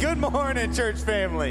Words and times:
Good 0.00 0.16
morning, 0.16 0.72
church 0.72 0.96
family. 0.96 1.50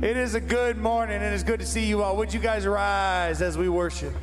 It 0.00 0.16
is 0.16 0.36
a 0.36 0.40
good 0.40 0.78
morning, 0.78 1.20
and 1.20 1.34
it's 1.34 1.42
good 1.42 1.58
to 1.58 1.66
see 1.66 1.84
you 1.84 2.04
all. 2.04 2.16
Would 2.18 2.32
you 2.32 2.38
guys 2.38 2.64
rise 2.64 3.42
as 3.42 3.58
we 3.58 3.68
worship? 3.68 4.14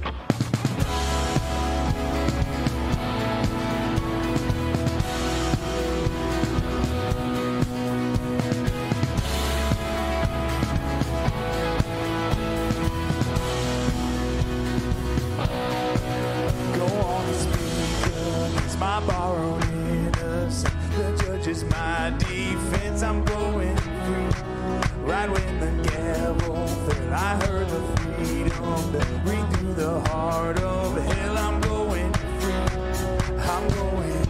Freedom, 27.97 28.63
on 28.63 28.91
ring 29.25 29.45
through 29.51 29.73
the 29.75 29.99
heart 30.09 30.59
of 30.59 30.95
hell. 30.97 31.37
I'm 31.37 31.61
going 31.61 32.13
free. 32.39 33.37
I'm 33.37 33.67
going. 33.69 34.22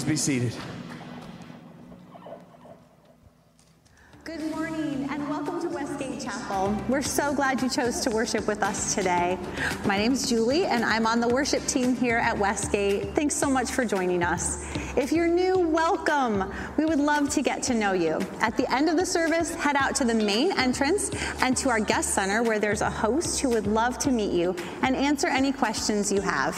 Please 0.00 0.08
be 0.08 0.16
seated. 0.16 0.52
Good 4.24 4.40
morning 4.50 5.06
and 5.10 5.28
welcome 5.28 5.60
to 5.60 5.68
Westgate 5.68 6.22
Chapel. 6.22 6.74
We're 6.88 7.02
so 7.02 7.34
glad 7.34 7.60
you 7.60 7.68
chose 7.68 8.00
to 8.00 8.10
worship 8.10 8.46
with 8.46 8.62
us 8.62 8.94
today. 8.94 9.38
My 9.84 9.98
name's 9.98 10.26
Julie 10.26 10.64
and 10.64 10.86
I'm 10.86 11.06
on 11.06 11.20
the 11.20 11.28
worship 11.28 11.66
team 11.66 11.94
here 11.94 12.16
at 12.16 12.38
Westgate. 12.38 13.14
Thanks 13.14 13.34
so 13.34 13.50
much 13.50 13.72
for 13.72 13.84
joining 13.84 14.22
us. 14.22 14.74
If 14.96 15.12
you're 15.12 15.28
new, 15.28 15.58
welcome. 15.58 16.50
We 16.78 16.86
would 16.86 16.98
love 16.98 17.28
to 17.30 17.42
get 17.42 17.62
to 17.64 17.74
know 17.74 17.92
you. 17.92 18.20
At 18.40 18.56
the 18.56 18.72
end 18.72 18.88
of 18.88 18.96
the 18.96 19.04
service, 19.04 19.54
head 19.54 19.76
out 19.76 19.94
to 19.96 20.04
the 20.04 20.14
main 20.14 20.52
entrance 20.52 21.10
and 21.42 21.54
to 21.58 21.68
our 21.68 21.80
guest 21.80 22.14
center 22.14 22.42
where 22.42 22.58
there's 22.58 22.80
a 22.80 22.90
host 22.90 23.40
who 23.40 23.50
would 23.50 23.66
love 23.66 23.98
to 23.98 24.10
meet 24.10 24.32
you 24.32 24.56
and 24.82 24.96
answer 24.96 25.26
any 25.26 25.52
questions 25.52 26.10
you 26.10 26.22
have. 26.22 26.56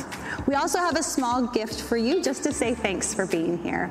We 0.52 0.56
also 0.56 0.80
have 0.80 0.96
a 0.96 1.02
small 1.02 1.46
gift 1.46 1.80
for 1.80 1.96
you 1.96 2.22
just 2.22 2.42
to 2.42 2.52
say 2.52 2.74
thanks 2.74 3.14
for 3.14 3.24
being 3.24 3.56
here. 3.56 3.90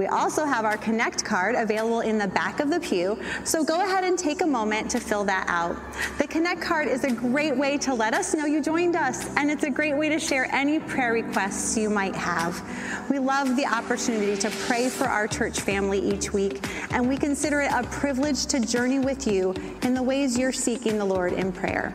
We 0.00 0.06
also 0.06 0.46
have 0.46 0.64
our 0.64 0.78
Connect 0.78 1.22
card 1.26 1.56
available 1.56 2.00
in 2.00 2.16
the 2.16 2.26
back 2.26 2.60
of 2.60 2.70
the 2.70 2.80
pew, 2.80 3.18
so 3.44 3.62
go 3.62 3.82
ahead 3.82 4.02
and 4.02 4.18
take 4.18 4.40
a 4.40 4.46
moment 4.46 4.90
to 4.92 4.98
fill 4.98 5.24
that 5.24 5.44
out. 5.46 5.76
The 6.16 6.26
Connect 6.26 6.62
card 6.62 6.88
is 6.88 7.04
a 7.04 7.10
great 7.10 7.54
way 7.54 7.76
to 7.76 7.92
let 7.92 8.14
us 8.14 8.32
know 8.32 8.46
you 8.46 8.62
joined 8.62 8.96
us, 8.96 9.36
and 9.36 9.50
it's 9.50 9.64
a 9.64 9.68
great 9.68 9.94
way 9.94 10.08
to 10.08 10.18
share 10.18 10.46
any 10.54 10.80
prayer 10.80 11.12
requests 11.12 11.76
you 11.76 11.90
might 11.90 12.16
have. 12.16 12.62
We 13.10 13.18
love 13.18 13.56
the 13.56 13.66
opportunity 13.66 14.38
to 14.38 14.48
pray 14.48 14.88
for 14.88 15.04
our 15.04 15.28
church 15.28 15.60
family 15.60 15.98
each 15.98 16.32
week, 16.32 16.66
and 16.92 17.06
we 17.06 17.18
consider 17.18 17.60
it 17.60 17.70
a 17.70 17.82
privilege 17.88 18.46
to 18.46 18.58
journey 18.58 19.00
with 19.00 19.26
you 19.26 19.52
in 19.82 19.92
the 19.92 20.02
ways 20.02 20.38
you're 20.38 20.50
seeking 20.50 20.96
the 20.96 21.04
Lord 21.04 21.34
in 21.34 21.52
prayer. 21.52 21.92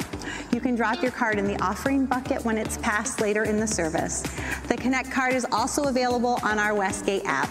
You 0.51 0.59
can 0.59 0.75
drop 0.75 1.01
your 1.01 1.11
card 1.11 1.39
in 1.39 1.47
the 1.47 1.59
offering 1.59 2.05
bucket 2.05 2.45
when 2.45 2.59
it's 2.59 2.77
passed 2.77 3.19
later 3.19 3.45
in 3.45 3.59
the 3.59 3.65
service. 3.65 4.21
The 4.67 4.77
Connect 4.77 5.09
card 5.09 5.33
is 5.33 5.47
also 5.51 5.85
available 5.85 6.37
on 6.43 6.59
our 6.59 6.75
Westgate 6.75 7.25
app. 7.25 7.49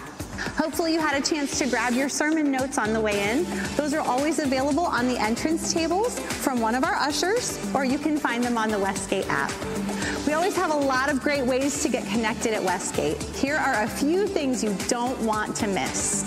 Hopefully, 0.57 0.93
you 0.93 0.99
had 0.99 1.21
a 1.21 1.25
chance 1.25 1.57
to 1.59 1.67
grab 1.67 1.93
your 1.93 2.09
sermon 2.09 2.51
notes 2.51 2.77
on 2.77 2.93
the 2.93 2.99
way 2.99 3.29
in. 3.29 3.45
Those 3.75 3.93
are 3.93 4.01
always 4.01 4.39
available 4.39 4.85
on 4.85 5.07
the 5.07 5.17
entrance 5.17 5.73
tables 5.73 6.19
from 6.19 6.59
one 6.59 6.75
of 6.75 6.83
our 6.83 6.95
ushers, 6.95 7.59
or 7.73 7.85
you 7.85 7.97
can 7.97 8.17
find 8.17 8.43
them 8.43 8.57
on 8.57 8.69
the 8.69 8.79
Westgate 8.79 9.27
app. 9.29 9.51
We 10.25 10.33
always 10.33 10.55
have 10.55 10.71
a 10.71 10.77
lot 10.77 11.11
of 11.11 11.21
great 11.21 11.45
ways 11.45 11.81
to 11.83 11.89
get 11.89 12.05
connected 12.07 12.53
at 12.53 12.63
Westgate. 12.63 13.21
Here 13.21 13.57
are 13.57 13.83
a 13.83 13.87
few 13.87 14.27
things 14.27 14.63
you 14.63 14.75
don't 14.87 15.19
want 15.21 15.55
to 15.57 15.67
miss. 15.67 16.23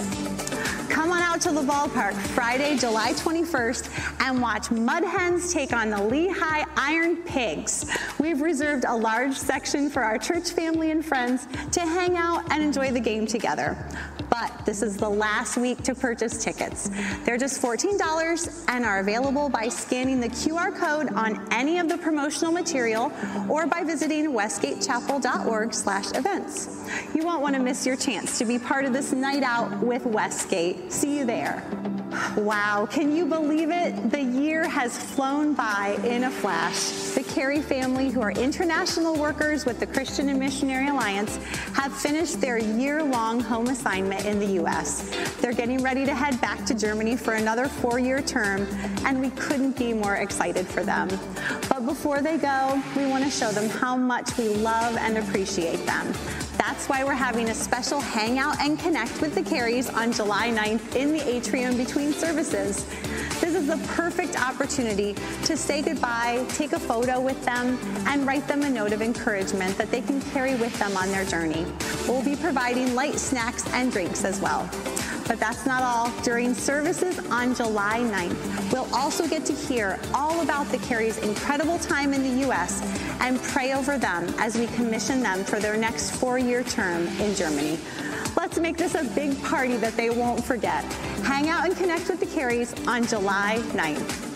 Come 0.88 1.12
on 1.12 1.22
out 1.22 1.40
to 1.42 1.52
the 1.52 1.62
ballpark 1.62 2.14
Friday, 2.14 2.76
July 2.76 3.12
21st 3.12 4.17
and 4.20 4.40
watch 4.40 4.70
Mud 4.70 5.04
Hens 5.04 5.52
take 5.52 5.72
on 5.72 5.90
the 5.90 6.02
Lehigh 6.02 6.64
Iron 6.76 7.16
Pigs. 7.24 7.90
We've 8.18 8.40
reserved 8.40 8.84
a 8.86 8.96
large 8.96 9.34
section 9.34 9.90
for 9.90 10.02
our 10.02 10.18
church 10.18 10.50
family 10.50 10.90
and 10.90 11.04
friends 11.04 11.46
to 11.72 11.80
hang 11.80 12.16
out 12.16 12.50
and 12.52 12.62
enjoy 12.62 12.90
the 12.90 13.00
game 13.00 13.26
together. 13.26 13.76
But 14.30 14.66
this 14.66 14.82
is 14.82 14.96
the 14.96 15.08
last 15.08 15.56
week 15.56 15.82
to 15.84 15.94
purchase 15.94 16.42
tickets. 16.42 16.90
They're 17.24 17.38
just 17.38 17.62
$14 17.62 18.64
and 18.68 18.84
are 18.84 19.00
available 19.00 19.48
by 19.48 19.68
scanning 19.68 20.20
the 20.20 20.28
QR 20.28 20.76
code 20.76 21.12
on 21.14 21.46
any 21.52 21.78
of 21.78 21.88
the 21.88 21.98
promotional 21.98 22.52
material 22.52 23.12
or 23.48 23.66
by 23.66 23.84
visiting 23.84 24.26
westgatechapel.org 24.26 25.72
slash 25.72 26.12
events. 26.14 26.84
You 27.14 27.24
won't 27.24 27.42
want 27.42 27.54
to 27.56 27.62
miss 27.62 27.86
your 27.86 27.96
chance 27.96 28.38
to 28.38 28.44
be 28.44 28.58
part 28.58 28.84
of 28.84 28.92
this 28.92 29.12
night 29.12 29.42
out 29.42 29.78
with 29.80 30.04
Westgate. 30.04 30.92
See 30.92 31.18
you 31.18 31.24
there. 31.24 31.62
Wow, 32.36 32.86
can 32.90 33.14
you 33.14 33.26
believe 33.26 33.70
it? 33.70 34.07
The 34.10 34.22
year 34.22 34.66
has 34.66 34.96
flown 34.96 35.52
by 35.52 35.98
in 36.02 36.24
a 36.24 36.30
flash. 36.30 36.88
The 37.14 37.22
Carey 37.22 37.60
family, 37.60 38.08
who 38.08 38.22
are 38.22 38.30
international 38.30 39.14
workers 39.14 39.66
with 39.66 39.80
the 39.80 39.86
Christian 39.86 40.30
and 40.30 40.40
Missionary 40.40 40.88
Alliance, 40.88 41.36
have 41.74 41.92
finished 41.92 42.40
their 42.40 42.56
year 42.56 43.02
long 43.02 43.38
home 43.38 43.66
assignment 43.66 44.24
in 44.24 44.38
the 44.38 44.46
U.S. 44.62 45.14
They're 45.42 45.52
getting 45.52 45.82
ready 45.82 46.06
to 46.06 46.14
head 46.14 46.40
back 46.40 46.64
to 46.66 46.74
Germany 46.74 47.16
for 47.16 47.34
another 47.34 47.68
four 47.68 47.98
year 47.98 48.22
term, 48.22 48.66
and 49.04 49.20
we 49.20 49.28
couldn't 49.30 49.76
be 49.76 49.92
more 49.92 50.14
excited 50.14 50.66
for 50.66 50.82
them. 50.82 51.08
But 51.68 51.84
before 51.84 52.22
they 52.22 52.38
go, 52.38 52.82
we 52.96 53.04
want 53.04 53.24
to 53.24 53.30
show 53.30 53.50
them 53.50 53.68
how 53.68 53.94
much 53.94 54.38
we 54.38 54.48
love 54.48 54.96
and 54.96 55.18
appreciate 55.18 55.84
them. 55.84 56.14
That's 56.58 56.88
why 56.88 57.04
we're 57.04 57.14
having 57.14 57.50
a 57.50 57.54
special 57.54 58.00
hangout 58.00 58.60
and 58.60 58.76
connect 58.78 59.20
with 59.20 59.32
the 59.32 59.42
Careys 59.42 59.94
on 59.94 60.12
July 60.12 60.50
9th 60.50 60.96
in 60.96 61.12
the 61.12 61.26
atrium 61.26 61.76
between 61.76 62.12
services. 62.12 62.84
This 63.40 63.54
is 63.54 63.68
the 63.68 63.76
perfect 63.94 64.36
opportunity 64.36 65.14
to 65.44 65.56
say 65.56 65.82
goodbye, 65.82 66.44
take 66.48 66.72
a 66.72 66.78
photo 66.78 67.20
with 67.20 67.42
them, 67.44 67.78
and 68.08 68.26
write 68.26 68.48
them 68.48 68.62
a 68.62 68.70
note 68.70 68.92
of 68.92 69.02
encouragement 69.02 69.78
that 69.78 69.92
they 69.92 70.00
can 70.00 70.20
carry 70.32 70.56
with 70.56 70.76
them 70.80 70.96
on 70.96 71.08
their 71.12 71.24
journey. 71.24 71.64
We'll 72.08 72.24
be 72.24 72.34
providing 72.34 72.96
light 72.96 73.20
snacks 73.20 73.64
and 73.72 73.92
drinks 73.92 74.24
as 74.24 74.40
well. 74.40 74.68
But 75.28 75.38
that's 75.38 75.66
not 75.66 75.82
all. 75.82 76.10
During 76.22 76.54
services 76.54 77.18
on 77.30 77.54
July 77.54 78.00
9th, 78.00 78.72
we'll 78.72 78.92
also 78.94 79.28
get 79.28 79.44
to 79.44 79.52
hear 79.52 80.00
all 80.14 80.40
about 80.40 80.66
the 80.68 80.78
Careys' 80.78 81.22
incredible 81.22 81.78
time 81.78 82.14
in 82.14 82.22
the 82.22 82.46
U.S. 82.46 82.80
and 83.20 83.40
pray 83.42 83.74
over 83.74 83.98
them 83.98 84.24
as 84.38 84.56
we 84.56 84.66
commission 84.68 85.22
them 85.22 85.44
for 85.44 85.60
their 85.60 85.76
next 85.76 86.12
four 86.12 86.38
year 86.38 86.62
term 86.64 87.06
in 87.18 87.34
Germany. 87.34 87.78
Let's 88.36 88.58
make 88.58 88.78
this 88.78 88.94
a 88.94 89.04
big 89.14 89.40
party 89.42 89.76
that 89.76 89.96
they 89.96 90.08
won't 90.08 90.42
forget. 90.42 90.82
Hang 91.24 91.50
out 91.50 91.66
and 91.66 91.76
connect 91.76 92.08
with 92.08 92.20
the 92.20 92.26
Careys 92.26 92.74
on 92.88 93.06
July 93.06 93.58
9th. 93.72 94.27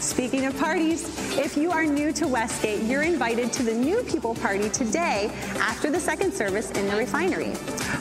Speaking 0.00 0.46
of 0.46 0.58
parties, 0.58 1.04
if 1.36 1.58
you 1.58 1.70
are 1.70 1.84
new 1.84 2.10
to 2.14 2.26
Westgate, 2.26 2.82
you're 2.84 3.02
invited 3.02 3.52
to 3.52 3.62
the 3.62 3.74
New 3.74 4.02
People 4.04 4.34
Party 4.34 4.70
today 4.70 5.30
after 5.58 5.90
the 5.90 6.00
second 6.00 6.32
service 6.32 6.70
in 6.70 6.88
the 6.88 6.96
refinery. 6.96 7.52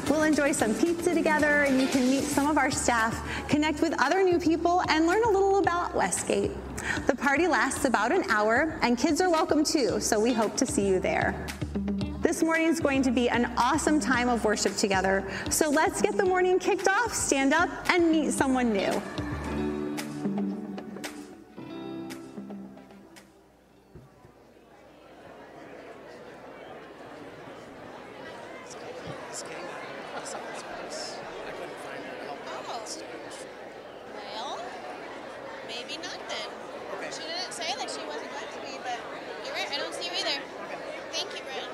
We'll 0.09 0.23
enjoy 0.23 0.53
some 0.53 0.73
pizza 0.73 1.13
together 1.13 1.63
and 1.63 1.79
you 1.79 1.87
can 1.87 2.09
meet 2.09 2.23
some 2.23 2.47
of 2.47 2.57
our 2.57 2.71
staff, 2.71 3.21
connect 3.49 3.81
with 3.81 3.93
other 4.01 4.23
new 4.23 4.39
people, 4.39 4.81
and 4.87 5.07
learn 5.07 5.21
a 5.25 5.29
little 5.29 5.59
about 5.59 5.93
Westgate. 5.93 6.51
The 7.05 7.15
party 7.15 7.47
lasts 7.47 7.83
about 7.83 8.13
an 8.13 8.23
hour 8.29 8.79
and 8.81 8.97
kids 8.97 9.19
are 9.19 9.29
welcome 9.29 9.65
too, 9.65 9.99
so 9.99 10.21
we 10.21 10.31
hope 10.31 10.55
to 10.55 10.65
see 10.65 10.87
you 10.87 11.01
there. 11.01 11.45
This 12.21 12.41
morning 12.41 12.67
is 12.67 12.79
going 12.79 13.01
to 13.01 13.11
be 13.11 13.27
an 13.27 13.51
awesome 13.57 13.99
time 13.99 14.29
of 14.29 14.45
worship 14.45 14.77
together. 14.77 15.29
So 15.49 15.69
let's 15.69 16.01
get 16.01 16.15
the 16.15 16.25
morning 16.25 16.59
kicked 16.59 16.87
off, 16.87 17.13
stand 17.13 17.53
up, 17.53 17.69
and 17.89 18.09
meet 18.09 18.31
someone 18.31 18.71
new. 18.71 19.01
Oh. 29.41 29.45
Well, 34.35 34.59
maybe 35.67 35.95
not 35.97 36.19
then. 36.27 36.49
She 37.11 37.21
didn't 37.21 37.53
say 37.53 37.73
that 37.77 37.89
she 37.89 38.05
wasn't 38.05 38.31
going 38.31 38.51
to 38.53 38.59
be, 38.61 38.77
but 38.83 38.99
you're 39.45 39.55
right. 39.55 39.71
I 39.71 39.77
don't 39.77 39.93
see 39.93 40.05
you 40.05 40.11
either. 40.19 40.41
Thank 41.11 41.31
you, 41.37 41.43
Brent. 41.43 41.69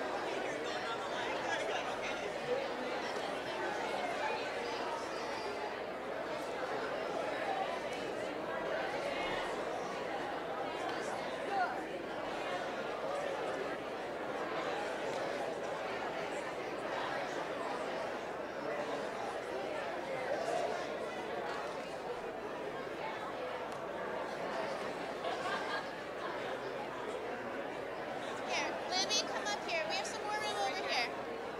Here, 28.48 28.72
Libby, 28.92 29.20
come 29.28 29.46
up 29.52 29.70
here. 29.70 29.82
We 29.90 29.96
have 29.96 30.06
some 30.06 30.22
more 30.24 30.38
room 30.38 30.56
over 30.62 30.82
here. 30.88 31.10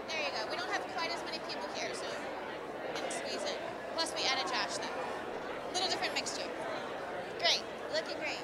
There 0.08 0.20
you 0.22 0.30
go. 0.30 0.50
We 0.50 0.56
don't 0.56 0.70
have 0.70 0.82
quite 0.94 1.10
as 1.10 1.22
many 1.24 1.38
people 1.48 1.68
here, 1.74 1.92
so 1.92 2.06
we 2.06 3.00
can 3.00 3.10
squeeze 3.10 3.42
in. 3.42 3.56
Plus, 3.94 4.12
we 4.16 4.24
added 4.24 4.46
Josh, 4.46 4.78
though. 4.78 5.74
Little 5.74 5.88
different 5.88 6.14
mixture. 6.14 6.48
Great. 7.38 7.62
Looking 7.92 8.18
great. 8.18 8.40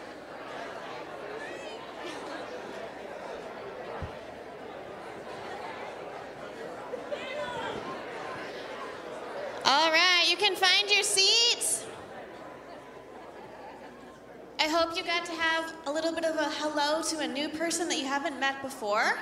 All 9.65 9.91
right, 9.91 10.27
you 10.29 10.37
can 10.37 10.57
find 10.57 10.91
your 10.91 11.05
seats. 11.05 11.87
I 14.59 14.69
hope 14.69 14.97
you 14.97 15.05
got 15.05 15.25
to 15.25 15.33
have 15.33 15.73
a 15.87 15.93
little 16.13 16.31
bit 16.31 16.41
of 16.41 16.47
a 16.47 16.51
hello 16.57 17.01
to 17.01 17.21
a 17.21 17.27
new 17.27 17.49
person 17.49 17.89
that 17.89 17.99
you 17.99 18.05
haven't 18.05 18.39
met 18.39 18.61
before. 18.61 19.15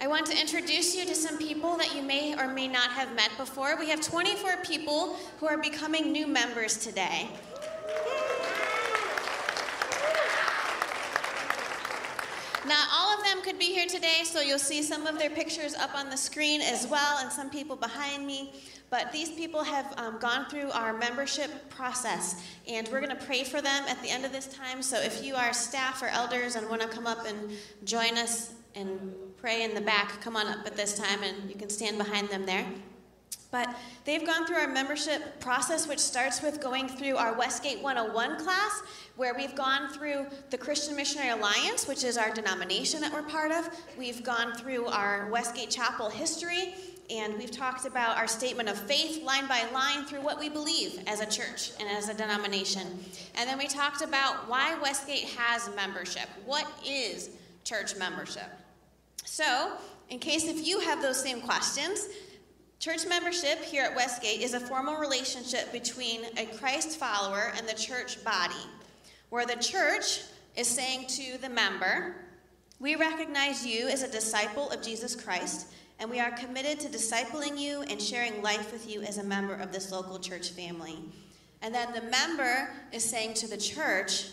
I 0.00 0.08
want 0.08 0.26
to 0.26 0.40
introduce 0.40 0.92
you 0.96 1.04
to 1.04 1.14
some 1.14 1.38
people 1.38 1.76
that 1.76 1.94
you 1.94 2.02
may 2.02 2.36
or 2.36 2.48
may 2.48 2.66
not 2.66 2.90
have 2.90 3.14
met 3.14 3.30
before. 3.36 3.76
We 3.78 3.88
have 3.90 4.00
24 4.00 4.56
people 4.64 5.16
who 5.38 5.46
are 5.46 5.56
becoming 5.56 6.10
new 6.10 6.26
members 6.26 6.78
today. 6.78 7.28
Not 12.66 12.88
all 12.92 13.16
of 13.16 13.24
them 13.24 13.40
could 13.42 13.58
be 13.58 13.66
here 13.66 13.86
today, 13.86 14.22
so 14.24 14.40
you'll 14.40 14.58
see 14.58 14.82
some 14.82 15.06
of 15.06 15.18
their 15.18 15.30
pictures 15.30 15.74
up 15.76 15.94
on 15.94 16.10
the 16.10 16.16
screen 16.16 16.60
as 16.60 16.88
well, 16.88 17.18
and 17.18 17.30
some 17.30 17.50
people 17.50 17.76
behind 17.76 18.26
me. 18.26 18.52
But 18.90 19.12
these 19.12 19.30
people 19.30 19.62
have 19.62 19.94
um, 19.96 20.18
gone 20.18 20.46
through 20.50 20.70
our 20.72 20.92
membership 20.92 21.70
process, 21.70 22.42
and 22.68 22.88
we're 22.88 23.00
going 23.00 23.16
to 23.16 23.24
pray 23.24 23.44
for 23.44 23.60
them 23.60 23.84
at 23.88 24.00
the 24.02 24.08
end 24.08 24.24
of 24.24 24.32
this 24.32 24.46
time. 24.46 24.82
So 24.82 25.00
if 25.00 25.22
you 25.24 25.34
are 25.34 25.52
staff 25.52 26.02
or 26.02 26.06
elders 26.06 26.56
and 26.56 26.68
want 26.68 26.82
to 26.82 26.88
come 26.88 27.06
up 27.06 27.26
and 27.26 27.50
join 27.84 28.16
us 28.16 28.52
and 28.74 29.12
pray 29.36 29.64
in 29.64 29.74
the 29.74 29.80
back, 29.80 30.20
come 30.20 30.36
on 30.36 30.46
up 30.46 30.66
at 30.66 30.76
this 30.76 30.96
time, 30.96 31.22
and 31.22 31.50
you 31.50 31.56
can 31.56 31.68
stand 31.68 31.98
behind 31.98 32.28
them 32.28 32.46
there. 32.46 32.64
But 33.50 33.68
they've 34.06 34.24
gone 34.24 34.46
through 34.46 34.56
our 34.56 34.68
membership 34.68 35.38
process, 35.40 35.86
which 35.86 35.98
starts 35.98 36.40
with 36.40 36.60
going 36.60 36.88
through 36.88 37.16
our 37.16 37.36
Westgate 37.36 37.82
101 37.82 38.42
class, 38.42 38.82
where 39.16 39.34
we've 39.34 39.54
gone 39.54 39.92
through 39.92 40.26
the 40.48 40.56
Christian 40.56 40.96
Missionary 40.96 41.28
Alliance, 41.28 41.86
which 41.86 42.02
is 42.02 42.16
our 42.16 42.32
denomination 42.32 43.02
that 43.02 43.12
we're 43.12 43.22
part 43.22 43.52
of. 43.52 43.68
We've 43.98 44.24
gone 44.24 44.54
through 44.54 44.86
our 44.86 45.28
Westgate 45.30 45.68
Chapel 45.68 46.08
history, 46.08 46.74
and 47.10 47.36
we've 47.36 47.50
talked 47.50 47.84
about 47.84 48.16
our 48.16 48.26
statement 48.26 48.68
of 48.68 48.78
faith 48.78 49.22
line 49.22 49.46
by 49.46 49.64
line 49.72 50.04
through 50.04 50.20
what 50.20 50.38
we 50.38 50.48
believe 50.48 51.00
as 51.06 51.20
a 51.20 51.26
church 51.26 51.72
and 51.80 51.88
as 51.88 52.08
a 52.08 52.14
denomination. 52.14 52.86
And 53.34 53.48
then 53.48 53.58
we 53.58 53.66
talked 53.66 54.02
about 54.02 54.48
why 54.48 54.78
Westgate 54.80 55.24
has 55.36 55.68
membership. 55.74 56.28
What 56.46 56.66
is 56.86 57.30
church 57.64 57.96
membership? 57.96 58.48
So, 59.24 59.72
in 60.10 60.18
case 60.18 60.46
if 60.46 60.66
you 60.66 60.80
have 60.80 61.02
those 61.02 61.20
same 61.20 61.40
questions, 61.40 62.08
church 62.78 63.06
membership 63.06 63.62
here 63.62 63.84
at 63.84 63.94
Westgate 63.96 64.40
is 64.40 64.54
a 64.54 64.60
formal 64.60 64.96
relationship 64.96 65.72
between 65.72 66.24
a 66.36 66.46
Christ 66.46 66.98
follower 66.98 67.52
and 67.56 67.68
the 67.68 67.74
church 67.74 68.22
body, 68.24 68.54
where 69.30 69.46
the 69.46 69.56
church 69.56 70.20
is 70.56 70.68
saying 70.68 71.06
to 71.08 71.38
the 71.40 71.48
member, 71.48 72.16
We 72.78 72.96
recognize 72.96 73.66
you 73.66 73.88
as 73.88 74.02
a 74.02 74.10
disciple 74.10 74.70
of 74.70 74.82
Jesus 74.82 75.16
Christ 75.16 75.66
and 75.98 76.10
we 76.10 76.20
are 76.20 76.30
committed 76.32 76.80
to 76.80 76.88
discipling 76.88 77.58
you 77.58 77.82
and 77.82 78.00
sharing 78.00 78.42
life 78.42 78.72
with 78.72 78.90
you 78.90 79.02
as 79.02 79.18
a 79.18 79.24
member 79.24 79.54
of 79.54 79.72
this 79.72 79.92
local 79.92 80.18
church 80.18 80.50
family. 80.50 80.98
And 81.62 81.74
then 81.74 81.92
the 81.92 82.02
member 82.02 82.70
is 82.92 83.04
saying 83.04 83.34
to 83.34 83.48
the 83.48 83.56
church, 83.56 84.26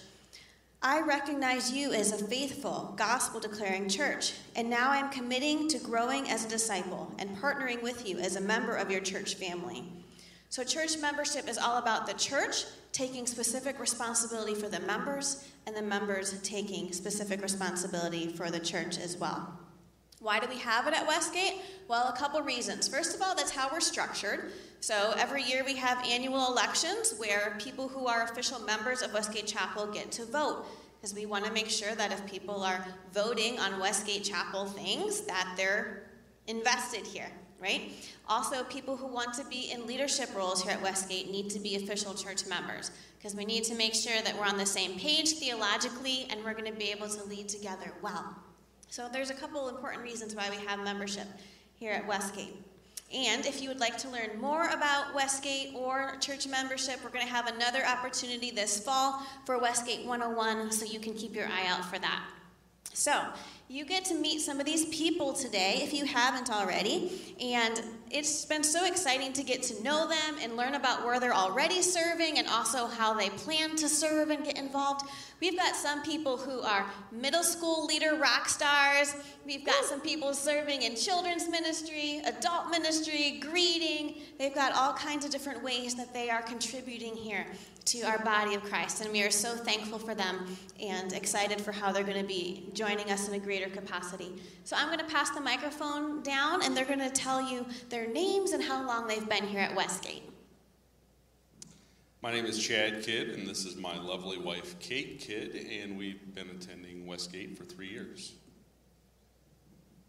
I 0.81 1.01
recognize 1.01 1.73
you 1.73 1.91
as 1.91 2.11
a 2.11 2.25
faithful, 2.25 2.93
gospel 2.95 3.39
declaring 3.39 3.89
church, 3.89 4.33
and 4.55 4.69
now 4.69 4.91
I'm 4.91 5.09
committing 5.09 5.67
to 5.69 5.77
growing 5.77 6.29
as 6.29 6.45
a 6.45 6.49
disciple 6.49 7.13
and 7.19 7.37
partnering 7.37 7.83
with 7.83 8.07
you 8.07 8.17
as 8.19 8.37
a 8.37 8.41
member 8.41 8.75
of 8.75 8.89
your 8.89 9.01
church 9.01 9.35
family. 9.35 9.83
So, 10.49 10.63
church 10.63 10.97
membership 10.99 11.47
is 11.49 11.57
all 11.57 11.77
about 11.77 12.07
the 12.07 12.13
church 12.13 12.63
taking 12.91 13.27
specific 13.27 13.79
responsibility 13.79 14.55
for 14.55 14.67
the 14.67 14.79
members, 14.79 15.47
and 15.67 15.75
the 15.75 15.81
members 15.81 16.39
taking 16.41 16.91
specific 16.91 17.41
responsibility 17.41 18.27
for 18.27 18.49
the 18.49 18.59
church 18.59 18.97
as 18.97 19.17
well. 19.17 19.59
Why 20.19 20.39
do 20.39 20.47
we 20.47 20.57
have 20.57 20.85
it 20.88 20.93
at 20.93 21.07
Westgate? 21.07 21.61
Well, 21.88 22.09
a 22.09 22.17
couple 22.17 22.41
reasons. 22.41 22.88
First 22.88 23.15
of 23.15 23.21
all, 23.21 23.35
that's 23.35 23.51
how 23.51 23.69
we're 23.71 23.79
structured. 23.79 24.51
So 24.81 25.13
every 25.17 25.43
year 25.43 25.63
we 25.65 25.75
have 25.77 26.05
annual 26.05 26.47
elections 26.51 27.13
where 27.17 27.55
people 27.59 27.88
who 27.88 28.07
are 28.07 28.23
official 28.23 28.59
members 28.59 29.01
of 29.01 29.13
Westgate 29.13 29.47
Chapel 29.47 29.88
get 29.88 30.11
to 30.13 30.25
vote. 30.25 30.65
Because 30.97 31.15
we 31.15 31.25
want 31.25 31.45
to 31.45 31.53
make 31.53 31.69
sure 31.69 31.95
that 31.95 32.11
if 32.11 32.25
people 32.25 32.61
are 32.63 32.85
voting 33.13 33.57
on 33.59 33.79
Westgate 33.79 34.25
Chapel 34.25 34.65
things, 34.65 35.21
that 35.21 35.53
they're 35.55 36.03
invested 36.47 37.07
here, 37.07 37.31
right? 37.61 37.93
Also, 38.27 38.65
people 38.65 38.97
who 38.97 39.07
want 39.07 39.33
to 39.35 39.45
be 39.45 39.71
in 39.71 39.88
leadership 39.88 40.29
roles 40.35 40.61
here 40.61 40.73
at 40.73 40.81
Westgate 40.81 41.31
need 41.31 41.49
to 41.51 41.59
be 41.59 41.77
official 41.77 42.13
church 42.13 42.45
members 42.47 42.91
because 43.17 43.33
we 43.33 43.45
need 43.45 43.63
to 43.63 43.75
make 43.75 43.93
sure 43.93 44.21
that 44.23 44.38
we're 44.38 44.45
on 44.45 44.57
the 44.57 44.65
same 44.65 44.99
page 44.99 45.33
theologically 45.33 46.27
and 46.29 46.43
we're 46.43 46.53
going 46.53 46.69
to 46.69 46.77
be 46.77 46.91
able 46.91 47.07
to 47.07 47.23
lead 47.23 47.47
together 47.47 47.93
well. 48.01 48.35
So 48.89 49.08
there's 49.08 49.29
a 49.29 49.36
couple 49.36 49.69
important 49.69 50.01
reasons 50.01 50.36
why 50.36 50.50
we 50.50 50.58
have 50.65 50.79
membership 50.79 51.27
here 51.75 51.91
at 51.91 52.08
Westgate. 52.08 52.55
And 53.13 53.46
if 53.46 53.62
you 53.62 53.69
would 53.69 53.79
like 53.79 53.98
to 54.00 54.10
learn 54.10 54.41
more 54.41 54.67
about 54.69 55.13
Westgate 55.13 55.74
or 55.75 56.15
church 56.19 56.48
membership, 56.48 57.00
we're 57.03 57.12
going 57.12 57.25
to 57.25 57.31
have 57.31 57.48
another 57.48 57.86
opportunity 57.86 58.50
this 58.50 58.84
fall 58.84 59.22
for 59.46 59.60
Westgate 59.60 60.05
101, 60.05 60.72
so 60.72 60.86
you 60.86 61.00
can 61.00 61.13
keep 61.13 61.36
your 61.36 61.46
eye 61.48 61.67
out 61.67 61.86
for 61.86 62.00
that. 62.00 62.24
So, 62.93 63.24
you 63.71 63.86
get 63.86 64.03
to 64.05 64.15
meet 64.15 64.41
some 64.41 64.59
of 64.59 64.65
these 64.65 64.86
people 64.88 65.31
today 65.31 65.81
if 65.83 65.93
you 65.93 66.03
haven't 66.03 66.50
already. 66.50 67.36
And 67.39 67.79
it's 68.09 68.43
been 68.43 68.63
so 68.63 68.83
exciting 68.83 69.31
to 69.33 69.43
get 69.43 69.62
to 69.63 69.83
know 69.83 70.07
them 70.09 70.38
and 70.41 70.57
learn 70.57 70.74
about 70.74 71.05
where 71.05 71.19
they're 71.19 71.36
already 71.36 71.83
serving 71.83 72.39
and 72.39 72.48
also 72.48 72.88
how 72.88 73.13
they 73.13 73.29
plan 73.29 73.75
to 73.75 73.88
serve 73.88 74.31
and 74.31 74.43
get 74.43 74.57
involved. 74.57 75.07
We've 75.39 75.55
got 75.55 75.75
some 75.75 76.01
people 76.01 76.36
who 76.36 76.62
are 76.62 76.83
middle 77.12 77.43
school 77.43 77.86
leader 77.86 78.15
rock 78.15 78.50
stars. 78.50 79.15
We've 79.45 79.63
got 79.63 79.86
some 79.86 80.01
people 80.01 80.33
serving 80.33 80.81
in 80.81 80.95
children's 80.95 81.48
ministry, 81.48 82.21
adult 82.25 82.71
ministry, 82.71 83.39
greeting. 83.39 84.15
They've 84.39 84.55
got 84.55 84.74
all 84.74 84.93
kinds 84.93 85.25
of 85.25 85.31
different 85.31 85.63
ways 85.63 85.93
that 85.93 86.12
they 86.12 86.31
are 86.31 86.41
contributing 86.41 87.15
here 87.15 87.45
to 87.89 88.01
our 88.03 88.19
body 88.19 88.53
of 88.53 88.63
Christ. 88.63 89.01
And 89.01 89.12
we 89.12 89.24
are 89.24 89.31
so 89.31 89.55
thankful 89.55 89.98
for 89.98 90.13
them 90.13 90.46
and 90.79 91.12
excited 91.12 91.60
for 91.60 91.72
how 91.72 91.91
they're 91.91 92.03
going 92.03 92.22
to 92.22 92.27
be 92.27 92.69
joining 92.74 93.10
us 93.10 93.27
in 93.27 93.34
a 93.34 93.39
greater 93.39 93.67
capacity. 93.67 94.31
So 94.63 94.75
I'm 94.77 94.88
going 94.88 95.00
to 95.00 95.12
pass 95.12 95.31
the 95.31 95.41
microphone 95.41 96.22
down, 96.22 96.63
and 96.63 96.77
they're 96.77 96.86
going 96.86 97.00
to 97.00 97.10
tell 97.10 97.41
you 97.41 97.65
their 97.89 98.08
names 98.08 98.51
and 98.51 98.63
how 98.63 98.86
long 98.86 99.08
they've 99.08 99.27
been 99.27 99.48
here 99.48 99.62
at 99.62 99.75
Westgate. 99.75 100.22
My 102.22 102.31
name 102.31 102.46
is 102.46 102.60
Chad 102.60 103.01
Kidd, 103.01 103.29
and 103.29 103.48
this 103.48 103.65
is 103.65 103.75
my 103.75 103.98
lovely 103.98 104.38
wife, 104.38 104.77
Kate 104.79 105.19
Kidd, 105.19 105.55
and 105.55 105.98
we've 105.98 106.36
been 106.36 106.50
attending 106.50 107.08
Westgate 107.08 107.58
for 107.58 107.63
three 107.63 107.89
years. 107.89 108.34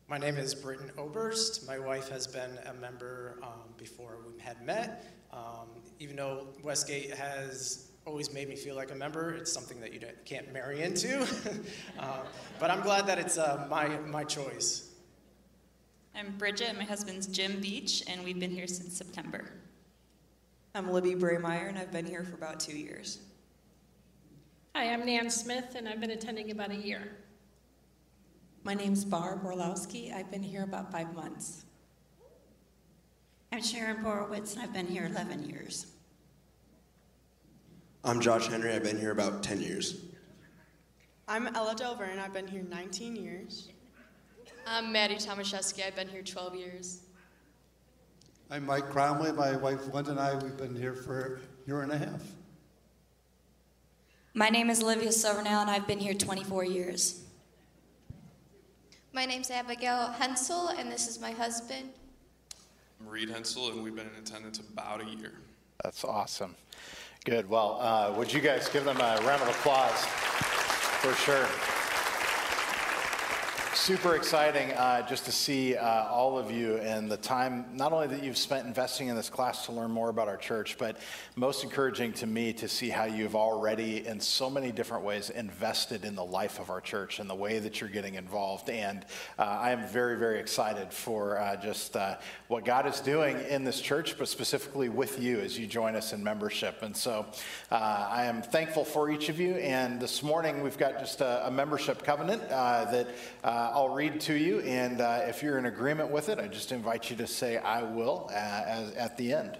My 0.06 0.18
name 0.18 0.36
is 0.36 0.54
Britton 0.54 0.90
Oberst. 0.98 1.66
My 1.66 1.78
wife 1.78 2.10
has 2.10 2.26
been 2.26 2.50
a 2.66 2.74
member 2.74 3.38
um, 3.42 3.72
before 3.78 4.18
we 4.26 4.38
had 4.38 4.60
met. 4.66 5.14
Um, 5.32 5.68
even 6.00 6.16
though 6.16 6.46
Westgate 6.62 7.14
has 7.14 7.90
always 8.06 8.32
made 8.32 8.48
me 8.48 8.56
feel 8.56 8.74
like 8.74 8.90
a 8.90 8.94
member, 8.94 9.34
it's 9.34 9.52
something 9.52 9.78
that 9.80 9.92
you 9.92 10.00
can't 10.24 10.50
marry 10.50 10.80
into. 10.82 11.20
uh, 12.00 12.22
but 12.58 12.70
I'm 12.70 12.80
glad 12.80 13.06
that 13.06 13.18
it's 13.18 13.36
uh, 13.36 13.66
my, 13.70 13.86
my 13.98 14.24
choice. 14.24 14.88
I'm 16.16 16.36
Bridget, 16.38 16.70
and 16.70 16.78
my 16.78 16.84
husband's 16.84 17.26
Jim 17.26 17.60
Beach, 17.60 18.02
and 18.08 18.24
we've 18.24 18.40
been 18.40 18.50
here 18.50 18.66
since 18.66 18.96
September. 18.96 19.52
I'm 20.74 20.90
Libby 20.90 21.14
Braymeyer, 21.14 21.68
and 21.68 21.78
I've 21.78 21.92
been 21.92 22.06
here 22.06 22.24
for 22.24 22.34
about 22.34 22.58
two 22.58 22.76
years. 22.76 23.18
Hi, 24.74 24.92
I'm 24.92 25.04
Nan 25.04 25.28
Smith, 25.30 25.74
and 25.76 25.86
I've 25.86 26.00
been 26.00 26.12
attending 26.12 26.50
about 26.50 26.70
a 26.70 26.76
year. 26.76 27.12
My 28.64 28.72
name's 28.72 29.04
Barb 29.04 29.44
Orlowski. 29.44 30.12
I've 30.12 30.30
been 30.30 30.42
here 30.42 30.64
about 30.64 30.90
five 30.90 31.14
months. 31.14 31.64
I'm 33.52 33.60
Sharon 33.60 33.96
Borowitz, 33.96 34.54
and 34.54 34.62
I've 34.62 34.72
been 34.72 34.86
here 34.86 35.06
11 35.06 35.42
years. 35.50 35.88
I'm 38.04 38.20
Josh 38.20 38.46
Henry. 38.46 38.72
I've 38.72 38.84
been 38.84 38.98
here 38.98 39.10
about 39.10 39.42
10 39.42 39.60
years. 39.60 40.04
I'm 41.26 41.48
Ella 41.48 41.74
Delver, 41.74 42.04
and 42.04 42.20
I've 42.20 42.32
been 42.32 42.46
here 42.46 42.62
19 42.62 43.16
years. 43.16 43.70
I'm 44.68 44.92
Maddie 44.92 45.16
Tomaszewski. 45.16 45.84
I've 45.84 45.96
been 45.96 46.06
here 46.06 46.22
12 46.22 46.54
years. 46.54 47.00
I'm 48.52 48.66
Mike 48.66 48.88
Cromway. 48.88 49.32
My 49.32 49.56
wife 49.56 49.92
Linda 49.92 50.12
and 50.12 50.20
I, 50.20 50.36
we've 50.36 50.56
been 50.56 50.76
here 50.76 50.94
for 50.94 51.40
a 51.66 51.68
year 51.68 51.82
and 51.82 51.90
a 51.90 51.98
half. 51.98 52.22
My 54.32 54.48
name 54.48 54.70
is 54.70 54.80
Olivia 54.80 55.08
Silvernell, 55.08 55.62
and 55.62 55.70
I've 55.70 55.88
been 55.88 55.98
here 55.98 56.14
24 56.14 56.64
years. 56.66 57.24
My 59.12 59.26
name's 59.26 59.50
Abigail 59.50 60.12
Hensel, 60.12 60.68
and 60.68 60.90
this 60.90 61.08
is 61.08 61.20
my 61.20 61.32
husband. 61.32 61.90
Reed 63.06 63.30
Hensel, 63.30 63.70
and 63.70 63.82
we've 63.82 63.94
been 63.94 64.06
in 64.06 64.22
attendance 64.22 64.58
about 64.58 65.00
a 65.00 65.04
year. 65.04 65.32
That's 65.82 66.04
awesome. 66.04 66.54
Good. 67.24 67.48
Well, 67.48 67.78
uh, 67.80 68.14
would 68.16 68.32
you 68.32 68.40
guys 68.40 68.68
give 68.68 68.84
them 68.84 68.98
a 68.98 69.20
round 69.24 69.42
of 69.42 69.48
applause 69.48 70.04
for 71.02 71.12
sure? 71.14 71.46
Super 73.80 74.14
exciting 74.14 74.70
uh, 74.72 75.00
just 75.08 75.24
to 75.24 75.32
see 75.32 75.74
uh, 75.74 76.06
all 76.08 76.38
of 76.38 76.50
you 76.50 76.76
and 76.76 77.10
the 77.10 77.16
time, 77.16 77.64
not 77.72 77.94
only 77.94 78.06
that 78.06 78.22
you've 78.22 78.36
spent 78.36 78.66
investing 78.66 79.08
in 79.08 79.16
this 79.16 79.30
class 79.30 79.64
to 79.64 79.72
learn 79.72 79.90
more 79.90 80.10
about 80.10 80.28
our 80.28 80.36
church, 80.36 80.76
but 80.76 80.98
most 81.34 81.64
encouraging 81.64 82.12
to 82.12 82.26
me 82.26 82.52
to 82.52 82.68
see 82.68 82.90
how 82.90 83.04
you've 83.04 83.34
already, 83.34 84.06
in 84.06 84.20
so 84.20 84.50
many 84.50 84.70
different 84.70 85.02
ways, 85.02 85.30
invested 85.30 86.04
in 86.04 86.14
the 86.14 86.24
life 86.24 86.60
of 86.60 86.68
our 86.68 86.82
church 86.82 87.20
and 87.20 87.30
the 87.30 87.34
way 87.34 87.58
that 87.58 87.80
you're 87.80 87.88
getting 87.88 88.16
involved. 88.16 88.68
And 88.68 89.02
uh, 89.38 89.44
I 89.44 89.70
am 89.70 89.88
very, 89.88 90.18
very 90.18 90.40
excited 90.40 90.92
for 90.92 91.38
uh, 91.38 91.56
just 91.56 91.96
uh, 91.96 92.16
what 92.48 92.66
God 92.66 92.86
is 92.86 93.00
doing 93.00 93.40
in 93.48 93.64
this 93.64 93.80
church, 93.80 94.18
but 94.18 94.28
specifically 94.28 94.90
with 94.90 95.18
you 95.18 95.40
as 95.40 95.58
you 95.58 95.66
join 95.66 95.96
us 95.96 96.12
in 96.12 96.22
membership. 96.22 96.82
And 96.82 96.94
so 96.94 97.24
uh, 97.70 98.08
I 98.10 98.26
am 98.26 98.42
thankful 98.42 98.84
for 98.84 99.10
each 99.10 99.30
of 99.30 99.40
you. 99.40 99.54
And 99.54 99.98
this 99.98 100.22
morning 100.22 100.62
we've 100.62 100.76
got 100.76 100.98
just 100.98 101.22
a, 101.22 101.46
a 101.46 101.50
membership 101.50 102.02
covenant 102.02 102.46
that 102.50 103.08
I'll 103.72 103.88
read 103.88 104.20
to 104.22 104.34
you, 104.34 104.60
and 104.60 105.00
uh, 105.00 105.20
if 105.24 105.42
you're 105.42 105.58
in 105.58 105.66
agreement 105.66 106.10
with 106.10 106.28
it, 106.28 106.38
I 106.38 106.48
just 106.48 106.72
invite 106.72 107.10
you 107.10 107.16
to 107.16 107.26
say, 107.26 107.56
I 107.56 107.82
will, 107.82 108.28
uh, 108.30 108.34
as, 108.34 108.92
at 108.94 109.16
the 109.16 109.32
end. 109.32 109.58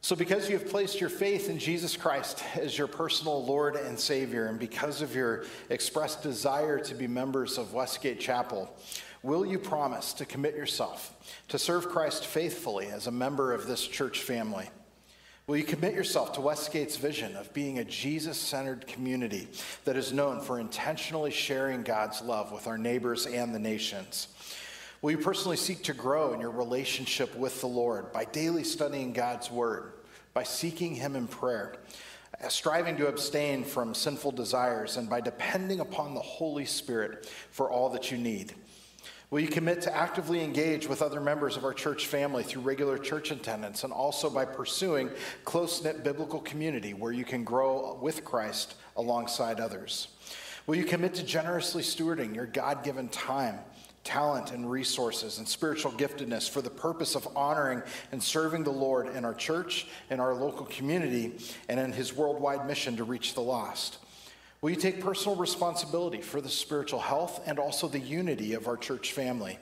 So, 0.00 0.16
because 0.16 0.48
you 0.48 0.58
have 0.58 0.68
placed 0.68 1.00
your 1.00 1.10
faith 1.10 1.48
in 1.48 1.58
Jesus 1.58 1.96
Christ 1.96 2.42
as 2.56 2.76
your 2.76 2.88
personal 2.88 3.44
Lord 3.44 3.76
and 3.76 3.98
Savior, 3.98 4.46
and 4.46 4.58
because 4.58 5.00
of 5.00 5.14
your 5.14 5.44
expressed 5.70 6.22
desire 6.22 6.78
to 6.80 6.94
be 6.94 7.06
members 7.06 7.58
of 7.58 7.72
Westgate 7.72 8.18
Chapel, 8.18 8.74
will 9.22 9.46
you 9.46 9.58
promise 9.58 10.12
to 10.14 10.24
commit 10.24 10.56
yourself 10.56 11.36
to 11.48 11.58
serve 11.58 11.88
Christ 11.88 12.26
faithfully 12.26 12.86
as 12.86 13.06
a 13.06 13.12
member 13.12 13.52
of 13.52 13.66
this 13.66 13.86
church 13.86 14.20
family? 14.20 14.68
Will 15.48 15.56
you 15.56 15.64
commit 15.64 15.94
yourself 15.94 16.34
to 16.34 16.40
Westgate's 16.40 16.96
vision 16.96 17.34
of 17.36 17.52
being 17.52 17.80
a 17.80 17.84
Jesus 17.84 18.38
centered 18.38 18.86
community 18.86 19.48
that 19.84 19.96
is 19.96 20.12
known 20.12 20.40
for 20.40 20.60
intentionally 20.60 21.32
sharing 21.32 21.82
God's 21.82 22.22
love 22.22 22.52
with 22.52 22.68
our 22.68 22.78
neighbors 22.78 23.26
and 23.26 23.52
the 23.52 23.58
nations? 23.58 24.28
Will 25.02 25.10
you 25.10 25.18
personally 25.18 25.56
seek 25.56 25.82
to 25.84 25.94
grow 25.94 26.32
in 26.32 26.38
your 26.38 26.52
relationship 26.52 27.34
with 27.34 27.60
the 27.60 27.66
Lord 27.66 28.12
by 28.12 28.24
daily 28.26 28.62
studying 28.62 29.12
God's 29.12 29.50
Word, 29.50 29.94
by 30.32 30.44
seeking 30.44 30.94
Him 30.94 31.16
in 31.16 31.26
prayer, 31.26 31.74
uh, 32.40 32.46
striving 32.46 32.96
to 32.98 33.08
abstain 33.08 33.64
from 33.64 33.94
sinful 33.96 34.30
desires, 34.30 34.96
and 34.96 35.10
by 35.10 35.20
depending 35.20 35.80
upon 35.80 36.14
the 36.14 36.20
Holy 36.20 36.66
Spirit 36.66 37.26
for 37.50 37.68
all 37.68 37.88
that 37.88 38.12
you 38.12 38.16
need? 38.16 38.54
Will 39.32 39.40
you 39.40 39.48
commit 39.48 39.80
to 39.82 39.96
actively 39.96 40.44
engage 40.44 40.86
with 40.86 41.00
other 41.00 41.18
members 41.18 41.56
of 41.56 41.64
our 41.64 41.72
church 41.72 42.06
family 42.06 42.42
through 42.42 42.60
regular 42.60 42.98
church 42.98 43.30
attendance 43.30 43.82
and 43.82 43.90
also 43.90 44.28
by 44.28 44.44
pursuing 44.44 45.08
close 45.46 45.82
knit 45.82 46.04
biblical 46.04 46.38
community 46.40 46.92
where 46.92 47.12
you 47.12 47.24
can 47.24 47.42
grow 47.42 47.98
with 48.02 48.26
Christ 48.26 48.74
alongside 48.94 49.58
others? 49.58 50.08
Will 50.66 50.74
you 50.74 50.84
commit 50.84 51.14
to 51.14 51.22
generously 51.22 51.82
stewarding 51.82 52.34
your 52.34 52.44
God 52.44 52.84
given 52.84 53.08
time? 53.08 53.58
talent 54.04 54.50
and 54.50 54.68
resources 54.68 55.38
and 55.38 55.46
spiritual 55.46 55.92
giftedness 55.92 56.50
for 56.50 56.60
the 56.60 56.68
purpose 56.68 57.14
of 57.14 57.28
honoring 57.36 57.80
and 58.10 58.20
serving 58.20 58.64
the 58.64 58.70
Lord 58.70 59.06
in 59.14 59.24
our 59.24 59.32
church, 59.32 59.86
in 60.10 60.18
our 60.18 60.34
local 60.34 60.66
community, 60.66 61.38
and 61.68 61.78
in 61.78 61.92
his 61.92 62.12
worldwide 62.12 62.66
mission 62.66 62.96
to 62.96 63.04
reach 63.04 63.34
the 63.34 63.40
lost? 63.40 63.98
Will 64.62 64.70
you 64.70 64.76
take 64.76 65.00
personal 65.00 65.34
responsibility 65.34 66.20
for 66.20 66.40
the 66.40 66.48
spiritual 66.48 67.00
health 67.00 67.42
and 67.46 67.58
also 67.58 67.88
the 67.88 67.98
unity 67.98 68.54
of 68.54 68.68
our 68.68 68.76
church 68.76 69.12
family? 69.12 69.58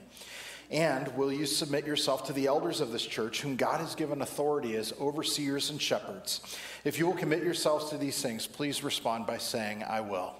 And 0.70 1.08
will 1.16 1.32
you 1.32 1.46
submit 1.46 1.86
yourself 1.86 2.26
to 2.26 2.34
the 2.34 2.46
elders 2.46 2.82
of 2.82 2.92
this 2.92 3.06
church, 3.06 3.40
whom 3.40 3.56
God 3.56 3.80
has 3.80 3.94
given 3.94 4.20
authority 4.20 4.76
as 4.76 4.92
overseers 5.00 5.70
and 5.70 5.80
shepherds? 5.80 6.42
If 6.84 6.98
you 6.98 7.06
will 7.06 7.14
commit 7.14 7.42
yourselves 7.42 7.88
to 7.90 7.96
these 7.96 8.20
things, 8.20 8.46
please 8.46 8.84
respond 8.84 9.26
by 9.26 9.38
saying, 9.38 9.84
I 9.84 10.02
will. 10.02 10.34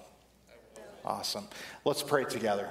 Awesome. 1.03 1.47
Let's 1.83 2.03
pray 2.03 2.25
together. 2.25 2.69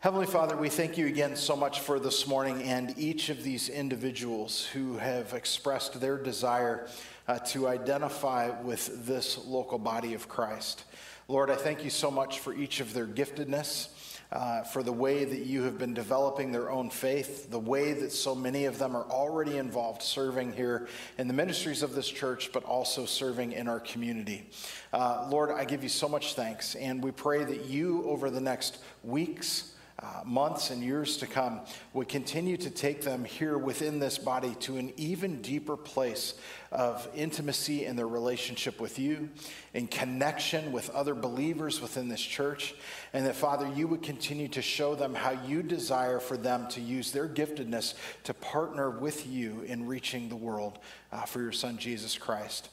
Heavenly 0.00 0.26
Father, 0.26 0.54
we 0.54 0.68
thank 0.68 0.98
you 0.98 1.06
again 1.06 1.34
so 1.34 1.56
much 1.56 1.80
for 1.80 1.98
this 1.98 2.26
morning 2.26 2.62
and 2.64 2.92
each 2.98 3.30
of 3.30 3.42
these 3.42 3.70
individuals 3.70 4.66
who 4.66 4.98
have 4.98 5.32
expressed 5.32 5.98
their 5.98 6.18
desire 6.18 6.86
uh, 7.26 7.38
to 7.38 7.68
identify 7.68 8.50
with 8.62 9.06
this 9.06 9.38
local 9.46 9.78
body 9.78 10.14
of 10.14 10.28
Christ. 10.28 10.84
Lord, 11.28 11.50
I 11.50 11.56
thank 11.56 11.84
you 11.84 11.90
so 11.90 12.10
much 12.10 12.40
for 12.40 12.54
each 12.54 12.80
of 12.80 12.92
their 12.92 13.06
giftedness. 13.06 13.88
Uh, 14.32 14.64
for 14.64 14.82
the 14.82 14.92
way 14.92 15.24
that 15.24 15.40
you 15.46 15.62
have 15.62 15.78
been 15.78 15.94
developing 15.94 16.50
their 16.50 16.68
own 16.68 16.90
faith, 16.90 17.50
the 17.50 17.58
way 17.58 17.92
that 17.92 18.10
so 18.10 18.34
many 18.34 18.64
of 18.64 18.78
them 18.78 18.96
are 18.96 19.04
already 19.04 19.58
involved 19.58 20.02
serving 20.02 20.52
here 20.52 20.88
in 21.18 21.28
the 21.28 21.34
ministries 21.34 21.84
of 21.84 21.94
this 21.94 22.08
church, 22.08 22.50
but 22.52 22.64
also 22.64 23.06
serving 23.06 23.52
in 23.52 23.68
our 23.68 23.78
community. 23.78 24.48
Uh, 24.92 25.28
Lord, 25.30 25.52
I 25.52 25.64
give 25.64 25.84
you 25.84 25.88
so 25.88 26.08
much 26.08 26.34
thanks, 26.34 26.74
and 26.74 27.04
we 27.04 27.12
pray 27.12 27.44
that 27.44 27.66
you, 27.66 28.02
over 28.08 28.28
the 28.28 28.40
next 28.40 28.78
weeks, 29.04 29.74
uh, 30.00 30.22
months 30.24 30.70
and 30.70 30.82
years 30.82 31.18
to 31.18 31.26
come 31.26 31.60
would 31.92 32.08
continue 32.08 32.56
to 32.56 32.68
take 32.68 33.02
them 33.02 33.24
here 33.24 33.56
within 33.56 34.00
this 34.00 34.18
body 34.18 34.54
to 34.56 34.76
an 34.76 34.92
even 34.96 35.40
deeper 35.40 35.76
place 35.76 36.34
of 36.72 37.08
intimacy 37.14 37.84
in 37.84 37.94
their 37.94 38.08
relationship 38.08 38.80
with 38.80 38.98
you, 38.98 39.28
in 39.72 39.86
connection 39.86 40.72
with 40.72 40.90
other 40.90 41.14
believers 41.14 41.80
within 41.80 42.08
this 42.08 42.20
church, 42.20 42.74
and 43.12 43.24
that, 43.24 43.36
Father, 43.36 43.70
you 43.76 43.86
would 43.86 44.02
continue 44.02 44.48
to 44.48 44.60
show 44.60 44.96
them 44.96 45.14
how 45.14 45.30
you 45.30 45.62
desire 45.62 46.18
for 46.18 46.36
them 46.36 46.66
to 46.70 46.80
use 46.80 47.12
their 47.12 47.28
giftedness 47.28 47.94
to 48.24 48.34
partner 48.34 48.90
with 48.90 49.28
you 49.28 49.62
in 49.62 49.86
reaching 49.86 50.28
the 50.28 50.36
world 50.36 50.80
uh, 51.12 51.22
for 51.22 51.40
your 51.40 51.52
Son, 51.52 51.78
Jesus 51.78 52.18
Christ. 52.18 52.68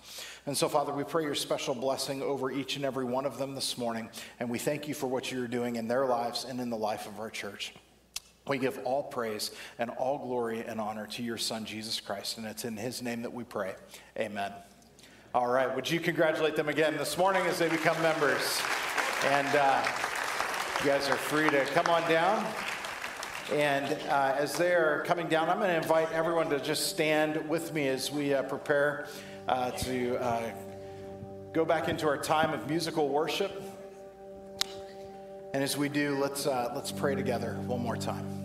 And 0.48 0.58
so, 0.58 0.68
Father, 0.68 0.92
we 0.92 1.04
pray 1.04 1.24
your 1.24 1.36
special 1.36 1.76
blessing 1.76 2.24
over 2.24 2.50
each 2.50 2.76
and 2.76 2.84
every 2.84 3.06
one 3.06 3.26
of 3.26 3.38
them 3.38 3.54
this 3.54 3.78
morning, 3.78 4.10
and 4.40 4.50
we 4.50 4.58
thank 4.58 4.88
you 4.88 4.96
for 4.96 5.06
what 5.06 5.32
you're 5.32 5.48
doing 5.48 5.76
in 5.76 5.88
their 5.88 6.08
lives 6.08 6.46
and 6.46 6.60
in 6.60 6.72
the 6.72 6.78
life 6.78 7.06
of 7.06 7.20
our 7.20 7.30
church. 7.30 7.74
We 8.48 8.58
give 8.58 8.80
all 8.84 9.04
praise 9.04 9.52
and 9.78 9.92
all 9.92 10.18
glory 10.18 10.64
and 10.66 10.82
honor 10.82 11.06
to 11.08 11.22
your 11.22 11.38
Son, 11.38 11.64
Jesus 11.64 12.00
Christ, 12.00 12.40
and 12.40 12.48
it's 12.48 12.66
in 12.66 12.76
his 12.76 13.04
name 13.04 13.22
that 13.22 13.32
we 13.32 13.44
pray. 13.44 13.76
Amen. 14.18 14.52
All 15.36 15.48
right, 15.48 15.74
would 15.76 15.90
you 15.90 16.00
congratulate 16.00 16.56
them 16.56 16.70
again 16.70 16.98
this 16.98 17.20
morning 17.20 17.44
as 17.46 17.60
they 17.60 17.70
become 17.70 18.02
members? 18.02 18.60
And 19.26 19.48
uh, 19.56 19.86
you 20.80 20.88
guys 20.88 21.08
are 21.08 21.16
free 21.16 21.52
to 21.52 21.66
come 21.66 21.86
on 21.86 22.10
down. 22.10 22.44
And 23.54 23.96
uh, 24.10 24.34
as 24.38 24.54
they're 24.54 25.04
coming 25.06 25.28
down, 25.28 25.50
I'm 25.50 25.60
going 25.60 25.70
to 25.70 25.78
invite 25.78 26.12
everyone 26.12 26.50
to 26.50 26.60
just 26.60 26.88
stand 26.88 27.48
with 27.48 27.74
me 27.74 27.88
as 27.90 28.12
we 28.12 28.34
uh, 28.34 28.42
prepare 28.44 29.08
uh, 29.48 29.72
to 29.72 30.18
uh, 30.18 30.52
go 31.54 31.66
back 31.66 31.90
into 31.90 32.08
our 32.08 32.18
time 32.18 32.54
of 32.54 32.70
musical 32.70 33.10
worship. 33.10 33.62
And 35.54 35.64
as 35.64 35.76
we 35.76 35.90
do, 35.90 36.18
let's, 36.18 36.48
uh, 36.48 36.72
let's 36.74 36.92
pray 36.92 37.16
together 37.16 37.54
one 37.66 37.82
more 37.82 37.98
time. 37.98 38.42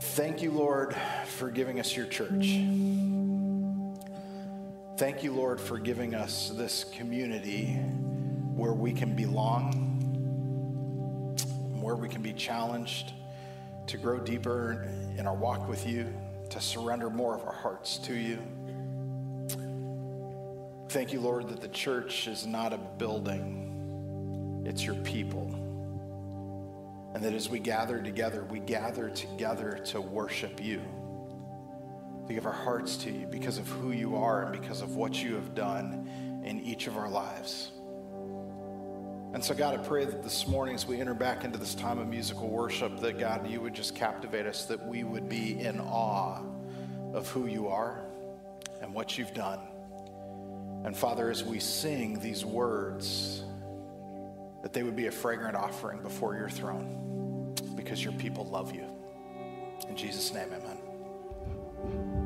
Thank 0.00 0.40
you, 0.40 0.50
Lord, 0.50 0.96
for 1.26 1.50
giving 1.50 1.78
us 1.78 1.94
your 1.94 2.06
church. 2.06 2.58
Thank 4.96 5.22
you, 5.22 5.34
Lord, 5.34 5.60
for 5.60 5.78
giving 5.78 6.14
us 6.14 6.50
this 6.54 6.84
community 6.84 7.74
where 8.54 8.72
we 8.72 8.92
can 8.92 9.14
belong 9.14 9.85
where 11.86 11.94
we 11.94 12.08
can 12.08 12.20
be 12.20 12.32
challenged 12.32 13.12
to 13.86 13.96
grow 13.96 14.18
deeper 14.18 14.88
in 15.16 15.24
our 15.24 15.36
walk 15.36 15.68
with 15.68 15.86
you, 15.86 16.12
to 16.50 16.60
surrender 16.60 17.08
more 17.08 17.32
of 17.32 17.44
our 17.44 17.54
hearts 17.54 17.98
to 17.98 18.12
you. 18.12 18.40
Thank 20.88 21.12
you, 21.12 21.20
Lord, 21.20 21.48
that 21.48 21.60
the 21.60 21.68
church 21.68 22.26
is 22.26 22.44
not 22.44 22.72
a 22.72 22.76
building, 22.76 24.64
it's 24.66 24.84
your 24.84 24.96
people. 24.96 25.46
And 27.14 27.22
that 27.22 27.32
as 27.32 27.48
we 27.48 27.60
gather 27.60 28.02
together, 28.02 28.44
we 28.50 28.58
gather 28.58 29.08
together 29.08 29.78
to 29.84 30.00
worship 30.00 30.60
you, 30.60 30.82
to 32.26 32.34
give 32.34 32.46
our 32.46 32.52
hearts 32.52 32.96
to 32.96 33.12
you 33.12 33.28
because 33.28 33.58
of 33.58 33.68
who 33.68 33.92
you 33.92 34.16
are 34.16 34.42
and 34.42 34.60
because 34.60 34.82
of 34.82 34.96
what 34.96 35.22
you 35.22 35.36
have 35.36 35.54
done 35.54 36.42
in 36.44 36.60
each 36.62 36.88
of 36.88 36.96
our 36.96 37.08
lives. 37.08 37.70
And 39.36 39.44
so, 39.44 39.54
God, 39.54 39.78
I 39.78 39.82
pray 39.82 40.06
that 40.06 40.22
this 40.22 40.46
morning, 40.46 40.74
as 40.74 40.86
we 40.86 40.98
enter 40.98 41.12
back 41.12 41.44
into 41.44 41.58
this 41.58 41.74
time 41.74 41.98
of 41.98 42.08
musical 42.08 42.48
worship, 42.48 43.00
that 43.00 43.18
God, 43.18 43.46
you 43.50 43.60
would 43.60 43.74
just 43.74 43.94
captivate 43.94 44.46
us, 44.46 44.64
that 44.64 44.86
we 44.86 45.04
would 45.04 45.28
be 45.28 45.60
in 45.60 45.78
awe 45.78 46.40
of 47.12 47.28
who 47.28 47.44
you 47.44 47.68
are 47.68 48.02
and 48.80 48.94
what 48.94 49.18
you've 49.18 49.34
done. 49.34 49.60
And 50.86 50.96
Father, 50.96 51.28
as 51.28 51.44
we 51.44 51.60
sing 51.60 52.18
these 52.18 52.46
words, 52.46 53.44
that 54.62 54.72
they 54.72 54.82
would 54.82 54.96
be 54.96 55.08
a 55.08 55.12
fragrant 55.12 55.54
offering 55.54 56.00
before 56.00 56.34
your 56.34 56.48
throne 56.48 57.54
because 57.74 58.02
your 58.02 58.14
people 58.14 58.46
love 58.46 58.74
you. 58.74 58.86
In 59.86 59.98
Jesus' 59.98 60.32
name, 60.32 60.48
amen. 60.54 62.25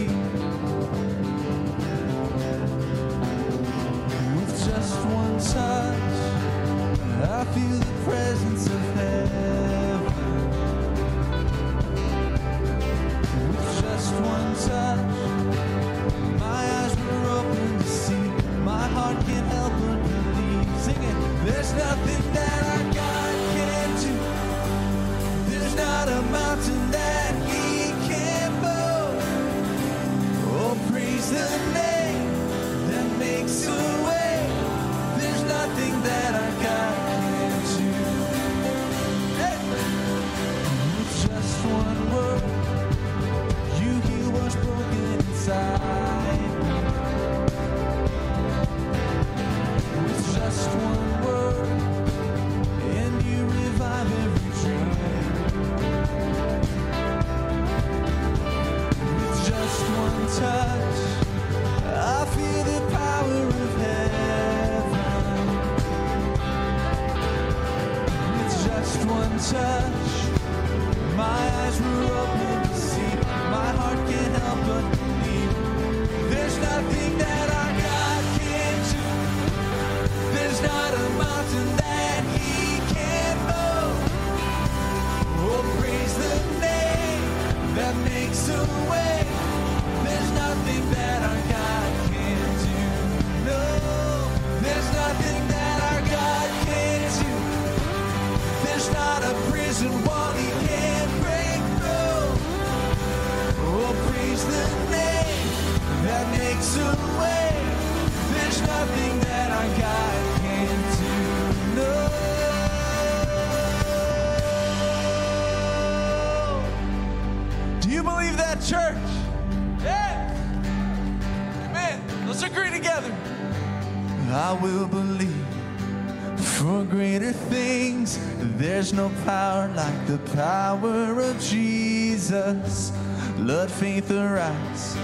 Let 133.37 133.71
faith 133.71 134.11
arise. 134.11 134.97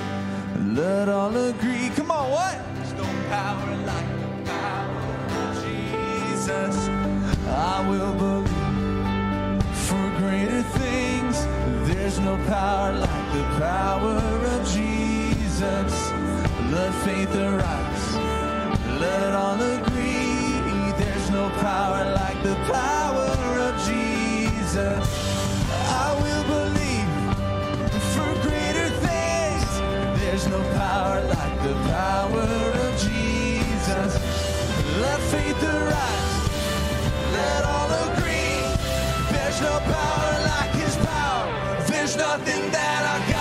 Let 0.57 1.09
all 1.09 1.35
agree. 1.35 1.89
Come 1.95 2.11
on, 2.11 2.29
what? 2.31 2.59
There's 2.75 2.93
no 2.93 3.07
power 3.29 3.75
like 3.85 4.09
the 4.21 4.51
power 4.51 5.01
of 5.41 5.63
Jesus. 5.63 6.87
I 7.47 7.87
will 7.89 8.13
believe 8.13 9.63
for 9.87 10.09
greater 10.19 10.63
things. 10.63 11.45
There's 11.87 12.19
no 12.19 12.37
power 12.47 12.93
like 12.93 13.33
the 13.33 13.43
power 13.59 14.17
of 14.55 14.67
Jesus. 14.67 16.11
Let 16.71 16.93
faith 17.05 17.35
arise. 17.35 18.15
Let 18.99 19.33
all 19.33 19.59
agree. 19.61 20.61
There's 20.97 21.29
no 21.31 21.49
power 21.61 22.03
like 22.13 22.41
the 22.43 22.55
power 22.71 23.29
of 23.67 23.73
Jesus. 23.85 25.05
I 25.89 26.13
will 26.21 26.43
believe 26.43 26.96
no 30.57 30.63
power 30.77 31.21
like 31.21 31.57
the 31.63 31.75
power 31.91 32.47
of 32.85 32.91
Jesus. 32.97 34.11
Let 35.01 35.19
faith 35.31 35.63
arise. 35.63 36.35
Let 37.37 37.63
all 37.65 37.91
agree. 38.07 38.61
There's 39.31 39.61
no 39.61 39.79
power 39.95 40.33
like 40.51 40.73
his 40.83 40.95
power. 40.97 41.47
There's 41.87 42.15
nothing 42.17 42.71
that 42.71 43.01
I 43.15 43.31
God 43.31 43.36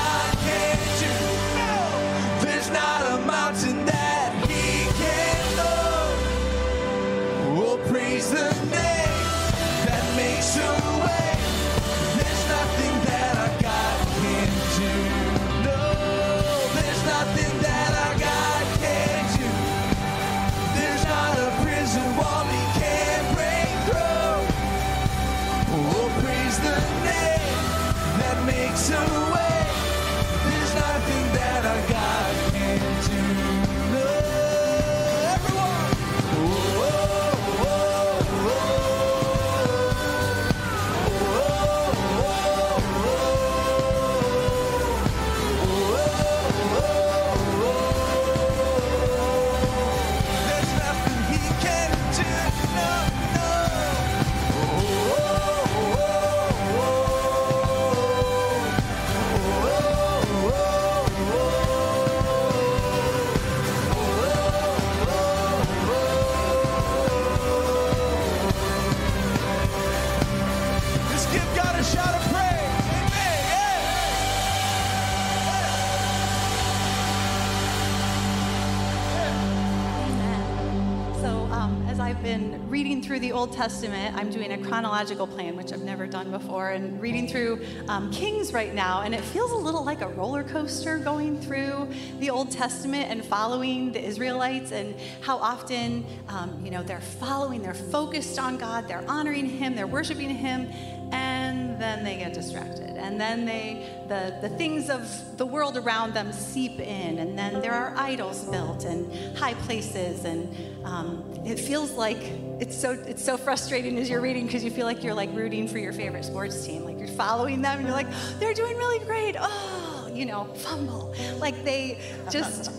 through 83.16 83.26
the 83.26 83.32
Old 83.32 83.50
Testament, 83.50 84.14
I'm 84.14 84.28
doing 84.28 84.52
a 84.52 84.58
chronological 84.58 85.26
plan, 85.26 85.56
which 85.56 85.72
I've 85.72 85.80
never 85.80 86.06
done 86.06 86.30
before, 86.30 86.72
and 86.72 87.00
reading 87.00 87.26
through 87.26 87.64
um, 87.88 88.12
Kings 88.12 88.52
right 88.52 88.74
now. 88.74 89.00
And 89.00 89.14
it 89.14 89.22
feels 89.22 89.52
a 89.52 89.56
little 89.56 89.82
like 89.82 90.02
a 90.02 90.08
roller 90.08 90.44
coaster 90.44 90.98
going 90.98 91.40
through 91.40 91.88
the 92.18 92.28
Old 92.28 92.50
Testament 92.50 93.10
and 93.10 93.24
following 93.24 93.90
the 93.90 94.04
Israelites, 94.04 94.70
and 94.70 94.94
how 95.22 95.38
often, 95.38 96.04
um, 96.28 96.60
you 96.62 96.70
know, 96.70 96.82
they're 96.82 97.00
following, 97.00 97.62
they're 97.62 97.72
focused 97.72 98.38
on 98.38 98.58
God, 98.58 98.86
they're 98.86 99.08
honoring 99.08 99.46
Him, 99.46 99.74
they're 99.74 99.86
worshiping 99.86 100.28
Him, 100.28 100.68
and 101.10 101.80
then 101.80 102.04
they 102.04 102.18
get 102.18 102.34
distracted. 102.34 102.98
And 102.98 103.18
then 103.18 103.46
they, 103.46 103.98
the, 104.08 104.46
the 104.46 104.54
things 104.58 104.90
of 104.90 105.38
the 105.38 105.46
world 105.46 105.78
around 105.78 106.12
them 106.12 106.34
seep 106.34 106.80
in, 106.80 107.18
and 107.18 107.38
then 107.38 107.62
there 107.62 107.72
are 107.72 107.94
idols 107.96 108.44
built 108.44 108.84
and 108.84 109.38
high 109.38 109.54
places, 109.54 110.26
and 110.26 110.54
um, 110.84 111.24
it 111.46 111.58
feels 111.58 111.92
like 111.92 112.20
it's 112.60 112.76
so 112.76 112.92
it's 112.92 113.24
so 113.24 113.36
frustrating 113.36 113.98
as 113.98 114.08
you're 114.08 114.20
reading 114.20 114.46
because 114.46 114.64
you 114.64 114.70
feel 114.70 114.86
like 114.86 115.04
you're 115.04 115.14
like 115.14 115.30
rooting 115.34 115.68
for 115.68 115.78
your 115.78 115.92
favorite 115.92 116.24
sports 116.24 116.64
team, 116.66 116.84
like 116.84 116.98
you're 116.98 117.08
following 117.08 117.60
them, 117.60 117.78
and 117.78 117.86
you're 117.86 117.96
like 117.96 118.08
they're 118.38 118.54
doing 118.54 118.76
really 118.76 119.04
great. 119.04 119.36
Oh, 119.38 120.10
you 120.12 120.24
know, 120.24 120.44
fumble, 120.54 121.14
like 121.38 121.64
they 121.64 121.98
just. 122.30 122.70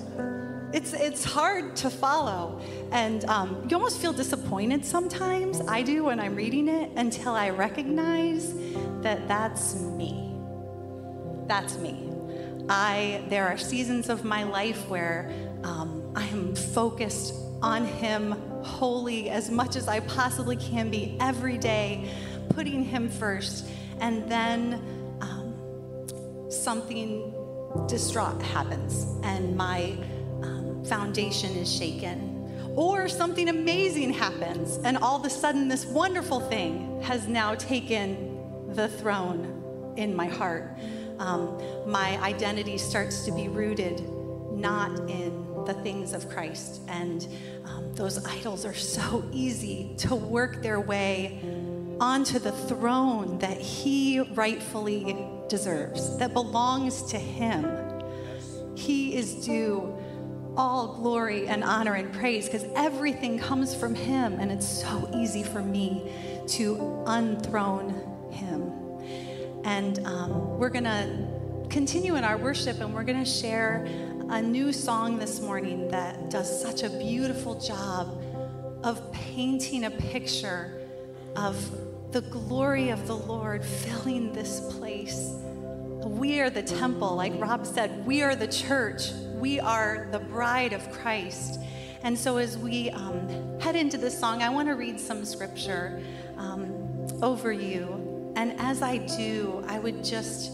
It's, 0.74 0.92
it's 0.92 1.24
hard 1.24 1.78
to 1.78 1.90
follow. 1.90 2.60
And 2.92 3.24
um, 3.26 3.66
you 3.70 3.78
almost 3.78 4.02
feel 4.02 4.12
disappointed 4.12 4.84
sometimes. 4.86 5.62
I 5.62 5.82
do 5.82 6.04
when 6.04 6.20
I'm 6.20 6.36
reading 6.36 6.68
it 6.68 6.92
until 6.98 7.34
I 7.34 7.52
recognize 7.52 8.54
that 9.02 9.30
that's 9.30 9.76
me. 9.76 10.36
That's 11.48 11.78
me. 11.78 12.12
I, 12.68 13.24
there 13.30 13.48
are 13.48 13.58
seasons 13.58 14.10
of 14.10 14.26
my 14.26 14.44
life 14.44 14.90
where 14.90 15.32
um, 15.64 16.12
I 16.18 16.26
am 16.28 16.54
focused 16.54 17.34
on 17.62 17.86
Him 17.86 18.36
wholly 18.64 19.30
as 19.30 19.50
much 19.50 19.76
as 19.76 19.88
I 19.88 20.00
possibly 20.02 20.56
can 20.56 20.90
be 20.90 21.18
every 21.20 21.58
day, 21.58 22.10
putting 22.50 22.84
Him 22.84 23.10
first. 23.10 23.68
And 24.00 24.30
then 24.30 24.82
um, 25.22 26.50
something 26.50 27.34
distraught 27.88 28.42
happens, 28.42 29.06
and 29.24 29.56
my 29.56 29.98
um, 30.42 30.84
foundation 30.86 31.56
is 31.56 31.74
shaken. 31.74 32.36
Or 32.76 33.08
something 33.08 33.50
amazing 33.50 34.14
happens, 34.14 34.78
and 34.84 34.98
all 34.98 35.16
of 35.16 35.26
a 35.26 35.30
sudden, 35.30 35.68
this 35.68 35.86
wonderful 35.86 36.40
thing 36.40 37.02
has 37.02 37.28
now 37.28 37.56
taken 37.56 38.74
the 38.74 38.88
throne 38.88 39.94
in 39.98 40.16
my 40.16 40.28
heart. 40.28 40.78
Um, 41.20 41.60
my 41.88 42.22
identity 42.22 42.78
starts 42.78 43.26
to 43.26 43.32
be 43.32 43.48
rooted 43.48 44.08
not 44.52 44.92
in 45.10 45.46
the 45.66 45.74
things 45.74 46.14
of 46.14 46.30
Christ. 46.30 46.82
And 46.88 47.28
um, 47.66 47.77
those 47.98 48.24
idols 48.26 48.64
are 48.64 48.76
so 48.76 49.26
easy 49.32 49.92
to 49.98 50.16
work 50.16 50.62
their 50.62 50.80
way 50.80 51.42
onto 52.00 52.38
the 52.38 52.52
throne 52.52 53.40
that 53.40 53.58
He 53.58 54.20
rightfully 54.20 55.18
deserves, 55.50 56.18
that 56.18 56.32
belongs 56.34 57.02
to 57.12 57.18
Him. 57.18 57.68
He 58.76 59.16
is 59.16 59.46
due 59.46 59.98
all 60.56 60.96
glory 60.96 61.48
and 61.48 61.64
honor 61.64 61.94
and 61.96 62.12
praise 62.14 62.46
because 62.46 62.66
everything 62.76 63.40
comes 63.40 63.76
from 63.76 63.96
Him, 63.96 64.40
and 64.40 64.52
it's 64.52 64.68
so 64.68 65.10
easy 65.16 65.44
for 65.44 65.62
me 65.62 66.12
to 66.50 66.76
unthrone 67.06 68.32
Him. 68.32 68.72
And 69.66 70.06
um, 70.06 70.60
we're 70.60 70.70
going 70.70 70.84
to 70.84 71.28
continue 71.70 72.16
in 72.16 72.24
our 72.24 72.38
worship, 72.38 72.80
and 72.80 72.94
we're 72.94 73.04
going 73.04 73.24
to 73.24 73.30
share 73.30 73.88
a 74.30 74.42
new 74.42 74.74
song 74.74 75.18
this 75.18 75.40
morning 75.40 75.88
that 75.88 76.30
does 76.30 76.62
such 76.62 76.84
a 76.84 76.90
beautiful 76.90 77.58
job 77.62 78.22
of 78.84 79.12
painting 79.14 79.86
a 79.86 79.90
picture 79.90 80.82
of 81.38 82.12
the 82.12 82.20
glory 82.22 82.90
of 82.90 83.08
the 83.08 83.16
Lord 83.16 83.64
filling 83.64 84.34
this 84.34 84.60
place. 84.78 85.32
We 86.04 86.42
are 86.42 86.50
the 86.50 86.62
temple, 86.62 87.16
like 87.16 87.32
Rob 87.38 87.66
said, 87.66 88.06
we 88.06 88.22
are 88.22 88.36
the 88.36 88.48
church. 88.48 89.12
We 89.36 89.62
are 89.62 90.10
the 90.12 90.20
bride 90.20 90.74
of 90.74 90.92
Christ. 90.92 91.62
And 92.04 92.18
so, 92.18 92.36
as 92.36 92.58
we 92.58 92.90
um, 92.90 93.60
head 93.62 93.78
into 93.78 93.98
this 93.98 94.18
song, 94.20 94.42
I 94.42 94.50
want 94.50 94.68
to 94.68 94.76
read 94.76 95.00
some 95.00 95.24
scripture 95.24 96.04
um, 96.36 97.08
over 97.24 97.54
you. 97.54 98.34
And 98.36 98.60
as 98.60 98.82
I 98.82 98.98
do, 98.98 99.64
I 99.68 99.80
would 99.80 100.04
just 100.04 100.52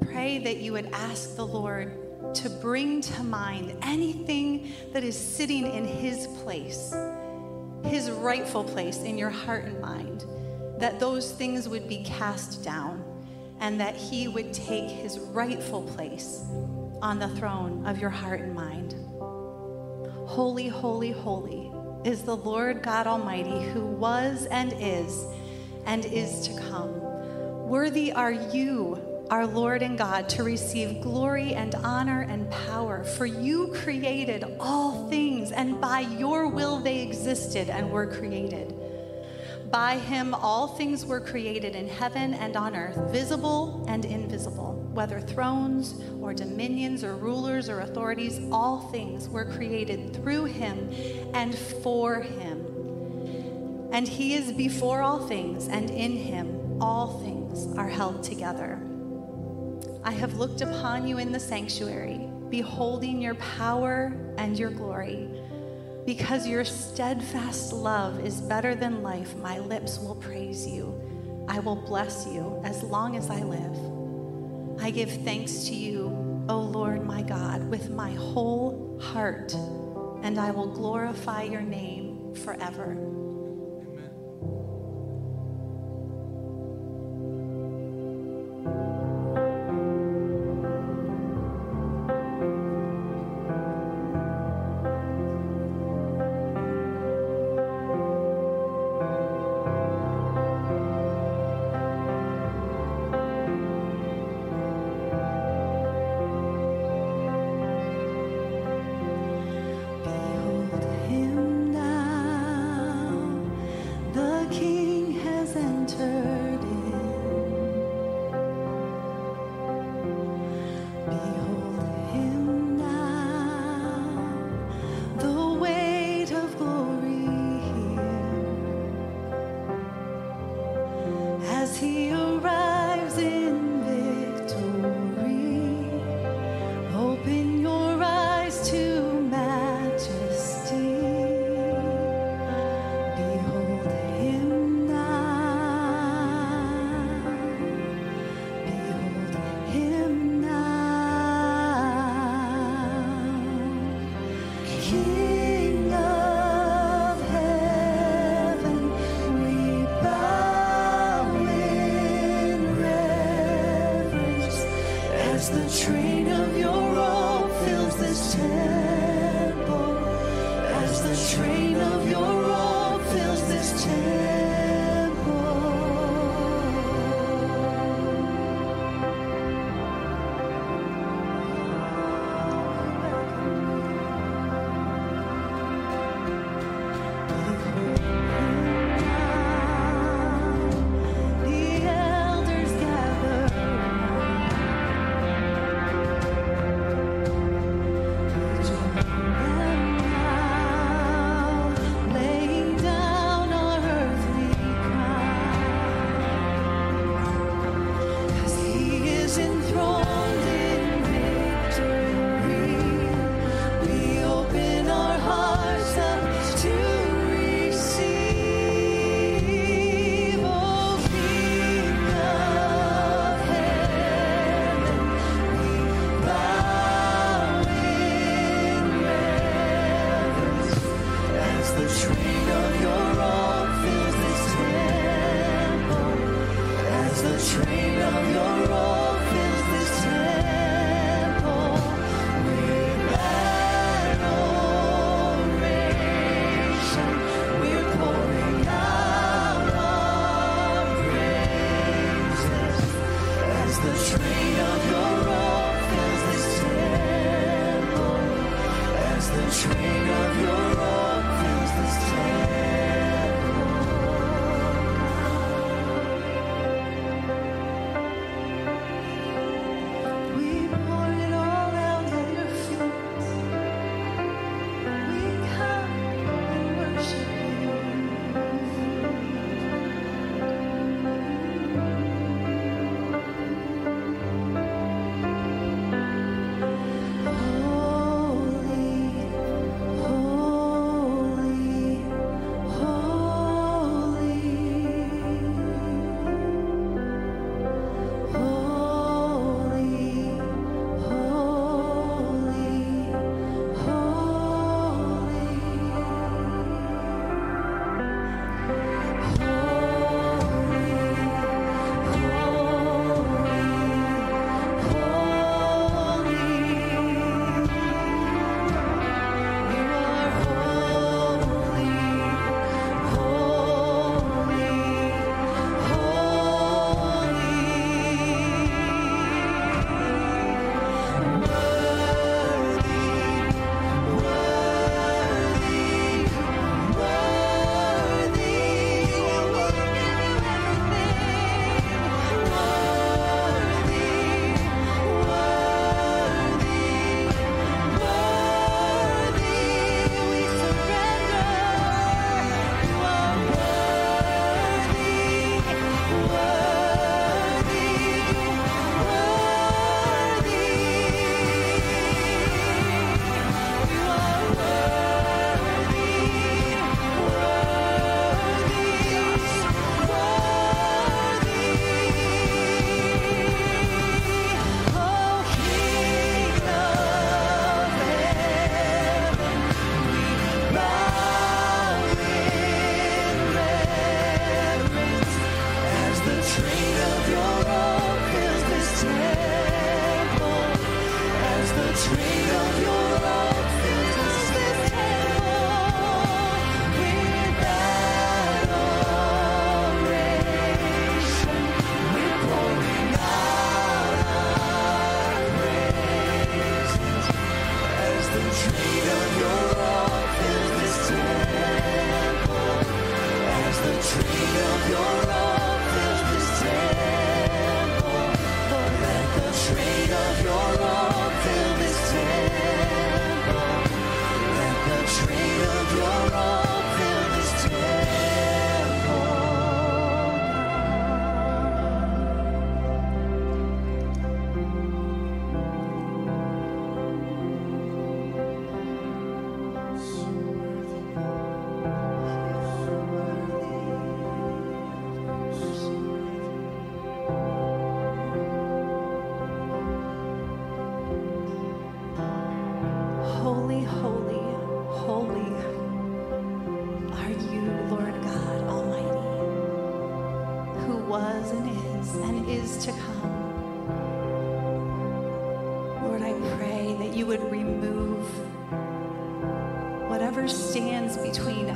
pray 0.00 0.38
that 0.38 0.56
you 0.56 0.72
would 0.72 0.86
ask 0.92 1.36
the 1.36 1.46
Lord 1.46 1.99
to 2.34 2.48
bring 2.48 3.00
to 3.00 3.22
mind 3.22 3.76
anything 3.82 4.72
that 4.92 5.04
is 5.04 5.16
sitting 5.16 5.66
in 5.66 5.84
His 5.84 6.26
place, 6.42 6.94
His 7.84 8.10
rightful 8.10 8.64
place 8.64 8.98
in 8.98 9.18
your 9.18 9.30
heart 9.30 9.64
and 9.64 9.80
mind, 9.80 10.24
that 10.78 11.00
those 11.00 11.32
things 11.32 11.68
would 11.68 11.88
be 11.88 12.02
cast 12.04 12.62
down 12.62 13.04
and 13.60 13.80
that 13.80 13.96
He 13.96 14.28
would 14.28 14.52
take 14.52 14.88
His 14.88 15.18
rightful 15.18 15.82
place 15.82 16.44
on 17.02 17.18
the 17.18 17.28
throne 17.28 17.86
of 17.86 17.98
your 17.98 18.10
heart 18.10 18.40
and 18.40 18.54
mind. 18.54 18.94
Holy, 20.26 20.68
holy, 20.68 21.10
holy 21.10 21.70
is 22.04 22.22
the 22.22 22.36
Lord 22.36 22.82
God 22.82 23.06
Almighty 23.06 23.68
who 23.70 23.84
was 23.84 24.46
and 24.46 24.72
is 24.78 25.26
and 25.86 26.04
is 26.04 26.46
to 26.48 26.60
come. 26.70 27.00
Worthy 27.68 28.12
are 28.12 28.32
you 28.32 29.09
our 29.30 29.46
Lord 29.46 29.82
and 29.82 29.96
God, 29.96 30.28
to 30.30 30.42
receive 30.42 31.00
glory 31.00 31.54
and 31.54 31.74
honor 31.76 32.22
and 32.22 32.50
power. 32.50 33.04
For 33.04 33.26
you 33.26 33.68
created 33.68 34.44
all 34.58 35.08
things, 35.08 35.52
and 35.52 35.80
by 35.80 36.00
your 36.00 36.48
will 36.48 36.80
they 36.80 37.00
existed 37.00 37.70
and 37.70 37.90
were 37.90 38.08
created. 38.08 38.74
By 39.70 39.98
him 39.98 40.34
all 40.34 40.66
things 40.66 41.06
were 41.06 41.20
created 41.20 41.76
in 41.76 41.86
heaven 41.88 42.34
and 42.34 42.56
on 42.56 42.74
earth, 42.74 42.96
visible 43.12 43.84
and 43.86 44.04
invisible, 44.04 44.74
whether 44.92 45.20
thrones 45.20 45.94
or 46.20 46.34
dominions 46.34 47.04
or 47.04 47.14
rulers 47.14 47.68
or 47.68 47.80
authorities, 47.80 48.40
all 48.50 48.80
things 48.90 49.28
were 49.28 49.44
created 49.44 50.12
through 50.12 50.46
him 50.46 50.90
and 51.34 51.56
for 51.56 52.20
him. 52.20 52.66
And 53.92 54.08
he 54.08 54.34
is 54.34 54.52
before 54.52 55.02
all 55.02 55.28
things, 55.28 55.68
and 55.68 55.88
in 55.88 56.12
him 56.16 56.82
all 56.82 57.20
things 57.20 57.76
are 57.78 57.88
held 57.88 58.24
together. 58.24 58.80
I 60.02 60.12
have 60.12 60.38
looked 60.38 60.62
upon 60.62 61.06
you 61.06 61.18
in 61.18 61.30
the 61.30 61.40
sanctuary, 61.40 62.28
beholding 62.48 63.20
your 63.20 63.34
power 63.34 64.12
and 64.38 64.58
your 64.58 64.70
glory. 64.70 65.28
Because 66.06 66.46
your 66.46 66.64
steadfast 66.64 67.72
love 67.72 68.24
is 68.24 68.40
better 68.40 68.74
than 68.74 69.02
life, 69.02 69.36
my 69.36 69.58
lips 69.58 69.98
will 69.98 70.14
praise 70.14 70.66
you. 70.66 70.98
I 71.48 71.58
will 71.58 71.76
bless 71.76 72.26
you 72.26 72.60
as 72.64 72.82
long 72.82 73.16
as 73.16 73.28
I 73.28 73.42
live. 73.42 74.82
I 74.82 74.90
give 74.90 75.10
thanks 75.24 75.64
to 75.64 75.74
you, 75.74 76.06
O 76.48 76.58
Lord 76.58 77.04
my 77.04 77.20
God, 77.20 77.68
with 77.68 77.90
my 77.90 78.12
whole 78.12 78.98
heart, 79.02 79.52
and 80.22 80.38
I 80.38 80.50
will 80.50 80.72
glorify 80.72 81.42
your 81.42 81.60
name 81.60 82.34
forever. 82.34 83.09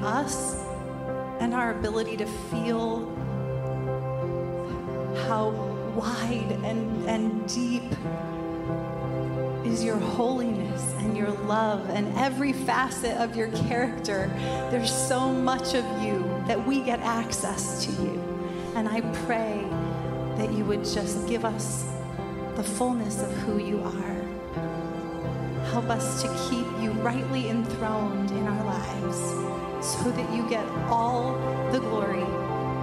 Us 0.05 0.57
and 1.41 1.55
our 1.55 1.71
ability 1.71 2.17
to 2.19 2.27
feel 2.27 3.07
how 5.27 5.51
wide 5.97 6.59
and, 6.65 7.09
and 7.09 7.49
deep 7.49 7.85
is 9.65 9.83
your 9.83 9.97
holiness 9.97 10.95
and 10.99 11.17
your 11.17 11.31
love 11.31 11.89
and 11.91 12.17
every 12.19 12.53
facet 12.53 13.17
of 13.17 13.35
your 13.35 13.49
character. 13.49 14.31
There's 14.71 14.93
so 14.93 15.33
much 15.33 15.75
of 15.75 15.85
you 16.03 16.43
that 16.47 16.67
we 16.67 16.83
get 16.83 17.01
access 17.01 17.85
to 17.87 17.93
you. 18.03 18.23
And 18.75 18.89
I 18.89 19.01
pray 19.27 19.65
that 20.37 20.53
you 20.53 20.65
would 20.65 20.85
just 20.85 21.27
give 21.29 21.45
us 21.45 21.89
the 22.57 22.63
fullness 22.63 23.23
of 23.23 23.33
who 23.39 23.59
you 23.59 23.81
are. 23.83 25.65
Help 25.71 25.89
us 25.89 26.23
to 26.23 26.29
keep 26.49 26.67
you 26.83 26.91
rightly 27.03 27.49
enthroned 27.49 28.31
in 28.31 28.47
our 28.47 28.65
lives 28.65 29.54
so 29.85 30.11
that 30.13 30.33
you 30.35 30.49
get 30.49 30.67
all 30.89 31.35
the 31.71 31.79
glory 31.79 32.25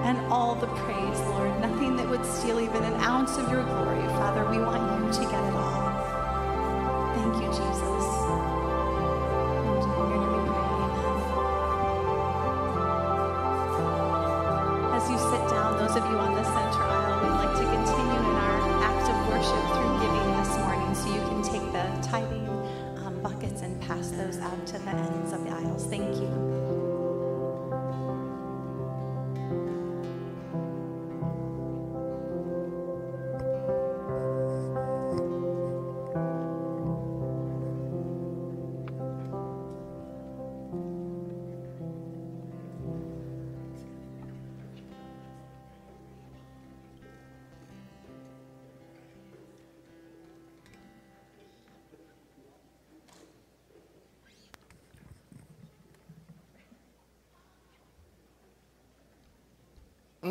and 0.05 0.19
all 0.31 0.53
the 0.53 0.67
praise, 0.67 1.19
Lord. 1.21 1.59
Nothing 1.59 1.95
that 1.95 2.07
would 2.07 2.23
steal 2.23 2.59
even 2.59 2.83
an 2.83 2.93
ounce 3.01 3.37
of 3.37 3.49
your 3.49 3.63
glory. 3.63 4.05
Father, 4.21 4.47
we 4.51 4.59
want 4.59 4.83
you 4.85 5.11
to 5.11 5.31
get 5.31 5.43
it 5.43 5.53
all. 5.55 5.81
Thank 7.15 7.35
you, 7.41 7.49
Jesus. 7.49 8.05
As 14.93 15.09
you 15.09 15.17
sit 15.17 15.43
down, 15.49 15.77
those 15.79 15.95
of 15.95 16.05
you 16.05 16.17
on 16.17 16.35
the 16.35 16.43
center 16.43 16.83
aisle, 16.83 17.23
we'd 17.23 17.33
like 17.41 17.57
to 17.57 17.65
continue 17.65 18.30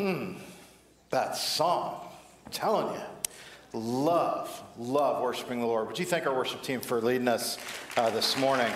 Mm, 0.01 0.33
that 1.11 1.37
song, 1.37 2.07
I'm 2.47 2.51
telling 2.51 2.95
you, 2.95 3.01
love, 3.71 4.63
love 4.79 5.21
worshiping 5.21 5.59
the 5.59 5.67
Lord. 5.67 5.89
Would 5.89 5.99
you 5.99 6.05
thank 6.05 6.25
our 6.25 6.35
worship 6.35 6.63
team 6.63 6.81
for 6.81 6.99
leading 7.01 7.27
us 7.27 7.59
uh, 7.95 8.09
this 8.09 8.35
morning? 8.35 8.73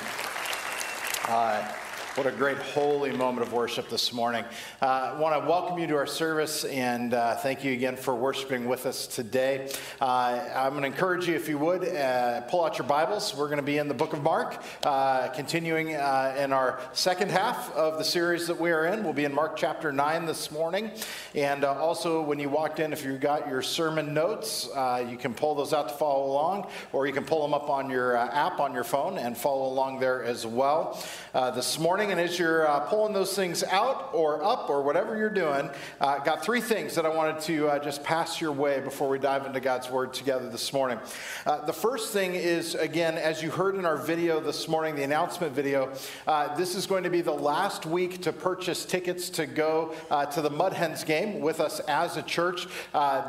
Uh, 1.28 1.68
what 2.16 2.26
a 2.28 2.32
great 2.32 2.58
holy 2.58 3.12
moment 3.12 3.46
of 3.46 3.52
worship 3.52 3.90
this 3.90 4.14
morning. 4.14 4.46
Uh, 4.82 4.86
I 4.86 5.20
want 5.20 5.44
to 5.44 5.50
welcome 5.50 5.78
you 5.78 5.86
to 5.88 5.98
our 5.98 6.08
service 6.08 6.64
and 6.64 7.14
uh, 7.14 7.36
thank 7.36 7.66
you 7.66 7.74
again 7.74 7.98
for 7.98 8.16
worshiping 8.16 8.68
with 8.68 8.86
us 8.86 9.06
today. 9.06 9.70
Uh, 10.00 10.40
I'm 10.56 10.70
going 10.70 10.84
to 10.84 10.88
encourage 10.88 11.28
you, 11.28 11.36
if 11.36 11.50
you 11.50 11.58
would, 11.58 11.84
uh, 11.84 12.40
pull 12.42 12.64
out 12.64 12.78
your 12.78 12.88
Bibles. 12.88 13.36
We're 13.36 13.48
going 13.48 13.58
to 13.58 13.64
be 13.64 13.80
in 13.80 13.90
the 13.90 13.94
book 13.94 14.14
of 14.14 14.24
Mark, 14.24 14.64
uh, 14.84 15.28
continuing 15.30 15.94
uh, 15.94 16.38
in 16.40 16.54
our 16.54 16.80
second 16.94 17.32
half 17.32 17.74
of 17.74 17.98
the 17.98 18.06
series 18.06 18.48
that 18.48 18.62
we 18.62 18.72
are 18.72 18.86
in. 18.86 19.04
We'll 19.04 19.12
be 19.12 19.26
in 19.26 19.36
Mark 19.36 19.58
chapter 19.58 19.92
9 19.92 20.26
this 20.26 20.52
morning. 20.52 20.92
And 21.34 21.66
also, 21.66 22.22
when 22.22 22.40
you 22.40 22.48
walked 22.48 22.80
in, 22.80 22.94
if 22.94 23.04
you 23.04 23.18
got 23.18 23.50
your 23.50 23.62
sermon 23.62 24.14
notes, 24.14 24.70
you 25.10 25.18
can 25.18 25.34
pull 25.34 25.54
those 25.54 25.74
out 25.74 25.90
to 25.90 25.96
follow 25.96 26.28
along, 26.28 26.70
or 26.94 27.08
you 27.08 27.14
can 27.14 27.26
pull 27.26 27.42
them 27.42 27.54
up 27.54 27.70
on 27.70 27.90
your 27.90 28.16
app 28.16 28.62
on 28.62 28.74
your 28.74 28.86
phone 28.86 29.18
and 29.18 29.38
follow 29.38 29.68
along 29.68 30.00
there 30.00 30.24
as 30.24 30.48
well. 30.48 31.04
this 31.34 31.78
morning, 31.78 32.05
and 32.12 32.20
as 32.20 32.38
you're 32.38 32.68
uh, 32.68 32.82
pulling 32.82 33.14
those 33.14 33.36
things 33.36 33.64
out 33.64 34.10
or 34.14 34.44
up 34.44 34.70
or 34.70 34.82
whatever 34.82 35.18
you're 35.18 35.30
doing, 35.30 35.70
uh, 36.00 36.20
got 36.20 36.44
three 36.44 36.62
things 36.62 36.94
that 36.96 37.06
I 37.06 37.10
wanted 37.10 37.42
to 37.44 37.68
uh, 37.68 37.80
just 37.80 38.04
pass 38.04 38.40
your 38.40 38.52
way 38.52 38.80
before 38.80 39.10
we 39.10 39.18
dive 39.18 39.46
into 39.46 39.60
God's 39.60 39.90
Word 39.90 40.14
together 40.14 40.50
this 40.50 40.72
morning. 40.74 41.00
Uh, 41.46 41.66
the 41.66 41.74
first 41.74 42.14
thing 42.14 42.36
is, 42.36 42.76
again, 42.76 43.18
as 43.18 43.42
you 43.42 43.50
heard 43.50 43.76
in 43.76 43.86
our 43.86 43.98
video 43.98 44.40
this 44.40 44.68
morning, 44.68 44.96
the 44.96 45.04
announcement 45.04 45.54
video, 45.54 45.92
uh, 46.28 46.56
this 46.56 46.76
is 46.76 46.86
going 46.86 47.04
to 47.04 47.10
be 47.10 47.22
the 47.22 47.32
last 47.32 47.86
week 47.86 48.22
to 48.22 48.32
purchase 48.32 48.86
tickets 48.86 49.30
to 49.30 49.46
go 49.46 49.94
uh, 50.12 50.26
to 50.26 50.42
the 50.42 50.50
Mud 50.50 50.74
Hens 50.74 51.04
game 51.04 51.40
with 51.40 51.60
us 51.60 51.80
as 51.82 52.18
a 52.18 52.22
church. 52.22 52.68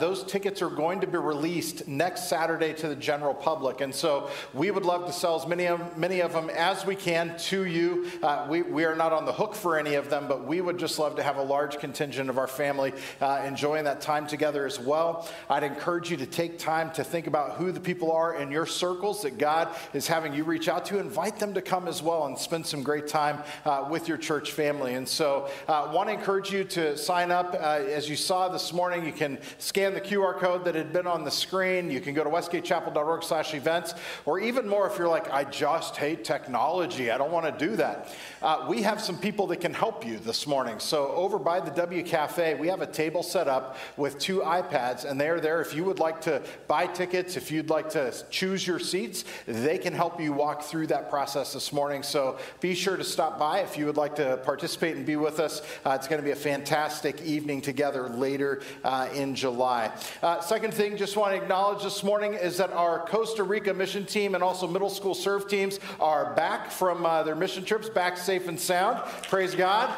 those 0.00 0.24
tickets 0.24 0.60
are 0.60 0.70
going 0.70 1.00
to 1.00 1.06
be 1.06 1.18
released 1.18 1.88
next 1.88 2.28
Saturday 2.28 2.72
to 2.74 2.88
the 2.88 2.96
general 2.96 3.34
public. 3.34 3.80
And 3.80 3.94
so 3.94 4.28
we 4.52 4.70
would 4.70 4.84
love 4.84 5.06
to 5.06 5.12
sell 5.12 5.40
as 5.40 5.46
many 5.46 5.66
of, 5.66 5.96
many 5.96 6.20
of 6.20 6.32
them 6.32 6.50
as 6.50 6.84
we 6.84 6.94
can 6.94 7.36
to 7.38 7.64
you. 7.64 8.10
we, 8.48 8.62
we 8.70 8.84
are 8.84 8.94
not 8.94 9.12
on 9.12 9.24
the 9.24 9.32
hook 9.32 9.54
for 9.54 9.78
any 9.78 9.94
of 9.94 10.10
them, 10.10 10.26
but 10.28 10.46
we 10.46 10.60
would 10.60 10.78
just 10.78 10.98
love 10.98 11.16
to 11.16 11.22
have 11.22 11.36
a 11.36 11.42
large 11.42 11.78
contingent 11.78 12.30
of 12.30 12.38
our 12.38 12.46
family 12.46 12.92
uh, 13.20 13.42
enjoying 13.46 13.84
that 13.84 14.00
time 14.00 14.26
together 14.26 14.66
as 14.66 14.78
well. 14.78 15.28
I'd 15.48 15.62
encourage 15.62 16.10
you 16.10 16.16
to 16.18 16.26
take 16.26 16.58
time 16.58 16.90
to 16.92 17.04
think 17.04 17.26
about 17.26 17.52
who 17.52 17.72
the 17.72 17.80
people 17.80 18.12
are 18.12 18.36
in 18.36 18.50
your 18.50 18.66
circles 18.66 19.22
that 19.22 19.38
God 19.38 19.68
is 19.92 20.06
having 20.06 20.34
you 20.34 20.44
reach 20.44 20.68
out 20.68 20.84
to. 20.86 20.98
Invite 20.98 21.38
them 21.38 21.54
to 21.54 21.62
come 21.62 21.88
as 21.88 22.02
well 22.02 22.26
and 22.26 22.38
spend 22.38 22.66
some 22.66 22.82
great 22.82 23.08
time 23.08 23.42
uh, 23.64 23.86
with 23.90 24.08
your 24.08 24.18
church 24.18 24.52
family. 24.52 24.94
And 24.94 25.08
so, 25.08 25.48
I 25.68 25.72
uh, 25.72 25.92
want 25.92 26.08
to 26.08 26.14
encourage 26.14 26.52
you 26.52 26.64
to 26.64 26.96
sign 26.96 27.30
up. 27.30 27.54
Uh, 27.54 27.82
as 27.88 28.08
you 28.08 28.16
saw 28.16 28.48
this 28.48 28.72
morning, 28.72 29.04
you 29.04 29.12
can 29.12 29.38
scan 29.58 29.94
the 29.94 30.00
QR 30.00 30.38
code 30.38 30.64
that 30.64 30.74
had 30.74 30.92
been 30.92 31.06
on 31.06 31.24
the 31.24 31.30
screen. 31.30 31.90
You 31.90 32.00
can 32.00 32.14
go 32.14 32.24
to 32.24 32.30
westgatechapel.org 32.30 33.22
slash 33.22 33.54
events, 33.54 33.94
or 34.24 34.38
even 34.40 34.68
more 34.68 34.86
if 34.86 34.98
you're 34.98 35.08
like, 35.08 35.30
I 35.30 35.44
just 35.44 35.96
hate 35.96 36.24
technology. 36.24 37.10
I 37.10 37.18
don't 37.18 37.32
want 37.32 37.46
to 37.46 37.66
do 37.66 37.76
that. 37.76 38.14
Uh, 38.42 38.55
we 38.68 38.82
have 38.82 39.00
some 39.00 39.18
people 39.18 39.46
that 39.48 39.60
can 39.60 39.74
help 39.74 40.06
you 40.06 40.18
this 40.18 40.46
morning. 40.46 40.78
So, 40.78 41.08
over 41.12 41.38
by 41.38 41.60
the 41.60 41.70
W 41.72 42.02
Cafe, 42.02 42.54
we 42.54 42.68
have 42.68 42.80
a 42.80 42.86
table 42.86 43.22
set 43.22 43.48
up 43.48 43.76
with 43.96 44.18
two 44.18 44.40
iPads, 44.40 45.04
and 45.04 45.20
they're 45.20 45.40
there. 45.40 45.60
If 45.60 45.74
you 45.74 45.84
would 45.84 45.98
like 45.98 46.20
to 46.22 46.42
buy 46.66 46.86
tickets, 46.86 47.36
if 47.36 47.50
you'd 47.50 47.70
like 47.70 47.90
to 47.90 48.14
choose 48.30 48.66
your 48.66 48.78
seats, 48.78 49.24
they 49.46 49.78
can 49.78 49.92
help 49.92 50.20
you 50.20 50.32
walk 50.32 50.62
through 50.62 50.88
that 50.88 51.10
process 51.10 51.52
this 51.52 51.72
morning. 51.72 52.02
So, 52.02 52.38
be 52.60 52.74
sure 52.74 52.96
to 52.96 53.04
stop 53.04 53.38
by 53.38 53.60
if 53.60 53.76
you 53.78 53.86
would 53.86 53.96
like 53.96 54.16
to 54.16 54.38
participate 54.38 54.96
and 54.96 55.06
be 55.06 55.16
with 55.16 55.40
us. 55.40 55.62
Uh, 55.84 55.90
it's 55.90 56.08
going 56.08 56.20
to 56.20 56.24
be 56.24 56.32
a 56.32 56.36
fantastic 56.36 57.22
evening 57.22 57.60
together 57.60 58.08
later 58.08 58.62
uh, 58.84 59.08
in 59.14 59.34
July. 59.34 59.92
Uh, 60.22 60.40
second 60.40 60.72
thing, 60.72 60.96
just 60.96 61.16
want 61.16 61.32
to 61.34 61.40
acknowledge 61.40 61.82
this 61.82 62.02
morning 62.02 62.34
is 62.34 62.56
that 62.58 62.72
our 62.72 63.06
Costa 63.06 63.42
Rica 63.42 63.72
mission 63.72 64.04
team 64.04 64.34
and 64.34 64.42
also 64.42 64.66
middle 64.66 64.90
school 64.90 65.14
serve 65.14 65.48
teams 65.48 65.80
are 66.00 66.34
back 66.34 66.70
from 66.70 67.04
uh, 67.04 67.22
their 67.22 67.34
mission 67.34 67.64
trips, 67.64 67.88
back 67.88 68.16
safe 68.46 68.48
and 68.48 68.60
sound. 68.60 68.98
Praise 69.28 69.56
God. 69.56 69.92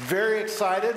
Very 0.00 0.38
excited 0.40 0.94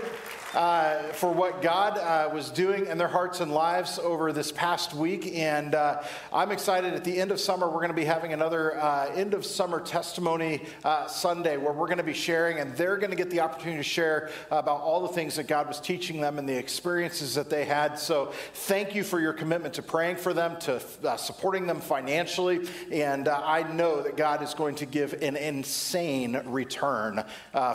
uh, 0.54 1.00
for 1.12 1.32
what 1.32 1.62
God 1.62 1.98
uh, 1.98 2.30
was 2.34 2.50
doing 2.50 2.86
in 2.86 2.98
their 2.98 3.08
hearts 3.08 3.42
and 3.42 3.52
lives 3.52 4.00
over 4.00 4.32
this 4.32 4.52
past 4.52 4.94
week. 4.94 5.36
And 5.36 5.76
uh, 5.76 6.02
I'm 6.32 6.52
excited 6.52 6.94
at 6.94 7.04
the 7.04 7.20
end 7.20 7.32
of 7.32 7.40
summer, 7.40 7.68
we're 7.68 7.76
going 7.76 7.90
to 7.90 7.94
be 7.94 8.06
having 8.06 8.34
another 8.34 8.80
uh, 8.80 9.12
end 9.14 9.34
of 9.34 9.46
summer 9.46 9.82
testimony 9.82 10.64
uh, 10.86 11.08
Sunday 11.08 11.58
where 11.58 11.74
we're 11.74 11.88
going 11.88 11.98
to 11.98 12.04
be 12.04 12.14
sharing, 12.14 12.60
and 12.60 12.76
they're 12.78 12.98
going 12.98 13.10
to 13.10 13.18
get 13.18 13.30
the 13.30 13.42
opportunity 13.42 13.78
to 13.78 13.84
share 13.84 14.30
about 14.50 14.80
all 14.80 15.02
the 15.02 15.14
things 15.14 15.36
that 15.36 15.48
God 15.48 15.68
was 15.68 15.82
teaching 15.82 16.22
them 16.22 16.40
and 16.40 16.48
the 16.48 16.58
experiences 16.58 17.36
that 17.36 17.50
they 17.50 17.66
had. 17.66 18.00
So 18.00 18.32
thank 18.54 18.96
you 18.96 19.04
for 19.04 19.20
your 19.20 19.34
commitment 19.34 19.74
to 19.76 19.82
praying 19.82 20.16
for 20.18 20.34
them, 20.34 20.58
to 20.62 20.82
uh, 21.04 21.18
supporting 21.18 21.68
them 21.68 21.82
financially. 21.82 22.68
And 22.92 23.28
I 23.28 23.64
know 23.74 24.02
that 24.02 24.16
God 24.16 24.42
is 24.42 24.54
going 24.54 24.76
to 24.76 24.86
give 24.86 25.14
an 25.22 25.36
insane 25.36 26.42
return 26.46 27.24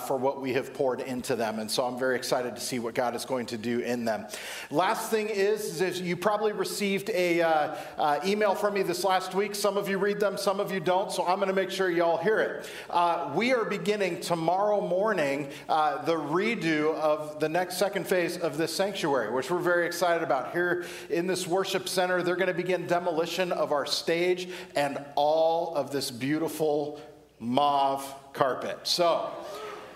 for 0.06 0.16
what 0.16 0.40
we 0.40 0.54
have 0.54 0.72
poured 0.72 1.00
into 1.00 1.36
them. 1.36 1.58
And 1.58 1.70
so 1.70 1.84
I'm 1.84 1.98
very 1.98 2.16
excited 2.16 2.56
to 2.56 2.61
see 2.62 2.78
what 2.78 2.94
God 2.94 3.14
is 3.14 3.24
going 3.24 3.46
to 3.46 3.58
do 3.58 3.80
in 3.80 4.04
them. 4.04 4.26
Last 4.70 5.10
thing 5.10 5.28
is, 5.28 5.80
is 5.80 6.00
you 6.00 6.16
probably 6.16 6.52
received 6.52 7.10
a 7.10 7.42
uh, 7.42 7.74
uh, 7.98 8.20
email 8.24 8.54
from 8.54 8.74
me 8.74 8.82
this 8.82 9.04
last 9.04 9.34
week. 9.34 9.54
Some 9.54 9.76
of 9.76 9.88
you 9.88 9.98
read 9.98 10.20
them, 10.20 10.36
some 10.36 10.60
of 10.60 10.72
you 10.72 10.80
don't. 10.80 11.10
So 11.12 11.26
I'm 11.26 11.36
going 11.36 11.48
to 11.48 11.54
make 11.54 11.70
sure 11.70 11.90
y'all 11.90 12.16
hear 12.16 12.40
it. 12.40 12.70
Uh, 12.88 13.32
we 13.34 13.52
are 13.52 13.64
beginning 13.64 14.20
tomorrow 14.20 14.80
morning 14.80 15.48
uh, 15.68 16.02
the 16.04 16.14
redo 16.14 16.94
of 16.94 17.40
the 17.40 17.48
next 17.48 17.78
second 17.78 18.06
phase 18.06 18.38
of 18.38 18.56
this 18.56 18.74
sanctuary, 18.74 19.30
which 19.32 19.50
we're 19.50 19.58
very 19.58 19.86
excited 19.86 20.22
about. 20.22 20.52
Here 20.52 20.84
in 21.10 21.26
this 21.26 21.46
worship 21.46 21.88
center, 21.88 22.22
they're 22.22 22.36
going 22.36 22.48
to 22.48 22.54
begin 22.54 22.86
demolition 22.86 23.52
of 23.52 23.72
our 23.72 23.86
stage 23.86 24.48
and 24.76 25.04
all 25.14 25.74
of 25.74 25.90
this 25.90 26.10
beautiful 26.10 27.00
mauve 27.38 28.04
carpet. 28.32 28.78
So. 28.84 29.30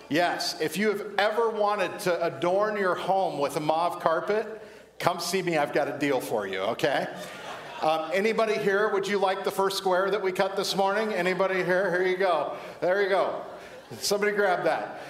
Yes, 0.08 0.60
if 0.60 0.76
you 0.76 0.88
have 0.88 1.04
ever 1.18 1.50
wanted 1.50 1.98
to 2.00 2.24
adorn 2.24 2.76
your 2.76 2.94
home 2.94 3.40
with 3.40 3.56
a 3.56 3.60
mauve 3.60 3.98
carpet, 4.00 4.62
come 5.00 5.18
see 5.18 5.42
me. 5.42 5.56
I've 5.56 5.72
got 5.72 5.88
a 5.88 5.98
deal 5.98 6.20
for 6.20 6.46
you, 6.46 6.60
okay? 6.60 7.08
Um, 7.82 8.10
anybody 8.14 8.54
here, 8.54 8.88
would 8.92 9.08
you 9.08 9.18
like 9.18 9.42
the 9.42 9.50
first 9.50 9.76
square 9.76 10.10
that 10.10 10.22
we 10.22 10.30
cut 10.30 10.56
this 10.56 10.76
morning? 10.76 11.12
Anybody 11.12 11.56
here? 11.56 11.90
Here 11.90 12.06
you 12.06 12.16
go. 12.16 12.56
There 12.80 13.02
you 13.02 13.08
go. 13.08 13.42
Somebody 13.98 14.32
grab 14.32 14.64
that. 14.64 15.00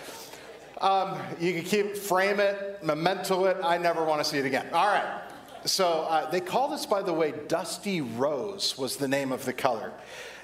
Um, 0.80 1.18
you 1.38 1.52
can 1.52 1.62
keep, 1.62 1.96
frame 1.96 2.40
it, 2.40 2.82
memento 2.82 3.44
it. 3.44 3.58
I 3.62 3.78
never 3.78 4.02
want 4.04 4.22
to 4.22 4.24
see 4.24 4.38
it 4.38 4.46
again. 4.46 4.66
All 4.72 4.86
right. 4.86 5.22
So 5.66 6.02
uh, 6.02 6.30
they 6.30 6.40
call 6.40 6.68
this, 6.68 6.86
by 6.86 7.02
the 7.02 7.12
way, 7.12 7.34
Dusty 7.48 8.00
Rose 8.00 8.78
was 8.78 8.96
the 8.96 9.08
name 9.08 9.30
of 9.30 9.44
the 9.44 9.52
color. 9.52 9.92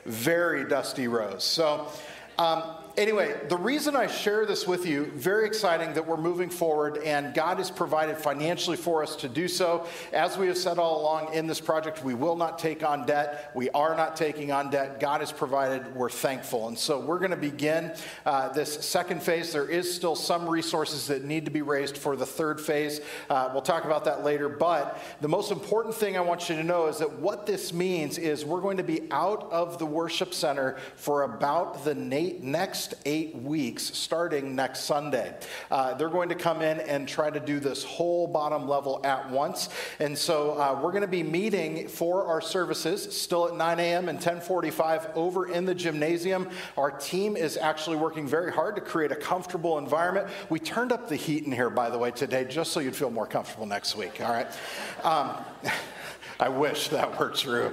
Very 0.05 0.69
dusty 0.69 1.07
rose. 1.07 1.45
So 1.45 1.87
um, 2.39 2.63
anyway, 2.97 3.41
the 3.49 3.57
reason 3.57 3.97
I 3.97 4.07
share 4.07 4.47
this 4.47 4.67
with 4.67 4.87
you, 4.87 5.07
very 5.15 5.47
exciting 5.47 5.95
that 5.95 6.07
we're 6.07 6.17
moving 6.17 6.51
forward 6.51 6.99
and 6.99 7.35
God 7.35 7.59
has 7.59 7.71
provided 7.71 8.19
financially 8.19 8.77
for 8.77 9.03
us 9.03 9.17
to 9.17 9.29
do 9.29 9.49
so. 9.49 9.87
As 10.13 10.37
we 10.37 10.47
have 10.49 10.59
said 10.59 10.79
all 10.79 11.01
along 11.01 11.35
in 11.35 11.47
this 11.47 11.61
project, 11.61 12.05
we 12.05 12.15
will 12.15 12.37
not 12.37 12.59
take 12.59 12.83
on 12.83 13.07
debt. 13.07 13.51
We 13.55 13.71
are 13.71 13.97
not 13.97 14.17
taking 14.17 14.53
on 14.53 14.71
debt. 14.71 15.01
God 15.01 15.21
has 15.21 15.33
provided. 15.33 15.95
We're 15.95 16.11
thankful. 16.11 16.69
And 16.69 16.79
so 16.79 17.01
we're 17.01 17.19
going 17.19 17.31
to 17.31 17.37
begin 17.37 17.93
uh, 18.27 18.49
this 18.51 18.85
second 18.85 19.23
phase. 19.23 19.53
There 19.53 19.69
is 19.69 19.93
still 19.93 20.17
some 20.17 20.49
resources 20.49 21.07
that 21.07 21.25
need 21.25 21.45
to 21.45 21.51
be 21.51 21.63
raised 21.63 21.97
for 21.97 22.17
the 22.17 22.27
third 22.27 22.61
phase. 22.61 23.01
Uh, 23.31 23.51
we'll 23.53 23.63
talk 23.63 23.85
about 23.85 24.05
that 24.05 24.25
later. 24.25 24.49
But 24.49 24.99
the 25.21 25.29
most 25.29 25.51
important 25.51 25.95
thing 25.95 26.17
I 26.17 26.21
want 26.21 26.49
you 26.49 26.57
to 26.57 26.65
know 26.65 26.87
is 26.87 26.99
that 26.99 27.13
what 27.19 27.47
this 27.47 27.73
means 27.73 28.19
is 28.19 28.45
we're 28.45 28.61
going 28.61 28.77
to 28.77 28.83
be 28.83 29.03
out 29.11 29.51
of 29.51 29.79
the 29.79 29.87
worship 29.87 30.35
center 30.35 30.77
for 30.97 31.23
about 31.23 31.85
the 31.85 31.95
next 31.95 32.82
next 32.83 33.01
eight 33.07 33.33
weeks, 33.37 33.97
starting 33.97 34.57
next 34.57 34.81
Sunday. 34.81 35.33
Uh, 35.71 35.95
they're 35.95 36.09
going 36.09 36.29
to 36.29 36.35
come 36.35 36.63
in 36.63 36.81
and 36.81 37.07
try 37.07 37.31
to 37.31 37.39
do 37.39 37.61
this 37.61 37.85
whole 37.85 38.27
bottom 38.27 38.69
level 38.69 39.01
at 39.05 39.31
once. 39.31 39.69
And 40.01 40.19
so 40.19 40.59
uh, 40.61 40.81
we're 40.83 40.91
going 40.91 41.03
to 41.03 41.07
be 41.07 41.23
meeting 41.23 41.87
for 41.87 42.27
our 42.27 42.41
services 42.41 43.17
still 43.17 43.47
at 43.47 43.55
9 43.55 43.79
a.m. 43.79 44.09
and 44.09 44.17
1045 44.17 45.11
over 45.15 45.47
in 45.47 45.65
the 45.65 45.77
gymnasium. 45.77 46.51
Our 46.77 46.91
team 46.91 47.37
is 47.37 47.57
actually 47.57 47.99
working 47.99 48.27
very 48.27 48.51
hard 48.51 48.75
to 48.75 48.81
create 48.81 49.13
a 49.13 49.17
comfortable 49.17 49.79
environment. 49.79 50.27
We 50.51 50.59
turned 50.59 50.91
up 50.91 51.09
the 51.09 51.15
heat 51.15 51.45
in 51.45 51.53
here, 51.53 51.71
by 51.71 51.89
the 51.89 51.99
way, 51.99 52.11
today, 52.11 52.45
just 52.47 52.73
so 52.73 52.81
you'd 52.81 52.97
feel 52.97 53.11
more 53.11 53.29
comfortable 53.29 53.67
next 53.67 53.95
week. 53.95 54.21
All 54.21 54.33
right. 54.33 54.49
Um, 55.05 55.37
I 56.41 56.49
wish 56.49 56.89
that 56.89 57.17
were 57.21 57.31
true. 57.31 57.73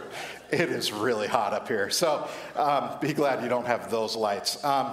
It 0.51 0.69
is 0.69 0.91
really 0.91 1.27
hot 1.27 1.53
up 1.53 1.67
here. 1.67 1.89
So 1.89 2.27
um, 2.55 2.91
be 2.99 3.13
glad 3.13 3.43
you 3.43 3.49
don't 3.49 3.67
have 3.67 3.91
those 3.91 4.15
lights. 4.15 4.63
Um, 4.63 4.91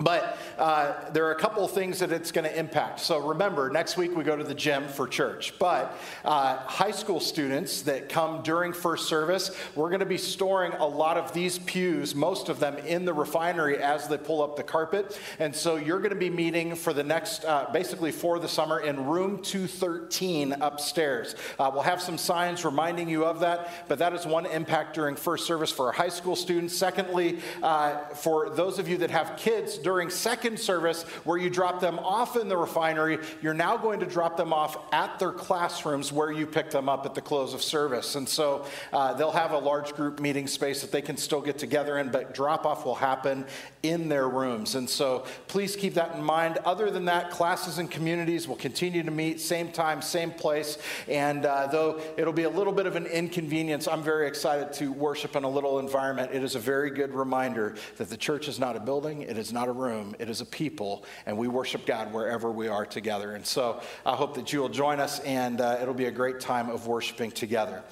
but 0.00 0.38
uh, 0.58 1.10
there 1.10 1.26
are 1.26 1.32
a 1.32 1.38
couple 1.38 1.66
things 1.66 1.98
that 1.98 2.12
it's 2.12 2.30
going 2.30 2.44
to 2.44 2.58
impact. 2.58 3.00
So 3.00 3.18
remember, 3.18 3.68
next 3.70 3.96
week 3.96 4.16
we 4.16 4.24
go 4.24 4.36
to 4.36 4.44
the 4.44 4.54
gym 4.54 4.86
for 4.86 5.08
church. 5.08 5.58
But 5.58 5.96
uh, 6.24 6.56
high 6.58 6.92
school 6.92 7.20
students 7.20 7.82
that 7.82 8.08
come 8.08 8.42
during 8.42 8.72
first 8.72 9.08
service, 9.08 9.50
we're 9.74 9.88
going 9.88 10.00
to 10.00 10.06
be 10.06 10.18
storing 10.18 10.72
a 10.72 10.86
lot 10.86 11.16
of 11.16 11.32
these 11.32 11.58
pews, 11.58 12.14
most 12.14 12.48
of 12.48 12.60
them 12.60 12.76
in 12.78 13.04
the 13.04 13.12
refinery 13.12 13.78
as 13.78 14.06
they 14.08 14.18
pull 14.18 14.42
up 14.42 14.56
the 14.56 14.62
carpet. 14.62 15.18
And 15.38 15.54
so 15.54 15.76
you're 15.76 15.98
going 15.98 16.10
to 16.10 16.16
be 16.16 16.30
meeting 16.30 16.76
for 16.76 16.92
the 16.92 17.04
next, 17.04 17.44
uh, 17.44 17.68
basically 17.72 18.12
for 18.12 18.38
the 18.38 18.48
summer, 18.48 18.80
in 18.80 19.06
room 19.06 19.42
213 19.42 20.52
upstairs. 20.60 21.34
Uh, 21.58 21.70
we'll 21.72 21.82
have 21.82 22.00
some 22.00 22.18
signs 22.18 22.64
reminding 22.64 23.08
you 23.08 23.24
of 23.24 23.40
that, 23.40 23.88
but 23.88 23.98
that 23.98 24.12
is 24.12 24.26
one 24.26 24.46
impact 24.46 24.94
during 24.94 25.16
first 25.16 25.46
service 25.46 25.72
for 25.72 25.86
our 25.86 25.92
high 25.92 26.08
school 26.08 26.36
students. 26.36 26.76
Secondly, 26.76 27.40
uh, 27.62 27.98
for 28.14 28.50
those 28.50 28.78
of 28.78 28.88
you 28.88 28.98
that 28.98 29.10
have 29.10 29.36
kids, 29.36 29.78
during 29.88 30.10
second 30.10 30.60
service, 30.60 31.04
where 31.24 31.38
you 31.38 31.48
drop 31.48 31.80
them 31.80 31.98
off 32.00 32.36
in 32.36 32.46
the 32.46 32.56
refinery, 32.58 33.18
you're 33.40 33.54
now 33.54 33.74
going 33.74 33.98
to 33.98 34.04
drop 34.04 34.36
them 34.36 34.52
off 34.52 34.76
at 34.92 35.18
their 35.18 35.32
classrooms 35.32 36.12
where 36.12 36.30
you 36.30 36.46
pick 36.46 36.70
them 36.70 36.90
up 36.90 37.06
at 37.06 37.14
the 37.14 37.22
close 37.22 37.54
of 37.54 37.62
service. 37.62 38.14
And 38.14 38.28
so 38.28 38.66
uh, 38.92 39.14
they'll 39.14 39.30
have 39.30 39.52
a 39.52 39.58
large 39.58 39.94
group 39.94 40.20
meeting 40.20 40.46
space 40.46 40.82
that 40.82 40.92
they 40.92 41.00
can 41.00 41.16
still 41.16 41.40
get 41.40 41.56
together 41.56 41.96
in, 41.96 42.10
but 42.10 42.34
drop 42.34 42.66
off 42.66 42.84
will 42.84 42.96
happen 42.96 43.46
in 43.82 44.10
their 44.10 44.28
rooms. 44.28 44.74
And 44.74 44.90
so 44.90 45.24
please 45.46 45.74
keep 45.74 45.94
that 45.94 46.14
in 46.14 46.22
mind. 46.22 46.58
Other 46.66 46.90
than 46.90 47.06
that, 47.06 47.30
classes 47.30 47.78
and 47.78 47.90
communities 47.90 48.46
will 48.46 48.56
continue 48.56 49.02
to 49.02 49.10
meet, 49.10 49.40
same 49.40 49.72
time, 49.72 50.02
same 50.02 50.32
place. 50.32 50.76
And 51.08 51.46
uh, 51.46 51.68
though 51.68 52.02
it'll 52.18 52.34
be 52.34 52.42
a 52.42 52.50
little 52.50 52.74
bit 52.74 52.84
of 52.84 52.94
an 52.96 53.06
inconvenience, 53.06 53.88
I'm 53.88 54.02
very 54.02 54.28
excited 54.28 54.74
to 54.74 54.92
worship 54.92 55.34
in 55.34 55.44
a 55.44 55.48
little 55.48 55.78
environment. 55.78 56.32
It 56.34 56.44
is 56.44 56.56
a 56.56 56.60
very 56.60 56.90
good 56.90 57.14
reminder 57.14 57.76
that 57.96 58.10
the 58.10 58.18
church 58.18 58.48
is 58.48 58.58
not 58.58 58.76
a 58.76 58.80
building, 58.80 59.22
it 59.22 59.38
is 59.38 59.50
not 59.50 59.68
a 59.68 59.77
room, 59.78 60.14
it 60.18 60.28
is 60.28 60.40
a 60.40 60.44
people, 60.44 61.04
and 61.24 61.38
we 61.38 61.48
worship 61.48 61.86
God 61.86 62.12
wherever 62.12 62.50
we 62.50 62.68
are 62.68 62.84
together. 62.84 63.34
And 63.34 63.46
so 63.46 63.80
I 64.04 64.16
hope 64.16 64.34
that 64.34 64.52
you 64.52 64.60
will 64.60 64.68
join 64.68 65.00
us, 65.00 65.20
and 65.20 65.60
uh, 65.60 65.78
it'll 65.80 65.94
be 65.94 66.06
a 66.06 66.10
great 66.10 66.40
time 66.40 66.68
of 66.68 66.86
worshiping 66.86 67.30
together. 67.30 67.82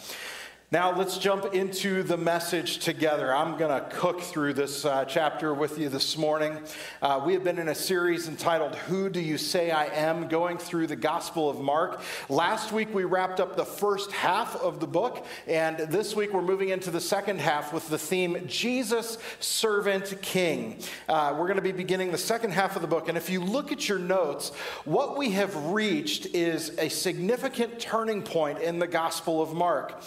Now, 0.73 0.93
let's 0.99 1.17
jump 1.19 1.55
into 1.55 2.03
the 2.03 2.17
message 2.17 2.79
together. 2.79 3.33
I'm 3.33 3.57
going 3.57 3.71
to 3.71 3.89
cook 3.89 4.21
through 4.21 4.55
this 4.55 4.85
uh, 4.85 5.05
chapter 5.05 5.55
with 5.55 5.79
you 5.79 5.89
this 5.89 6.19
morning. 6.19 6.59
Uh, 7.01 7.23
we 7.25 7.35
have 7.35 7.45
been 7.45 7.61
in 7.61 7.69
a 7.69 7.75
series 7.75 8.27
entitled, 8.27 8.75
Who 8.75 9.09
Do 9.09 9.21
You 9.21 9.39
Say 9.39 9.71
I 9.71 9.85
Am? 9.85 10.27
going 10.27 10.59
through 10.59 10.89
the 10.89 10.97
Gospel 10.97 11.49
of 11.49 11.61
Mark. 11.61 12.01
Last 12.29 12.73
week, 12.73 12.93
we 12.93 13.05
wrapped 13.05 13.39
up 13.39 13.55
the 13.57 13.65
first 13.65 14.11
half 14.11 14.57
of 14.57 14.81
the 14.81 14.89
book, 14.89 15.25
and 15.47 15.79
this 15.79 16.17
week, 16.17 16.33
we're 16.33 16.43
moving 16.43 16.71
into 16.71 16.91
the 16.91 17.01
second 17.01 17.41
half 17.41 17.73
with 17.73 17.89
the 17.89 17.99
theme, 17.99 18.43
Jesus, 18.49 19.19
Servant, 19.39 20.21
King. 20.21 20.81
Uh, 21.09 21.37
we're 21.39 21.47
going 21.47 21.55
to 21.59 21.63
be 21.63 21.71
beginning 21.71 22.11
the 22.11 22.19
second 22.19 22.51
half 22.51 22.75
of 22.75 22.83
the 22.83 22.89
book, 22.89 23.09
and 23.09 23.17
if 23.17 23.31
you 23.31 23.39
look 23.41 23.71
at 23.71 23.89
your 23.89 24.01
notes, 24.01 24.51
what 24.85 25.17
we 25.17 25.31
have 25.31 25.55
reached 25.67 26.27
is 26.35 26.77
a 26.79 26.89
significant 26.89 27.79
turning 27.79 28.21
point 28.21 28.59
in 28.59 28.81
the 28.81 28.89
Gospel 28.89 29.41
of 29.41 29.55
Mark. 29.55 30.03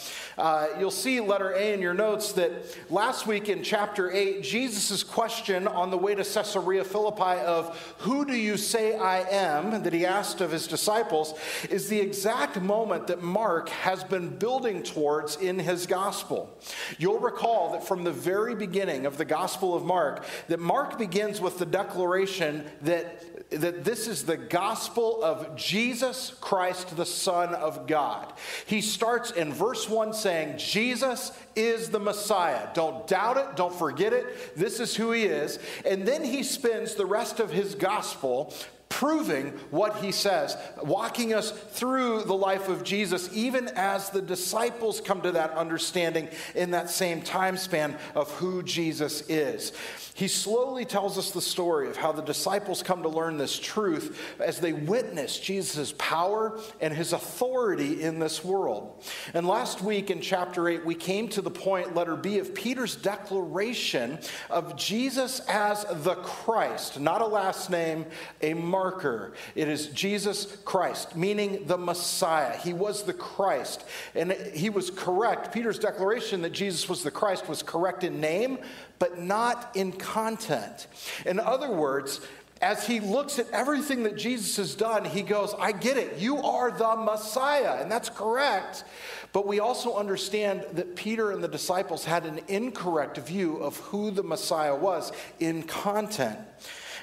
Uh, 0.49 0.67
you'll 0.79 0.89
see 0.89 1.19
letter 1.19 1.51
A 1.51 1.73
in 1.73 1.79
your 1.79 1.93
notes 1.93 2.31
that 2.31 2.51
last 2.89 3.27
week 3.27 3.49
in 3.49 3.61
chapter 3.61 4.11
8, 4.11 4.41
Jesus' 4.41 5.03
question 5.03 5.67
on 5.67 5.91
the 5.91 5.97
way 5.97 6.15
to 6.15 6.23
Caesarea 6.23 6.83
Philippi 6.83 7.39
of, 7.41 7.77
Who 7.99 8.25
do 8.25 8.33
you 8.33 8.57
say 8.57 8.97
I 8.97 9.19
am? 9.29 9.83
that 9.83 9.93
he 9.93 10.07
asked 10.07 10.41
of 10.41 10.51
his 10.51 10.65
disciples, 10.65 11.35
is 11.69 11.87
the 11.87 11.99
exact 11.99 12.59
moment 12.59 13.05
that 13.07 13.21
Mark 13.21 13.69
has 13.69 14.03
been 14.03 14.39
building 14.39 14.81
towards 14.81 15.35
in 15.35 15.59
his 15.59 15.85
gospel. 15.85 16.49
You'll 16.97 17.19
recall 17.19 17.73
that 17.73 17.85
from 17.85 18.03
the 18.03 18.11
very 18.11 18.55
beginning 18.55 19.05
of 19.05 19.17
the 19.17 19.25
Gospel 19.25 19.75
of 19.75 19.85
Mark, 19.85 20.25
that 20.47 20.59
Mark 20.59 20.97
begins 20.97 21.39
with 21.39 21.59
the 21.59 21.65
declaration 21.67 22.65
that 22.81 23.23
that 23.49 23.83
this 23.83 24.07
is 24.07 24.25
the 24.25 24.37
gospel 24.37 25.23
of 25.23 25.55
Jesus 25.55 26.33
Christ, 26.39 26.95
the 26.95 27.05
Son 27.05 27.55
of 27.55 27.87
God. 27.87 28.31
He 28.67 28.81
starts 28.81 29.31
in 29.31 29.51
verse 29.51 29.89
1 29.89 30.13
saying, 30.13 30.57
Jesus 30.57 31.31
is 31.55 31.89
the 31.89 31.99
Messiah. 31.99 32.69
Don't 32.73 33.07
doubt 33.07 33.37
it, 33.37 33.55
don't 33.55 33.73
forget 33.73 34.13
it. 34.13 34.55
This 34.55 34.79
is 34.79 34.95
who 34.95 35.11
he 35.11 35.23
is. 35.23 35.57
And 35.83 36.07
then 36.07 36.23
he 36.23 36.43
spends 36.43 36.93
the 36.93 37.07
rest 37.07 37.39
of 37.39 37.51
his 37.51 37.73
gospel 37.73 38.53
proving 38.89 39.49
what 39.69 39.97
he 39.97 40.11
says, 40.11 40.57
walking 40.83 41.33
us 41.33 41.51
through 41.51 42.23
the 42.23 42.35
life 42.35 42.67
of 42.67 42.83
Jesus, 42.83 43.29
even 43.31 43.67
as 43.69 44.09
the 44.09 44.21
disciples 44.21 44.99
come 44.99 45.21
to 45.21 45.31
that 45.31 45.51
understanding 45.51 46.27
in 46.55 46.71
that 46.71 46.89
same 46.89 47.21
time 47.21 47.55
span 47.55 47.95
of 48.15 48.29
who 48.31 48.63
Jesus 48.63 49.21
is. 49.29 49.71
He 50.19 50.27
slowly 50.27 50.83
tells 50.83 51.17
us 51.17 51.31
the 51.31 51.39
story 51.39 51.87
of 51.87 51.95
how 51.95 52.11
the 52.11 52.21
disciples 52.21 52.83
come 52.83 53.03
to 53.03 53.07
learn 53.09 53.37
this 53.37 53.57
truth 53.57 54.19
as 54.37 54.59
they 54.59 54.73
witness 54.73 55.39
Jesus' 55.39 55.93
power 55.97 56.59
and 56.81 56.93
his 56.93 57.13
authority 57.13 58.03
in 58.03 58.19
this 58.19 58.43
world. 58.43 59.01
And 59.33 59.47
last 59.47 59.81
week 59.81 60.11
in 60.11 60.19
chapter 60.19 60.67
8, 60.67 60.83
we 60.83 60.93
came 60.93 61.29
to 61.29 61.41
the 61.41 61.49
point, 61.49 61.95
letter 61.95 62.17
B, 62.17 62.37
of 62.39 62.53
Peter's 62.53 62.97
declaration 62.97 64.19
of 64.49 64.75
Jesus 64.75 65.39
as 65.47 65.85
the 66.03 66.15
Christ, 66.15 66.99
not 66.99 67.21
a 67.21 67.25
last 67.25 67.69
name, 67.69 68.05
a 68.41 68.53
marker. 68.53 69.31
It 69.55 69.69
is 69.69 69.87
Jesus 69.87 70.57
Christ, 70.65 71.15
meaning 71.15 71.65
the 71.65 71.77
Messiah. 71.77 72.57
He 72.57 72.73
was 72.73 73.03
the 73.03 73.13
Christ. 73.13 73.85
And 74.15 74.33
he 74.33 74.69
was 74.69 74.91
correct. 74.91 75.53
Peter's 75.53 75.79
declaration 75.79 76.41
that 76.41 76.51
Jesus 76.51 76.89
was 76.89 77.03
the 77.03 77.09
Christ 77.09 77.47
was 77.47 77.63
correct 77.63 78.03
in 78.03 78.19
name, 78.19 78.57
but 78.99 79.17
not 79.17 79.71
in 79.75 79.93
content. 80.09 80.87
In 81.25 81.39
other 81.39 81.69
words, 81.71 82.21
as 82.61 82.85
he 82.85 82.99
looks 82.99 83.39
at 83.39 83.49
everything 83.51 84.03
that 84.03 84.17
Jesus 84.17 84.57
has 84.57 84.75
done, 84.75 85.05
he 85.05 85.21
goes, 85.21 85.55
I 85.57 85.71
get 85.71 85.97
it. 85.97 86.17
You 86.17 86.37
are 86.37 86.71
the 86.71 86.95
Messiah. 86.95 87.77
And 87.81 87.89
that's 87.89 88.09
correct. 88.09 88.83
But 89.31 89.47
we 89.47 89.59
also 89.59 89.95
understand 89.95 90.65
that 90.73 90.95
Peter 90.95 91.31
and 91.31 91.43
the 91.43 91.47
disciples 91.47 92.03
had 92.03 92.25
an 92.25 92.41
incorrect 92.47 93.17
view 93.19 93.57
of 93.57 93.77
who 93.77 94.11
the 94.11 94.23
Messiah 94.23 94.75
was 94.75 95.11
in 95.39 95.63
content. 95.63 96.39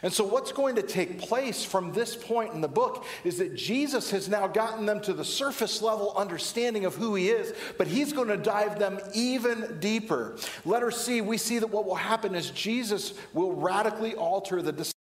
And 0.07 0.15
so, 0.15 0.23
what's 0.23 0.53
going 0.53 0.77
to 0.77 0.83
take 0.83 1.19
place 1.19 1.65
from 1.65 1.93
this 1.93 2.15
point 2.15 2.55
in 2.55 2.61
the 2.61 2.69
book 2.69 3.05
is 3.25 3.39
that 3.39 3.57
Jesus 3.57 4.09
has 4.13 4.29
now 4.29 4.47
gotten 4.47 4.87
them 4.87 5.01
to 5.01 5.13
the 5.13 5.25
surface 5.25 5.83
level 5.83 6.13
understanding 6.17 6.85
of 6.85 6.95
who 6.95 7.17
he 7.17 7.29
is, 7.29 7.53
but 7.77 7.89
he's 7.89 8.13
going 8.13 8.29
to 8.29 8.37
dive 8.37 8.79
them 8.79 9.01
even 9.15 9.81
deeper. 9.81 10.37
Letter 10.65 10.93
C, 10.93 11.23
we 11.23 11.37
see 11.37 11.59
that 11.59 11.67
what 11.67 11.87
will 11.87 11.97
happen 11.97 12.37
is 12.37 12.51
Jesus 12.51 13.15
will 13.33 13.53
radically 13.53 14.15
alter 14.15 14.63
the 14.63 14.93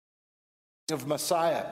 of 0.92 1.06
Messiah. 1.06 1.68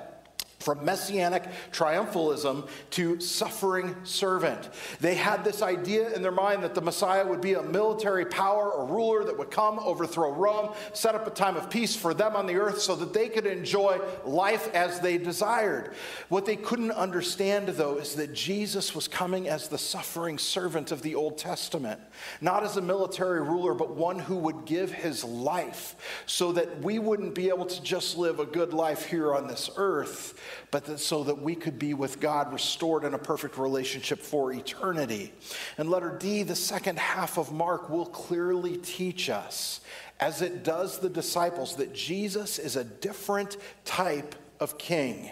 From 0.63 0.83
messianic 0.85 1.43
triumphalism 1.71 2.67
to 2.91 3.19
suffering 3.19 3.95
servant. 4.03 4.69
They 4.99 5.15
had 5.15 5.43
this 5.43 5.61
idea 5.61 6.13
in 6.13 6.21
their 6.21 6.31
mind 6.31 6.63
that 6.63 6.73
the 6.73 6.81
Messiah 6.81 7.25
would 7.27 7.41
be 7.41 7.53
a 7.53 7.61
military 7.61 8.25
power, 8.25 8.71
a 8.71 8.85
ruler 8.85 9.23
that 9.25 9.37
would 9.37 9.51
come, 9.51 9.79
overthrow 9.79 10.31
Rome, 10.31 10.73
set 10.93 11.15
up 11.15 11.27
a 11.27 11.31
time 11.31 11.57
of 11.57 11.69
peace 11.69 11.95
for 11.95 12.13
them 12.13 12.35
on 12.35 12.47
the 12.47 12.55
earth 12.55 12.81
so 12.81 12.95
that 12.95 13.13
they 13.13 13.29
could 13.29 13.45
enjoy 13.45 13.99
life 14.25 14.73
as 14.73 14.99
they 14.99 15.17
desired. 15.17 15.93
What 16.29 16.45
they 16.45 16.55
couldn't 16.55 16.91
understand, 16.91 17.67
though, 17.69 17.97
is 17.97 18.15
that 18.15 18.33
Jesus 18.33 18.95
was 18.95 19.07
coming 19.07 19.49
as 19.49 19.67
the 19.67 19.77
suffering 19.77 20.37
servant 20.37 20.91
of 20.91 21.01
the 21.01 21.15
Old 21.15 21.37
Testament, 21.37 21.99
not 22.41 22.63
as 22.63 22.77
a 22.77 22.81
military 22.81 23.41
ruler, 23.41 23.73
but 23.73 23.95
one 23.95 24.19
who 24.19 24.37
would 24.37 24.65
give 24.65 24.91
his 24.91 25.23
life 25.23 25.95
so 26.25 26.51
that 26.53 26.81
we 26.81 26.99
wouldn't 26.99 27.35
be 27.35 27.49
able 27.49 27.65
to 27.65 27.83
just 27.83 28.17
live 28.17 28.39
a 28.39 28.45
good 28.45 28.73
life 28.73 29.05
here 29.05 29.35
on 29.35 29.47
this 29.47 29.69
earth 29.75 30.39
but 30.71 30.85
that 30.85 30.99
so 30.99 31.23
that 31.23 31.41
we 31.41 31.55
could 31.55 31.79
be 31.79 31.93
with 31.93 32.19
God 32.19 32.51
restored 32.51 33.03
in 33.03 33.13
a 33.13 33.17
perfect 33.17 33.57
relationship 33.57 34.19
for 34.19 34.51
eternity. 34.51 35.33
And 35.77 35.89
letter 35.89 36.17
D, 36.19 36.43
the 36.43 36.55
second 36.55 36.99
half 36.99 37.37
of 37.37 37.51
Mark, 37.51 37.89
will 37.89 38.05
clearly 38.05 38.77
teach 38.77 39.29
us, 39.29 39.81
as 40.19 40.41
it 40.41 40.63
does 40.63 40.99
the 40.99 41.09
disciples, 41.09 41.75
that 41.77 41.93
Jesus 41.93 42.59
is 42.59 42.75
a 42.75 42.83
different 42.83 43.57
type 43.85 44.35
of 44.59 44.77
king. 44.77 45.31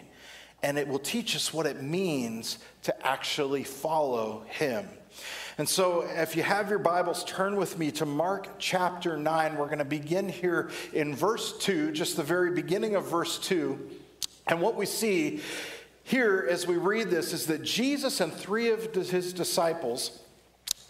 And 0.63 0.77
it 0.77 0.87
will 0.87 0.99
teach 0.99 1.35
us 1.35 1.53
what 1.53 1.65
it 1.65 1.81
means 1.81 2.59
to 2.83 3.07
actually 3.07 3.63
follow 3.63 4.43
him. 4.47 4.87
And 5.57 5.67
so, 5.67 6.01
if 6.01 6.35
you 6.35 6.43
have 6.43 6.69
your 6.69 6.79
Bibles, 6.79 7.23
turn 7.25 7.55
with 7.55 7.77
me 7.77 7.91
to 7.91 8.05
Mark 8.05 8.57
chapter 8.57 9.17
9. 9.17 9.57
We're 9.57 9.65
going 9.65 9.79
to 9.79 9.85
begin 9.85 10.29
here 10.29 10.69
in 10.93 11.13
verse 11.13 11.57
2, 11.59 11.91
just 11.91 12.15
the 12.15 12.23
very 12.23 12.51
beginning 12.51 12.95
of 12.95 13.05
verse 13.05 13.37
2. 13.39 14.00
And 14.47 14.61
what 14.61 14.75
we 14.75 14.85
see 14.85 15.41
here 16.03 16.47
as 16.49 16.67
we 16.67 16.77
read 16.77 17.09
this 17.09 17.33
is 17.33 17.45
that 17.47 17.63
Jesus 17.63 18.21
and 18.21 18.33
three 18.33 18.69
of 18.69 18.93
his 18.93 19.33
disciples 19.33 20.19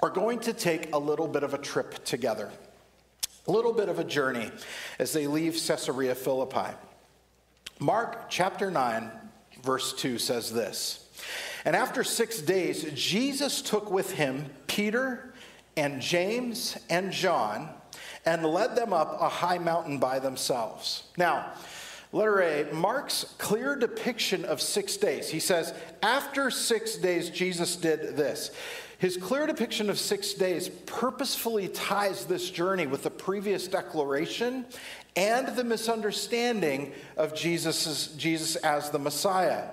are 0.01 0.09
going 0.09 0.39
to 0.39 0.53
take 0.53 0.93
a 0.93 0.97
little 0.97 1.27
bit 1.27 1.43
of 1.43 1.53
a 1.53 1.57
trip 1.57 2.03
together, 2.05 2.49
a 3.47 3.51
little 3.51 3.73
bit 3.73 3.89
of 3.89 3.99
a 3.99 4.03
journey 4.03 4.51
as 4.99 5.13
they 5.13 5.27
leave 5.27 5.53
Caesarea 5.53 6.15
Philippi. 6.15 6.75
Mark 7.79 8.29
chapter 8.29 8.71
9, 8.71 9.11
verse 9.63 9.93
2 9.93 10.17
says 10.17 10.51
this 10.51 11.07
And 11.65 11.75
after 11.75 12.03
six 12.03 12.41
days, 12.41 12.85
Jesus 12.93 13.61
took 13.61 13.91
with 13.91 14.13
him 14.13 14.45
Peter 14.67 15.33
and 15.77 16.01
James 16.01 16.77
and 16.89 17.11
John 17.11 17.69
and 18.25 18.45
led 18.45 18.75
them 18.75 18.93
up 18.93 19.19
a 19.19 19.29
high 19.29 19.57
mountain 19.57 19.97
by 19.97 20.19
themselves. 20.19 21.03
Now, 21.17 21.53
Letter 22.14 22.41
A, 22.41 22.74
Mark's 22.74 23.26
clear 23.38 23.76
depiction 23.76 24.43
of 24.45 24.62
six 24.62 24.97
days. 24.97 25.30
He 25.30 25.39
says, 25.39 25.74
after 26.03 26.51
six 26.51 26.95
days, 26.95 27.30
Jesus 27.30 27.76
did 27.76 28.18
this. 28.18 28.51
His 28.97 29.18
clear 29.18 29.47
depiction 29.47 29.89
of 29.89 29.97
six 29.97 30.34
days 30.34 30.70
purposefully 30.86 31.70
ties 31.70 32.26
this 32.26 32.51
journey 32.51 32.86
with 32.86 33.03
the 33.03 33.09
previous 33.09 33.68
declaration 33.68 34.66
and 35.16 35.47
the 35.55 35.64
misunderstanding 35.64 36.93
of 37.18 37.34
Jesus, 37.34 38.57
as 38.57 38.89
the 38.91 38.99
Messiah. 38.99 39.70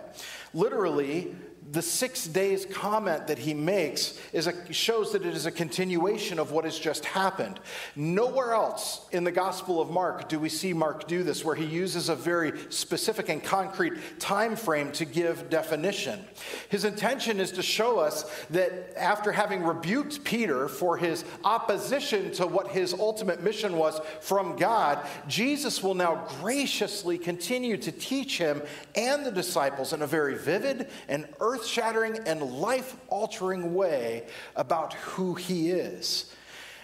Literally, 0.55 1.35
the 1.71 1.83
six 1.83 2.27
days 2.27 2.65
comment 2.65 3.27
that 3.27 3.39
he 3.39 3.53
makes 3.53 4.19
is 4.33 4.47
a, 4.47 4.73
shows 4.73 5.13
that 5.13 5.27
it 5.27 5.35
is 5.35 5.45
a 5.45 5.51
continuation 5.51 6.39
of 6.39 6.51
what 6.51 6.65
has 6.65 6.79
just 6.79 7.05
happened. 7.05 7.61
Nowhere 7.95 8.55
else 8.55 9.07
in 9.13 9.25
the 9.25 9.33
Gospel 9.33 9.81
of 9.81 9.91
Mark 9.91 10.29
do 10.29 10.39
we 10.39 10.49
see 10.49 10.73
Mark 10.73 11.07
do 11.07 11.23
this, 11.23 11.45
where 11.45 11.55
he 11.55 11.67
uses 11.67 12.09
a 12.09 12.17
very 12.17 12.53
specific 12.71 13.29
and 13.29 13.45
concrete 13.45 13.95
time 14.19 14.57
frame 14.57 14.93
to 14.93 15.05
give 15.05 15.51
definition. 15.51 16.25
His 16.71 16.87
intention 16.87 17.39
is 17.39 17.53
to 17.53 17.63
show 17.63 17.99
us 17.99 18.25
that 18.51 18.97
after 18.97 19.31
having 19.31 19.63
rebuked 19.63 20.25
Peter 20.25 20.69
for 20.69 20.97
his 20.97 21.25
opposition 21.45 22.33
to 22.33 22.47
what 22.47 22.69
his 22.69 22.95
ultimate 22.95 23.43
mission 23.43 23.77
was 23.77 24.01
from 24.21 24.57
God, 24.57 25.07
Jesus 25.27 25.83
will 25.83 25.95
now 25.95 26.27
graciously 26.41 27.19
continue 27.19 27.77
to 27.77 27.93
teach 27.93 28.39
him 28.39 28.63
and 28.95 29.27
the 29.27 29.31
disciples 29.31 29.93
in 29.93 30.01
a 30.01 30.07
very 30.07 30.37
vivid 30.39 30.89
and 31.09 31.27
earth 31.41 31.58
earth 31.59 31.67
shattering 31.67 32.19
and 32.27 32.41
life 32.43 32.97
altering 33.09 33.75
way 33.75 34.27
about 34.57 34.95
who 34.95 35.35
he 35.35 35.71
is. 35.71 36.33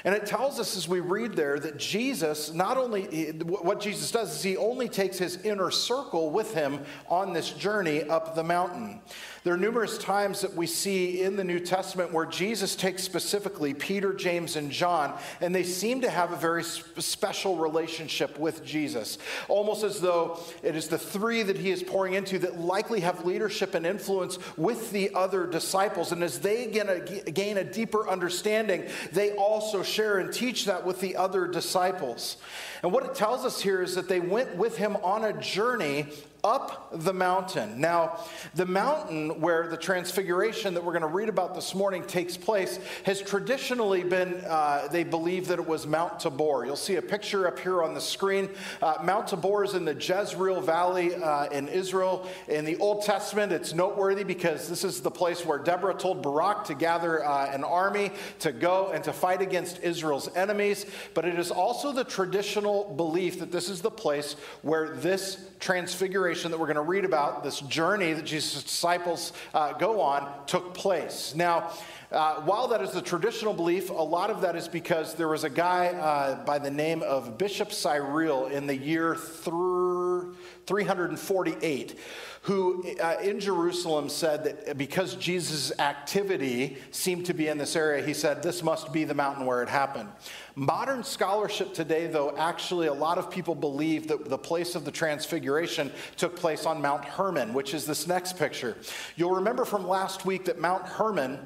And 0.05 0.15
it 0.15 0.27
tells 0.27 0.61
us 0.61 0.77
as 0.77 0.87
we 0.87 1.01
read 1.01 1.35
there 1.35 1.59
that 1.59 1.79
Jesus, 1.79 2.53
not 2.53 2.77
only, 2.77 3.31
what 3.41 3.81
Jesus 3.81 4.11
does 4.11 4.35
is 4.37 4.43
he 4.43 4.57
only 4.57 4.87
takes 4.87 5.17
his 5.17 5.39
inner 5.43 5.71
circle 5.71 6.29
with 6.31 6.53
him 6.53 6.81
on 7.09 7.33
this 7.33 7.51
journey 7.51 8.03
up 8.03 8.35
the 8.35 8.45
mountain. 8.45 9.01
There 9.45 9.53
are 9.53 9.59
numerous 9.59 9.99
times 9.99 10.41
that 10.41 10.55
we 10.55 10.67
see 10.67 11.21
in 11.21 11.37
the 11.37 11.45
New 11.45 11.61
Testament 11.61 12.15
where 12.15 12.25
Jesus 12.25 12.75
takes 12.75 13.03
specifically 13.03 13.75
Peter, 13.75 14.15
James, 14.15 14.57
and 14.57 14.71
John, 14.71 15.19
and 15.43 15.55
they 15.55 15.65
seem 15.65 16.01
to 16.01 16.09
have 16.09 16.33
a 16.33 16.37
very 16.37 16.65
special 16.65 17.57
relationship 17.57 18.39
with 18.39 18.65
Jesus. 18.65 19.19
Almost 19.49 19.85
as 19.85 20.01
though 20.01 20.41
it 20.63 20.75
is 20.75 20.89
the 20.89 20.97
three 20.97 21.43
that 21.43 21.59
he 21.59 21.71
is 21.71 21.83
pouring 21.83 22.15
into 22.15 22.39
that 22.39 22.59
likely 22.59 23.01
have 23.01 23.27
leadership 23.27 23.75
and 23.75 23.85
influence 23.85 24.39
with 24.57 24.91
the 24.93 25.15
other 25.15 25.47
disciples. 25.47 26.11
And 26.11 26.25
as 26.25 26.39
they 26.39 26.65
gain 26.69 26.89
a, 26.89 27.01
gain 27.01 27.59
a 27.59 27.65
deeper 27.65 28.09
understanding, 28.09 28.89
they 29.13 29.33
also 29.33 29.83
share 29.83 30.21
and 30.21 30.33
teach 30.33 30.65
that 30.65 30.87
with 30.87 31.03
the 31.03 31.17
other 31.17 31.47
disciples. 31.47 32.39
And 32.83 32.93
what 32.95 33.05
it 33.05 33.15
tells 33.15 33.45
us 33.45 33.61
here 33.61 33.83
is 33.83 33.95
that 33.97 34.09
they 34.09 34.21
went 34.21 34.57
with 34.57 34.79
him 34.79 34.97
on 34.97 35.23
a 35.23 35.39
journey 35.39 36.07
up 36.45 36.91
the 36.93 37.13
mountain. 37.13 37.81
Now, 37.81 38.21
the 38.55 38.67
mountain 38.67 39.41
where 39.41 39.67
the 39.67 39.79
transfiguration 39.79 40.75
that 40.75 40.85
we're 40.85 40.93
going 40.93 41.03
to 41.03 41.09
read 41.09 41.31
about 41.31 41.55
this 41.55 41.75
morning 41.75 42.05
takes 42.05 42.37
place 42.37 42.79
has 43.05 43.23
traditionally 43.23 44.05
been, 44.05 44.45
uh, 44.45 44.87
they 44.93 45.05
believe 45.05 45.49
that 45.49 45.59
it 45.59 45.67
was 45.67 45.87
Mount 45.87 46.21
Tabor. 46.21 46.65
You'll 46.67 46.77
see 46.77 46.97
a 46.97 47.03
picture 47.03 47.49
up 47.49 47.59
here 47.59 47.83
on 47.83 47.95
the 47.95 48.01
screen. 48.01 48.51
Uh, 48.83 48.97
Mount 49.03 49.29
Tabor 49.29 49.65
is 49.65 49.73
in 49.73 49.87
the 49.87 49.95
Jezreel 49.95 50.61
Valley 50.61 51.15
uh, 51.15 51.47
in 51.47 51.67
Israel. 51.69 52.29
In 52.49 52.67
the 52.67 52.77
Old 52.77 53.03
Testament, 53.05 53.51
it's 53.51 53.73
noteworthy 53.73 54.23
because 54.23 54.69
this 54.69 54.85
is 54.85 55.01
the 55.01 55.11
place 55.11 55.47
where 55.47 55.59
Deborah 55.59 55.95
told 55.95 56.23
Barak 56.23 56.65
to 56.67 56.75
gather 56.75 57.25
uh, 57.25 57.51
an 57.51 57.65
army 57.65 58.11
to 58.41 58.53
go 58.53 58.91
and 58.93 59.03
to 59.05 59.15
fight 59.15 59.41
against 59.41 59.83
Israel's 59.83 60.29
enemies. 60.37 60.85
But 61.15 61.25
it 61.25 61.39
is 61.39 61.51
also 61.51 61.91
the 61.91 62.05
traditional 62.05 62.93
belief 62.97 63.39
that 63.39 63.51
this 63.51 63.71
is 63.71 63.81
the 63.81 63.91
place 63.91 64.37
where 64.61 64.91
this 64.97 65.39
transfiguration 65.59 66.34
that 66.43 66.59
we're 66.59 66.67
going 66.67 66.77
to 66.77 66.83
read 66.83 67.05
about, 67.05 67.45
this 67.45 67.61
journey 67.61 68.13
that 68.13 68.25
Jesus' 68.25 68.63
disciples 68.63 69.33
uh, 69.53 69.73
go 69.75 70.01
on, 70.01 70.33
took 70.47 70.73
place. 70.75 71.35
Now, 71.35 71.73
uh, 72.11 72.41
while 72.43 72.69
that 72.69 72.81
is 72.81 72.93
the 72.93 73.03
traditional 73.03 73.53
belief, 73.55 73.91
a 73.91 73.95
lot 73.95 74.31
of 74.31 74.41
that 74.43 74.55
is 74.57 74.69
because 74.69 75.15
there 75.15 75.29
was 75.29 75.45
a 75.45 75.51
guy 75.51 75.89
uh, 75.89 76.43
by 76.45 76.59
the 76.59 76.71
name 76.71 77.03
of 77.03 77.37
Bishop 77.39 77.73
Cyril 77.73 78.47
in 78.47 78.67
the 78.67 78.77
year 78.77 79.17
348 79.17 81.99
who 82.45 82.85
uh, 83.03 83.17
in 83.23 83.41
Jerusalem 83.41 84.11
said 84.11 84.45
that 84.45 84.77
because 84.77 85.15
Jesus' 85.15 85.73
activity 85.79 86.77
seemed 86.91 87.25
to 87.27 87.33
be 87.33 87.49
in 87.49 87.57
this 87.57 87.75
area, 87.75 88.05
he 88.05 88.13
said, 88.13 88.43
This 88.43 88.63
must 88.63 88.93
be 88.93 89.05
the 89.05 89.15
mountain 89.15 89.47
where 89.47 89.63
it 89.63 89.69
happened. 89.71 90.11
Modern 90.57 91.03
scholarship 91.03 91.75
today, 91.75 92.07
though, 92.07 92.37
actually, 92.37 92.87
a 92.87 92.93
lot 92.93 93.19
of 93.19 93.29
people 93.29 93.57
believe 93.57 94.07
that 94.07 94.29
the 94.29 94.39
place 94.39 94.77
of 94.77 94.85
the 94.85 94.91
transfiguration 94.93 95.91
took 96.17 96.37
place 96.37 96.65
on 96.65 96.81
Mount 96.81 97.05
Hermon, 97.05 97.53
which 97.53 97.75
is 97.75 97.87
this 97.87 98.07
next 98.07 98.39
picture. 98.39 98.77
You'll 99.17 99.35
remember 99.35 99.65
from 99.65 99.89
last 99.89 100.25
week 100.25 100.45
that 100.45 100.61
Mount 100.61 100.87
Hermon 100.87 101.41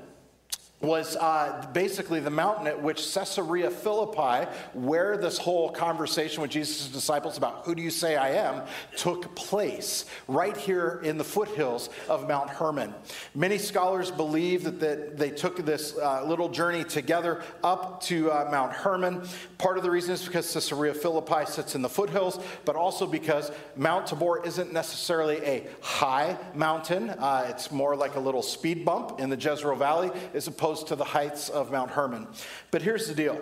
was 0.81 1.16
uh, 1.16 1.66
basically 1.72 2.20
the 2.20 2.31
mountain 2.31 2.68
at 2.68 2.81
which 2.81 3.12
Caesarea 3.12 3.68
Philippi, 3.68 4.49
where 4.74 5.16
this 5.16 5.37
whole 5.37 5.70
conversation 5.70 6.41
with 6.41 6.53
Jesus' 6.53 6.87
disciples 6.87 7.37
about 7.37 7.64
who 7.64 7.74
do 7.74 7.83
you 7.83 7.91
say 7.91 8.14
I 8.14 8.31
am, 8.31 8.62
took 8.97 9.35
place, 9.35 10.05
right 10.29 10.57
here 10.57 11.01
in 11.03 11.18
the 11.18 11.24
foothills 11.24 11.91
of 12.09 12.29
Mount 12.29 12.49
Hermon. 12.49 12.95
Many 13.35 13.59
scholars 13.59 14.12
believe 14.12 14.62
that, 14.64 14.79
that 14.79 15.16
they 15.18 15.31
took 15.31 15.64
this 15.64 15.97
uh, 15.99 16.24
little 16.24 16.49
journey 16.49 16.85
together 16.85 17.43
up 17.64 18.01
to 18.03 18.31
uh, 18.31 18.49
Mount 18.49 18.72
Hermon. 18.72 19.22
Part 19.59 19.79
of 19.79 19.83
the 19.83 19.91
reason 19.91 20.14
is 20.14 20.24
because 20.24 20.53
Caesarea 20.53 20.95
Philippi 20.95 21.45
sits 21.47 21.74
in 21.74 21.83
the 21.83 21.89
foothills, 21.89 22.39
but 22.64 22.76
also 22.76 23.05
because 23.05 23.51
Mount 23.74 24.07
Tabor 24.07 24.45
isn't 24.45 24.72
necessarily 24.72 25.39
a 25.39 25.66
high 25.81 26.37
mountain. 26.55 27.11
Uh, 27.11 27.47
it's 27.49 27.72
more 27.72 27.97
like 27.97 28.14
a 28.14 28.20
little 28.20 28.43
speed 28.43 28.85
bump 28.85 29.18
in 29.18 29.29
the 29.29 29.37
Jezreel 29.37 29.74
Valley, 29.74 30.12
as 30.35 30.47
opposed 30.47 30.68
opposed 30.69 30.89
to 30.89 30.97
the 30.97 31.05
heights 31.05 31.49
of 31.49 31.73
Mount 31.73 31.91
Hermon. 31.91 32.27
But 32.71 32.83
here's 32.83 33.09
the 33.09 33.14
deal 33.14 33.41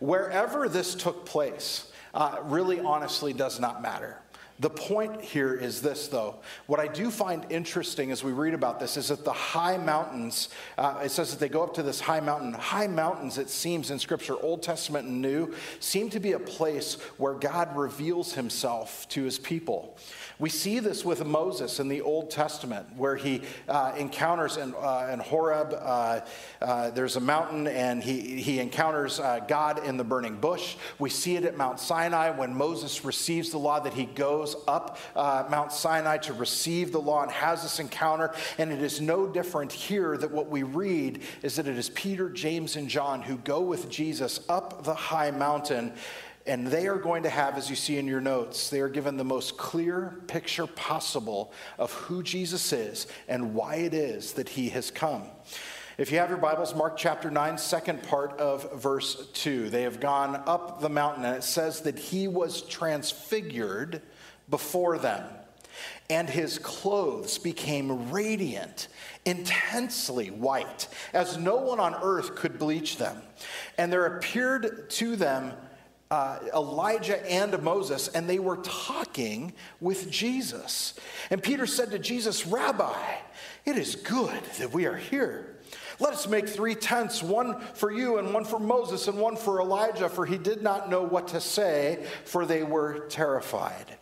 wherever 0.00 0.68
this 0.68 0.96
took 0.96 1.24
place, 1.24 1.92
uh, 2.12 2.38
really 2.42 2.80
honestly 2.80 3.32
does 3.32 3.60
not 3.60 3.80
matter. 3.80 4.18
The 4.60 4.70
point 4.70 5.20
here 5.20 5.52
is 5.52 5.82
this, 5.82 6.06
though. 6.06 6.36
What 6.66 6.78
I 6.78 6.86
do 6.86 7.10
find 7.10 7.44
interesting 7.50 8.12
as 8.12 8.22
we 8.22 8.30
read 8.30 8.54
about 8.54 8.78
this 8.78 8.96
is 8.96 9.08
that 9.08 9.24
the 9.24 9.32
high 9.32 9.76
mountains, 9.76 10.48
uh, 10.78 11.00
it 11.04 11.10
says 11.10 11.32
that 11.32 11.40
they 11.40 11.48
go 11.48 11.64
up 11.64 11.74
to 11.74 11.82
this 11.82 11.98
high 11.98 12.20
mountain. 12.20 12.52
High 12.52 12.86
mountains, 12.86 13.36
it 13.36 13.50
seems 13.50 13.90
in 13.90 13.98
Scripture, 13.98 14.36
Old 14.40 14.62
Testament 14.62 15.08
and 15.08 15.20
New, 15.20 15.52
seem 15.80 16.08
to 16.10 16.20
be 16.20 16.32
a 16.32 16.38
place 16.38 16.94
where 17.16 17.34
God 17.34 17.76
reveals 17.76 18.34
himself 18.34 19.08
to 19.08 19.24
his 19.24 19.40
people. 19.40 19.96
We 20.38 20.50
see 20.50 20.78
this 20.78 21.04
with 21.04 21.24
Moses 21.24 21.80
in 21.80 21.88
the 21.88 22.02
Old 22.02 22.30
Testament, 22.30 22.86
where 22.96 23.16
he 23.16 23.42
uh, 23.68 23.94
encounters 23.96 24.56
in, 24.56 24.74
uh, 24.74 25.10
in 25.12 25.18
Horeb, 25.20 25.72
uh, 25.72 26.20
uh 26.60 26.90
there's 26.90 27.16
a 27.16 27.20
mountain, 27.20 27.66
and 27.66 28.02
he, 28.02 28.40
he 28.40 28.60
encounters 28.60 29.18
uh, 29.18 29.40
God 29.48 29.84
in 29.84 29.96
the 29.96 30.04
burning 30.04 30.36
bush. 30.36 30.76
We 30.98 31.10
see 31.10 31.36
it 31.36 31.44
at 31.44 31.56
Mount 31.56 31.80
Sinai 31.80 32.30
when 32.30 32.54
Moses 32.54 33.04
receives 33.04 33.50
the 33.50 33.58
law, 33.58 33.80
that 33.80 33.94
he 33.94 34.06
goes 34.06 34.43
up 34.66 34.98
uh, 35.16 35.44
Mount 35.50 35.72
Sinai 35.72 36.18
to 36.18 36.32
receive 36.32 36.92
the 36.92 37.00
law 37.00 37.22
and 37.22 37.30
has 37.30 37.62
this 37.62 37.78
encounter. 37.78 38.34
And 38.58 38.72
it 38.72 38.82
is 38.82 39.00
no 39.00 39.26
different 39.26 39.72
here 39.72 40.16
that 40.18 40.30
what 40.30 40.48
we 40.48 40.62
read 40.62 41.22
is 41.42 41.56
that 41.56 41.66
it 41.66 41.78
is 41.78 41.90
Peter, 41.90 42.28
James, 42.28 42.76
and 42.76 42.88
John 42.88 43.22
who 43.22 43.36
go 43.38 43.60
with 43.60 43.88
Jesus 43.88 44.40
up 44.48 44.84
the 44.84 44.94
high 44.94 45.30
mountain 45.30 45.92
and 46.46 46.66
they 46.66 46.86
are 46.88 46.98
going 46.98 47.22
to 47.22 47.30
have, 47.30 47.56
as 47.56 47.70
you 47.70 47.76
see 47.76 47.96
in 47.96 48.06
your 48.06 48.20
notes, 48.20 48.68
they 48.68 48.80
are 48.80 48.88
given 48.88 49.16
the 49.16 49.24
most 49.24 49.56
clear 49.56 50.14
picture 50.26 50.66
possible 50.66 51.52
of 51.78 51.90
who 51.92 52.22
Jesus 52.22 52.72
is 52.72 53.06
and 53.28 53.54
why 53.54 53.76
it 53.76 53.94
is 53.94 54.34
that 54.34 54.50
he 54.50 54.68
has 54.70 54.90
come. 54.90 55.22
If 55.96 56.10
you 56.10 56.18
have 56.18 56.28
your 56.28 56.38
Bibles, 56.38 56.74
Mark 56.74 56.96
chapter 56.96 57.30
9, 57.30 57.56
second 57.56 58.02
part 58.02 58.32
of 58.40 58.72
verse 58.74 59.28
2. 59.32 59.70
They 59.70 59.82
have 59.82 60.00
gone 60.00 60.42
up 60.44 60.80
the 60.80 60.88
mountain, 60.88 61.24
and 61.24 61.36
it 61.36 61.44
says 61.44 61.82
that 61.82 61.98
he 61.98 62.26
was 62.26 62.62
transfigured 62.62 64.02
before 64.54 64.98
them, 64.98 65.28
and 66.08 66.30
his 66.30 66.60
clothes 66.60 67.38
became 67.38 68.12
radiant, 68.12 68.86
intensely 69.24 70.28
white, 70.30 70.86
as 71.12 71.36
no 71.36 71.56
one 71.56 71.80
on 71.80 71.92
earth 72.04 72.36
could 72.36 72.56
bleach 72.56 72.96
them. 72.96 73.20
And 73.78 73.92
there 73.92 74.06
appeared 74.06 74.88
to 74.90 75.16
them 75.16 75.54
uh, 76.08 76.38
Elijah 76.54 77.18
and 77.28 77.60
Moses, 77.64 78.06
and 78.06 78.30
they 78.30 78.38
were 78.38 78.58
talking 78.58 79.54
with 79.80 80.08
Jesus. 80.08 80.94
And 81.30 81.42
Peter 81.42 81.66
said 81.66 81.90
to 81.90 81.98
Jesus, 81.98 82.46
Rabbi, 82.46 82.94
it 83.64 83.76
is 83.76 83.96
good 83.96 84.40
that 84.58 84.72
we 84.72 84.86
are 84.86 84.96
here. 84.96 85.56
Let 85.98 86.12
us 86.12 86.28
make 86.28 86.48
three 86.48 86.76
tents, 86.76 87.24
one 87.24 87.60
for 87.74 87.90
you, 87.90 88.18
and 88.18 88.32
one 88.32 88.44
for 88.44 88.60
Moses, 88.60 89.08
and 89.08 89.18
one 89.18 89.34
for 89.34 89.60
Elijah, 89.60 90.08
for 90.08 90.24
he 90.24 90.38
did 90.38 90.62
not 90.62 90.88
know 90.88 91.02
what 91.02 91.26
to 91.28 91.40
say, 91.40 92.06
for 92.24 92.46
they 92.46 92.62
were 92.62 93.06
terrified. 93.08 93.96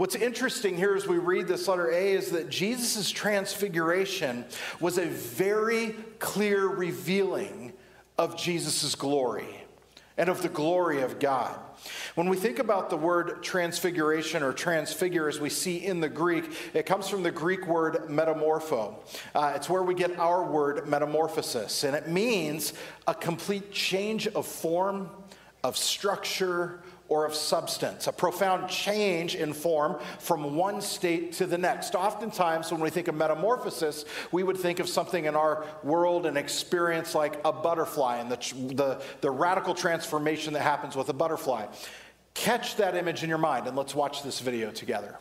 What's 0.00 0.14
interesting 0.14 0.78
here 0.78 0.94
as 0.94 1.06
we 1.06 1.18
read 1.18 1.46
this 1.46 1.68
letter 1.68 1.90
A 1.90 2.12
is 2.12 2.30
that 2.30 2.48
Jesus' 2.48 3.10
transfiguration 3.10 4.46
was 4.80 4.96
a 4.96 5.04
very 5.04 5.94
clear 6.18 6.66
revealing 6.66 7.74
of 8.16 8.34
Jesus' 8.34 8.94
glory 8.94 9.62
and 10.16 10.30
of 10.30 10.40
the 10.40 10.48
glory 10.48 11.02
of 11.02 11.18
God. 11.18 11.54
When 12.14 12.30
we 12.30 12.38
think 12.38 12.58
about 12.58 12.88
the 12.88 12.96
word 12.96 13.42
transfiguration 13.42 14.42
or 14.42 14.54
transfigure, 14.54 15.28
as 15.28 15.38
we 15.38 15.50
see 15.50 15.84
in 15.84 16.00
the 16.00 16.08
Greek, 16.08 16.46
it 16.72 16.86
comes 16.86 17.06
from 17.06 17.22
the 17.22 17.30
Greek 17.30 17.66
word 17.66 18.06
metamorpho. 18.08 18.94
Uh, 19.34 19.52
it's 19.54 19.68
where 19.68 19.82
we 19.82 19.94
get 19.94 20.18
our 20.18 20.42
word 20.42 20.88
metamorphosis, 20.88 21.84
and 21.84 21.94
it 21.94 22.08
means 22.08 22.72
a 23.06 23.14
complete 23.14 23.70
change 23.70 24.28
of 24.28 24.46
form, 24.46 25.10
of 25.62 25.76
structure, 25.76 26.80
or 27.10 27.26
of 27.26 27.34
substance, 27.34 28.06
a 28.06 28.12
profound 28.12 28.70
change 28.70 29.34
in 29.34 29.52
form 29.52 29.98
from 30.18 30.56
one 30.56 30.80
state 30.80 31.32
to 31.32 31.44
the 31.44 31.58
next. 31.58 31.94
Oftentimes, 31.94 32.72
when 32.72 32.80
we 32.80 32.88
think 32.88 33.08
of 33.08 33.14
metamorphosis, 33.16 34.04
we 34.32 34.42
would 34.42 34.56
think 34.56 34.78
of 34.78 34.88
something 34.88 35.26
in 35.26 35.34
our 35.36 35.66
world 35.82 36.24
and 36.24 36.38
experience 36.38 37.14
like 37.14 37.38
a 37.44 37.52
butterfly 37.52 38.18
and 38.18 38.30
the, 38.30 38.74
the, 38.74 39.02
the 39.20 39.30
radical 39.30 39.74
transformation 39.74 40.54
that 40.54 40.62
happens 40.62 40.96
with 40.96 41.08
a 41.08 41.12
butterfly. 41.12 41.66
Catch 42.32 42.76
that 42.76 42.96
image 42.96 43.24
in 43.24 43.28
your 43.28 43.38
mind 43.38 43.66
and 43.66 43.76
let's 43.76 43.94
watch 43.94 44.22
this 44.22 44.38
video 44.38 44.70
together. 44.70 45.18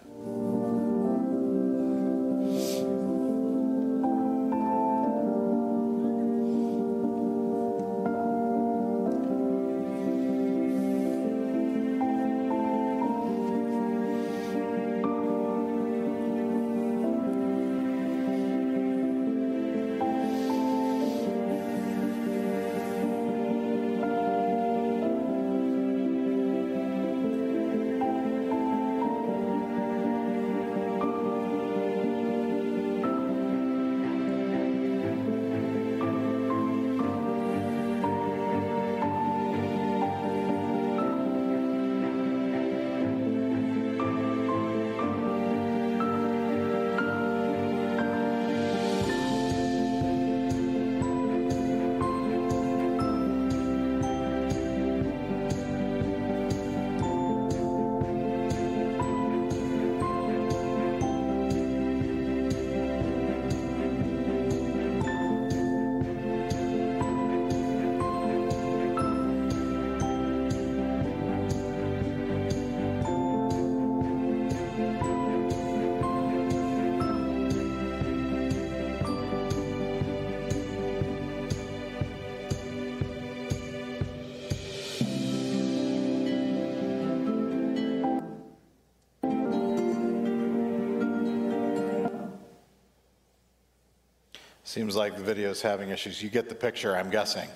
Seems 94.69 94.95
like 94.95 95.17
the 95.17 95.23
video 95.23 95.49
is 95.49 95.63
having 95.63 95.89
issues. 95.89 96.21
You 96.21 96.29
get 96.29 96.47
the 96.47 96.53
picture, 96.53 96.95
I'm 96.95 97.09
guessing. 97.09 97.49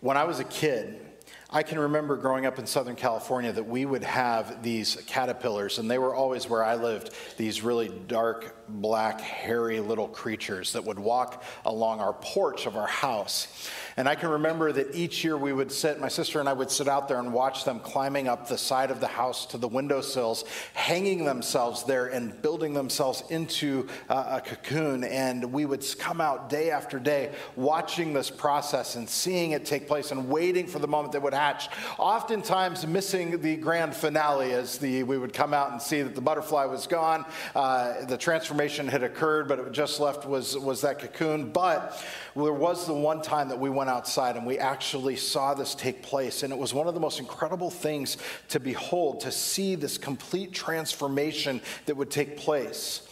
When 0.00 0.16
I 0.16 0.22
was 0.22 0.38
a 0.38 0.44
kid, 0.44 1.04
I 1.50 1.64
can 1.64 1.80
remember 1.80 2.16
growing 2.16 2.46
up 2.46 2.60
in 2.60 2.66
Southern 2.68 2.94
California 2.94 3.50
that 3.50 3.66
we 3.66 3.84
would 3.86 4.04
have 4.04 4.62
these 4.62 4.94
caterpillars, 5.08 5.80
and 5.80 5.90
they 5.90 5.98
were 5.98 6.14
always 6.14 6.48
where 6.48 6.62
I 6.62 6.76
lived, 6.76 7.12
these 7.36 7.62
really 7.62 7.88
dark, 8.06 8.68
black, 8.68 9.20
hairy 9.20 9.80
little 9.80 10.06
creatures 10.06 10.74
that 10.74 10.84
would 10.84 11.00
walk 11.00 11.42
along 11.64 11.98
our 11.98 12.12
porch 12.12 12.66
of 12.66 12.76
our 12.76 12.86
house. 12.86 13.68
And 13.96 14.08
I 14.08 14.14
can 14.14 14.30
remember 14.30 14.72
that 14.72 14.94
each 14.94 15.24
year 15.24 15.36
we 15.36 15.52
would 15.52 15.72
sit, 15.72 16.00
my 16.00 16.08
sister 16.08 16.40
and 16.40 16.48
I 16.48 16.52
would 16.52 16.70
sit 16.70 16.88
out 16.88 17.08
there 17.08 17.18
and 17.18 17.32
watch 17.32 17.64
them 17.64 17.80
climbing 17.80 18.28
up 18.28 18.48
the 18.48 18.58
side 18.58 18.90
of 18.90 19.00
the 19.00 19.06
house 19.06 19.46
to 19.46 19.58
the 19.58 19.68
windowsills, 19.68 20.44
hanging 20.74 21.24
themselves 21.24 21.84
there 21.84 22.06
and 22.06 22.40
building 22.42 22.74
themselves 22.74 23.24
into 23.30 23.88
uh, 24.08 24.38
a 24.38 24.40
cocoon. 24.40 25.04
And 25.04 25.52
we 25.52 25.66
would 25.66 25.84
come 25.98 26.20
out 26.20 26.50
day 26.50 26.70
after 26.70 26.98
day 26.98 27.32
watching 27.56 28.12
this 28.12 28.30
process 28.30 28.96
and 28.96 29.08
seeing 29.08 29.52
it 29.52 29.64
take 29.64 29.86
place 29.86 30.12
and 30.12 30.28
waiting 30.28 30.66
for 30.66 30.78
the 30.78 30.88
moment 30.88 31.12
that 31.12 31.22
would 31.22 31.34
hatch. 31.34 31.68
Oftentimes 31.98 32.86
missing 32.86 33.40
the 33.40 33.56
grand 33.56 33.94
finale 33.94 34.52
as 34.52 34.78
the, 34.78 35.02
we 35.02 35.16
would 35.16 35.32
come 35.32 35.54
out 35.54 35.72
and 35.72 35.80
see 35.80 36.02
that 36.02 36.14
the 36.14 36.20
butterfly 36.20 36.64
was 36.64 36.86
gone, 36.86 37.24
uh, 37.54 38.04
the 38.04 38.16
transformation 38.16 38.86
had 38.86 39.02
occurred, 39.02 39.48
but 39.48 39.58
it 39.58 39.72
just 39.72 40.00
left 40.00 40.26
was, 40.26 40.56
was 40.58 40.82
that 40.82 40.98
cocoon. 40.98 41.50
But 41.50 42.02
there 42.36 42.52
was 42.52 42.86
the 42.86 42.94
one 42.94 43.22
time 43.22 43.48
that 43.48 43.58
we 43.58 43.70
went 43.70 43.79
outside 43.88 44.36
and 44.36 44.46
we 44.46 44.58
actually 44.58 45.16
saw 45.16 45.54
this 45.54 45.74
take 45.74 46.02
place. 46.02 46.42
And 46.42 46.52
it 46.52 46.58
was 46.58 46.74
one 46.74 46.86
of 46.86 46.94
the 46.94 47.00
most 47.00 47.18
incredible 47.18 47.70
things 47.70 48.16
to 48.48 48.60
behold, 48.60 49.20
to 49.20 49.32
see 49.32 49.74
this 49.74 49.98
complete 49.98 50.52
transformation 50.52 51.60
that 51.86 51.96
would 51.96 52.10
take 52.10 52.36
place. 52.36 53.06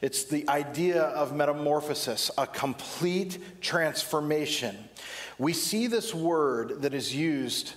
It's 0.00 0.24
the 0.24 0.48
idea 0.48 1.02
of 1.02 1.34
metamorphosis, 1.34 2.30
a 2.36 2.46
complete 2.46 3.38
transformation. 3.60 4.76
We 5.38 5.52
see 5.52 5.86
this 5.86 6.14
word 6.14 6.82
that 6.82 6.94
is 6.94 7.14
used 7.14 7.74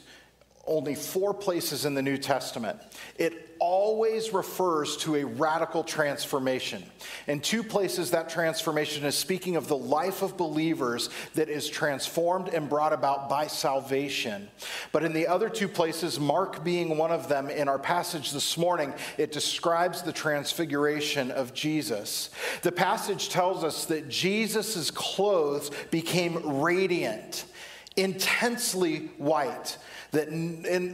only 0.68 0.96
four 0.96 1.34
places 1.34 1.86
in 1.86 1.94
the 1.94 2.02
New 2.02 2.18
Testament, 2.18 2.80
it 3.18 3.48
always 3.60 4.34
refers 4.34 4.98
to 4.98 5.16
a 5.16 5.24
radical 5.24 5.84
transformation. 5.84 6.84
In 7.28 7.40
two 7.40 7.64
places, 7.64 8.12
that 8.12 8.30
transformation 8.30 9.06
is 9.06 9.16
speaking 9.16 9.56
of 9.56 9.68
the 9.68 9.78
life 9.78 10.22
of 10.22 10.38
believers 10.38 11.10
that 11.36 11.50
is 11.50 11.70
transformed 11.70 12.50
and 12.50 12.70
brought 12.70 12.94
about 12.94 13.30
by 13.30 13.48
salvation. 13.48 14.50
But 14.92 15.04
in 15.04 15.14
the 15.14 15.28
other 15.28 15.50
two 15.50 15.68
places, 15.68 16.20
Mark 16.20 16.64
being 16.64 16.98
one 16.98 17.12
of 17.12 17.28
them, 17.28 17.50
in 17.50 17.68
our 17.68 17.80
passage 17.80 18.32
this 18.32 18.58
morning, 18.58 18.94
it 19.18 19.32
describes 19.32 20.02
the 20.02 20.14
transfiguration 20.14 21.32
of 21.32 21.54
Jesus. 21.54 22.30
The 22.62 22.72
passage 22.72 23.30
tells 23.30 23.64
us 23.64 23.86
that 23.86 24.10
Jesus' 24.10 24.92
clothes 24.92 25.72
became 25.92 26.62
radiant, 26.62 27.46
intensely 27.96 29.10
white 29.18 29.78
that 30.12 30.30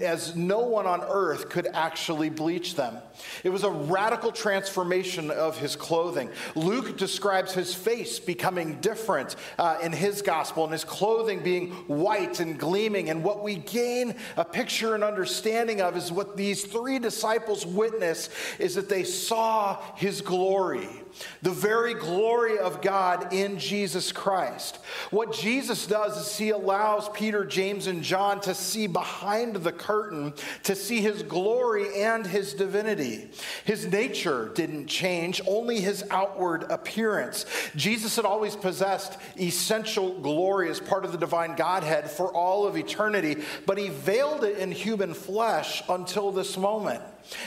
as 0.02 0.36
no 0.36 0.60
one 0.60 0.86
on 0.86 1.02
earth 1.02 1.50
could 1.50 1.68
actually 1.74 2.30
bleach 2.30 2.76
them. 2.76 2.98
It 3.44 3.50
was 3.50 3.64
a 3.64 3.70
radical 3.70 4.32
transformation 4.32 5.30
of 5.30 5.58
his 5.58 5.76
clothing. 5.76 6.30
Luke 6.56 6.98
describes 6.98 7.54
his 7.54 7.74
face 7.74 8.20
becoming 8.20 8.80
different 8.82 9.36
uh, 9.60 9.78
in 9.84 9.92
his 9.92 10.22
gospel 10.22 10.64
and 10.64 10.74
his 10.74 10.84
clothing 10.84 11.44
being 11.44 11.72
white 11.88 12.40
and 12.40 12.60
gleaming. 12.60 13.10
And 13.10 13.24
what 13.24 13.44
we 13.44 13.56
gain 13.56 14.16
a 14.38 14.46
picture 14.46 14.96
and 14.96 15.04
understanding 15.04 15.82
of 15.82 15.96
is 15.96 16.12
what 16.12 16.36
these 16.36 16.64
three 16.64 17.00
disciples 17.00 17.66
witness 17.66 18.30
is 18.60 18.76
that 18.76 18.90
they 18.90 19.04
saw 19.04 19.80
his 19.96 20.22
glory 20.22 21.03
the 21.42 21.52
very 21.52 21.94
glory 21.94 22.58
of 22.58 22.82
God 22.82 23.34
in 23.34 23.60
Jesus 23.60 24.12
Christ. 24.12 24.80
What 25.12 25.34
Jesus 25.34 25.86
does 25.88 26.18
is 26.18 26.38
he 26.38 26.50
allows 26.50 27.10
Peter, 27.10 27.46
James, 27.46 27.88
and 27.88 28.04
John 28.04 28.42
to 28.42 28.54
see 28.54 28.88
behind 28.88 29.58
the 29.58 29.72
curtain, 29.72 30.34
to 30.64 30.76
see 30.76 31.02
his 31.02 31.24
glory 31.24 32.02
and 32.02 32.26
his 32.26 32.54
divinity. 32.54 33.30
His 33.66 33.86
nature 33.86 34.52
didn't 34.56 34.88
change, 34.88 35.42
only 35.48 35.80
his 35.80 36.04
outward 36.10 36.64
appearance. 36.70 37.46
Jesus 37.76 38.16
had 38.16 38.26
always 38.26 38.56
possessed 38.56 39.18
essential 39.40 40.20
glory 40.20 40.70
as 40.70 40.80
part 40.80 41.06
of 41.06 41.12
the 41.12 41.18
divine 41.18 41.56
Godhead 41.56 42.10
for 42.10 42.32
all 42.34 42.66
of 42.66 42.78
eternity, 42.78 43.44
but 43.66 43.78
he 43.78 43.90
veiled 43.90 44.44
it 44.44 44.58
in 44.58 44.72
human 44.72 45.14
flesh 45.14 45.84
until 45.90 46.32
this 46.32 46.58
moment. 46.58 47.02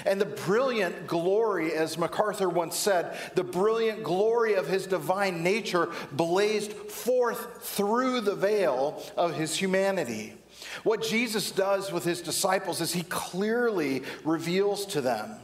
And 0.05 0.21
the 0.21 0.27
brilliant 0.27 1.07
glory, 1.07 1.73
as 1.73 1.99
MacArthur 1.99 2.49
once 2.49 2.77
said, 2.77 3.17
the 3.35 3.45
brilliant 3.45 4.03
glory 4.03 4.55
of 4.55 4.67
his 4.67 4.87
divine 4.87 5.43
nature 5.43 5.91
blazed 6.13 6.73
forth 6.73 7.63
through 7.63 8.21
the 8.23 8.35
veil 8.35 9.03
of 9.17 9.35
his 9.35 9.57
humanity. 9.57 10.35
What 10.83 11.03
Jesus 11.03 11.51
does 11.51 11.93
with 11.93 12.05
his 12.05 12.21
disciples 12.21 12.81
is 12.81 12.93
he 12.93 13.03
clearly 13.03 14.03
reveals 14.25 14.87
to 14.87 15.01
them 15.01 15.37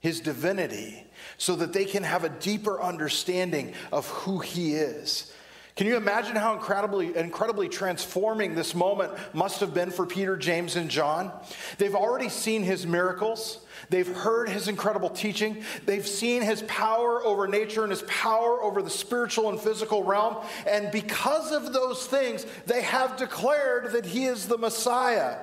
his 0.00 0.20
divinity 0.20 1.06
so 1.38 1.56
that 1.56 1.72
they 1.72 1.84
can 1.84 2.02
have 2.02 2.24
a 2.24 2.28
deeper 2.28 2.80
understanding 2.80 3.72
of 3.90 4.06
who 4.08 4.38
he 4.38 4.74
is. 4.74 5.32
Can 5.76 5.88
you 5.88 5.96
imagine 5.96 6.36
how 6.36 6.54
incredibly, 6.54 7.16
incredibly 7.16 7.68
transforming 7.68 8.54
this 8.54 8.74
moment 8.74 9.12
must 9.32 9.58
have 9.58 9.74
been 9.74 9.90
for 9.90 10.06
Peter, 10.06 10.36
James, 10.36 10.76
and 10.76 10.88
John? 10.88 11.32
They've 11.78 11.94
already 11.94 12.28
seen 12.28 12.62
his 12.62 12.86
miracles. 12.86 13.63
They've 13.94 14.08
heard 14.08 14.48
his 14.48 14.66
incredible 14.66 15.08
teaching. 15.08 15.62
They've 15.86 16.04
seen 16.04 16.42
his 16.42 16.62
power 16.62 17.24
over 17.24 17.46
nature 17.46 17.84
and 17.84 17.92
his 17.92 18.02
power 18.02 18.60
over 18.60 18.82
the 18.82 18.90
spiritual 18.90 19.50
and 19.50 19.60
physical 19.60 20.02
realm. 20.02 20.38
And 20.66 20.90
because 20.90 21.52
of 21.52 21.72
those 21.72 22.04
things, 22.04 22.44
they 22.66 22.82
have 22.82 23.16
declared 23.16 23.92
that 23.92 24.04
he 24.04 24.24
is 24.24 24.48
the 24.48 24.58
Messiah. 24.58 25.36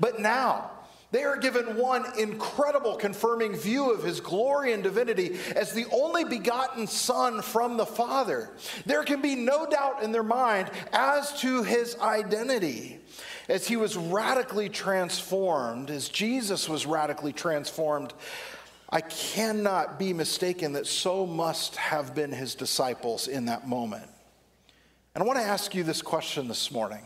But 0.00 0.20
now, 0.20 0.70
they 1.10 1.24
are 1.24 1.36
given 1.36 1.76
one 1.76 2.06
incredible 2.18 2.96
confirming 2.96 3.54
view 3.54 3.92
of 3.92 4.02
his 4.02 4.22
glory 4.22 4.72
and 4.72 4.82
divinity 4.82 5.36
as 5.54 5.74
the 5.74 5.84
only 5.92 6.24
begotten 6.24 6.86
Son 6.86 7.42
from 7.42 7.76
the 7.76 7.84
Father. 7.84 8.48
There 8.86 9.04
can 9.04 9.20
be 9.20 9.34
no 9.34 9.66
doubt 9.66 10.02
in 10.02 10.12
their 10.12 10.22
mind 10.22 10.70
as 10.94 11.38
to 11.42 11.62
his 11.62 11.94
identity 12.00 12.97
as 13.48 13.66
he 13.66 13.76
was 13.76 13.96
radically 13.96 14.68
transformed, 14.68 15.90
as 15.90 16.08
Jesus 16.08 16.68
was 16.68 16.84
radically 16.86 17.32
transformed, 17.32 18.12
I 18.90 19.00
cannot 19.00 19.98
be 19.98 20.12
mistaken 20.12 20.72
that 20.74 20.86
so 20.86 21.26
must 21.26 21.76
have 21.76 22.14
been 22.14 22.32
his 22.32 22.54
disciples 22.54 23.26
in 23.26 23.46
that 23.46 23.66
moment. 23.66 24.06
And 25.14 25.24
I 25.24 25.26
want 25.26 25.38
to 25.38 25.44
ask 25.44 25.74
you 25.74 25.82
this 25.82 26.02
question 26.02 26.48
this 26.48 26.70
morning 26.70 27.04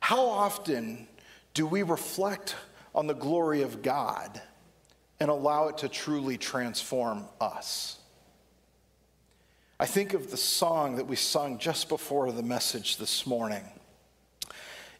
How 0.00 0.26
often 0.26 1.08
do 1.54 1.66
we 1.66 1.82
reflect 1.82 2.54
on 2.94 3.06
the 3.06 3.14
glory 3.14 3.62
of 3.62 3.82
God 3.82 4.40
and 5.18 5.30
allow 5.30 5.68
it 5.68 5.78
to 5.78 5.88
truly 5.88 6.36
transform 6.36 7.24
us? 7.40 7.98
I 9.78 9.86
think 9.86 10.12
of 10.12 10.30
the 10.30 10.36
song 10.36 10.96
that 10.96 11.06
we 11.06 11.16
sung 11.16 11.58
just 11.58 11.88
before 11.88 12.30
the 12.32 12.42
message 12.42 12.98
this 12.98 13.26
morning. 13.26 13.64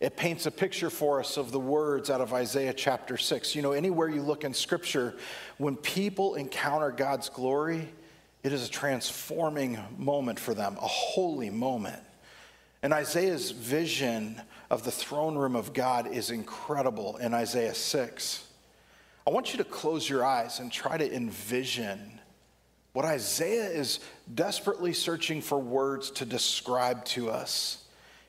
It 0.00 0.16
paints 0.16 0.46
a 0.46 0.50
picture 0.50 0.88
for 0.88 1.20
us 1.20 1.36
of 1.36 1.52
the 1.52 1.60
words 1.60 2.08
out 2.08 2.22
of 2.22 2.32
Isaiah 2.32 2.72
chapter 2.72 3.18
6. 3.18 3.54
You 3.54 3.60
know, 3.60 3.72
anywhere 3.72 4.08
you 4.08 4.22
look 4.22 4.44
in 4.44 4.54
Scripture, 4.54 5.14
when 5.58 5.76
people 5.76 6.36
encounter 6.36 6.90
God's 6.90 7.28
glory, 7.28 7.86
it 8.42 8.52
is 8.54 8.66
a 8.66 8.70
transforming 8.70 9.78
moment 9.98 10.40
for 10.40 10.54
them, 10.54 10.78
a 10.80 10.86
holy 10.86 11.50
moment. 11.50 12.02
And 12.82 12.94
Isaiah's 12.94 13.50
vision 13.50 14.40
of 14.70 14.84
the 14.84 14.90
throne 14.90 15.36
room 15.36 15.54
of 15.54 15.74
God 15.74 16.06
is 16.06 16.30
incredible 16.30 17.18
in 17.18 17.34
Isaiah 17.34 17.74
6. 17.74 18.46
I 19.26 19.30
want 19.30 19.52
you 19.52 19.58
to 19.58 19.64
close 19.64 20.08
your 20.08 20.24
eyes 20.24 20.60
and 20.60 20.72
try 20.72 20.96
to 20.96 21.14
envision 21.14 22.20
what 22.94 23.04
Isaiah 23.04 23.68
is 23.68 24.00
desperately 24.34 24.94
searching 24.94 25.42
for 25.42 25.58
words 25.58 26.10
to 26.12 26.24
describe 26.24 27.04
to 27.06 27.30
us. 27.30 27.84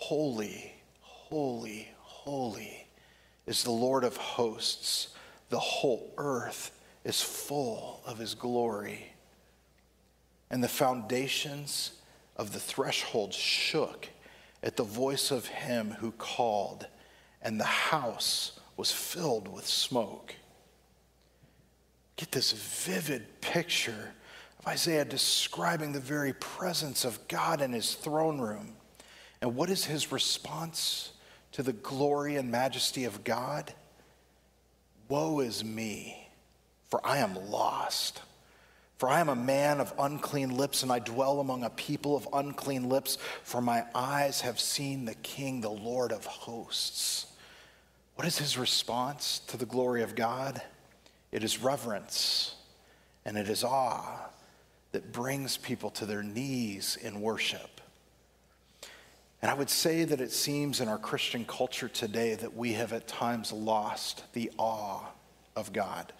Holy, 0.00 0.72
holy, 1.00 1.88
holy 1.98 2.86
is 3.46 3.64
the 3.64 3.70
Lord 3.70 4.04
of 4.04 4.16
hosts. 4.16 5.08
The 5.50 5.58
whole 5.58 6.14
earth 6.16 6.70
is 7.04 7.20
full 7.20 8.00
of 8.06 8.18
his 8.18 8.34
glory. 8.34 9.12
And 10.50 10.62
the 10.62 10.68
foundations 10.68 11.92
of 12.36 12.52
the 12.52 12.60
threshold 12.60 13.34
shook 13.34 14.08
at 14.62 14.76
the 14.76 14.84
voice 14.84 15.30
of 15.30 15.46
him 15.46 15.90
who 15.98 16.12
called, 16.12 16.86
and 17.42 17.58
the 17.58 17.64
house 17.64 18.60
was 18.76 18.92
filled 18.92 19.48
with 19.48 19.66
smoke. 19.66 20.34
Get 22.16 22.30
this 22.30 22.52
vivid 22.52 23.40
picture 23.40 24.14
of 24.60 24.68
Isaiah 24.68 25.04
describing 25.04 25.92
the 25.92 26.00
very 26.00 26.32
presence 26.32 27.04
of 27.04 27.26
God 27.28 27.60
in 27.60 27.72
his 27.72 27.94
throne 27.94 28.40
room. 28.40 28.77
And 29.40 29.54
what 29.54 29.70
is 29.70 29.84
his 29.84 30.10
response 30.10 31.12
to 31.52 31.62
the 31.62 31.72
glory 31.72 32.36
and 32.36 32.50
majesty 32.50 33.04
of 33.04 33.24
God? 33.24 33.72
Woe 35.08 35.40
is 35.40 35.64
me, 35.64 36.28
for 36.88 37.00
I 37.04 37.18
am 37.18 37.50
lost. 37.50 38.22
For 38.98 39.08
I 39.08 39.20
am 39.20 39.28
a 39.28 39.36
man 39.36 39.80
of 39.80 39.94
unclean 39.96 40.56
lips, 40.56 40.82
and 40.82 40.90
I 40.90 40.98
dwell 40.98 41.38
among 41.38 41.62
a 41.62 41.70
people 41.70 42.16
of 42.16 42.28
unclean 42.32 42.88
lips, 42.88 43.16
for 43.44 43.60
my 43.60 43.84
eyes 43.94 44.40
have 44.40 44.58
seen 44.58 45.04
the 45.04 45.14
King, 45.14 45.60
the 45.60 45.70
Lord 45.70 46.10
of 46.10 46.24
hosts. 46.26 47.26
What 48.16 48.26
is 48.26 48.38
his 48.38 48.58
response 48.58 49.40
to 49.46 49.56
the 49.56 49.66
glory 49.66 50.02
of 50.02 50.16
God? 50.16 50.60
It 51.30 51.44
is 51.44 51.62
reverence 51.62 52.56
and 53.24 53.36
it 53.36 53.48
is 53.48 53.62
awe 53.62 54.30
that 54.90 55.12
brings 55.12 55.56
people 55.56 55.90
to 55.90 56.06
their 56.06 56.22
knees 56.22 56.98
in 57.00 57.20
worship. 57.20 57.77
And 59.40 59.50
I 59.50 59.54
would 59.54 59.70
say 59.70 60.04
that 60.04 60.20
it 60.20 60.32
seems 60.32 60.80
in 60.80 60.88
our 60.88 60.98
Christian 60.98 61.44
culture 61.44 61.88
today 61.88 62.34
that 62.34 62.56
we 62.56 62.72
have 62.72 62.92
at 62.92 63.06
times 63.06 63.52
lost 63.52 64.24
the 64.32 64.50
awe 64.58 65.04
of 65.54 65.72
God. 65.72 66.12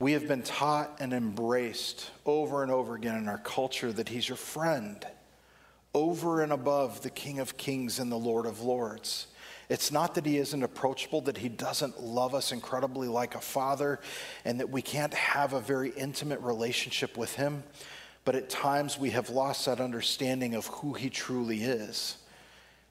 We 0.00 0.12
have 0.12 0.28
been 0.28 0.42
taught 0.42 0.96
and 1.00 1.12
embraced 1.12 2.10
over 2.24 2.62
and 2.62 2.70
over 2.70 2.94
again 2.94 3.16
in 3.16 3.28
our 3.28 3.38
culture 3.38 3.92
that 3.92 4.08
He's 4.08 4.28
your 4.28 4.36
friend, 4.36 5.04
over 5.92 6.40
and 6.42 6.52
above 6.52 7.02
the 7.02 7.10
King 7.10 7.40
of 7.40 7.56
Kings 7.56 7.98
and 7.98 8.10
the 8.10 8.16
Lord 8.16 8.46
of 8.46 8.62
Lords. 8.62 9.26
It's 9.68 9.92
not 9.92 10.14
that 10.14 10.24
he 10.24 10.38
isn't 10.38 10.62
approachable, 10.62 11.20
that 11.22 11.36
he 11.36 11.48
doesn't 11.48 12.00
love 12.00 12.34
us 12.34 12.52
incredibly 12.52 13.06
like 13.06 13.34
a 13.34 13.40
father, 13.40 14.00
and 14.44 14.60
that 14.60 14.70
we 14.70 14.80
can't 14.80 15.12
have 15.12 15.52
a 15.52 15.60
very 15.60 15.90
intimate 15.90 16.40
relationship 16.40 17.18
with 17.18 17.34
him. 17.34 17.64
But 18.28 18.36
at 18.36 18.50
times 18.50 18.98
we 18.98 19.08
have 19.12 19.30
lost 19.30 19.64
that 19.64 19.80
understanding 19.80 20.54
of 20.54 20.66
who 20.66 20.92
he 20.92 21.08
truly 21.08 21.62
is. 21.62 22.18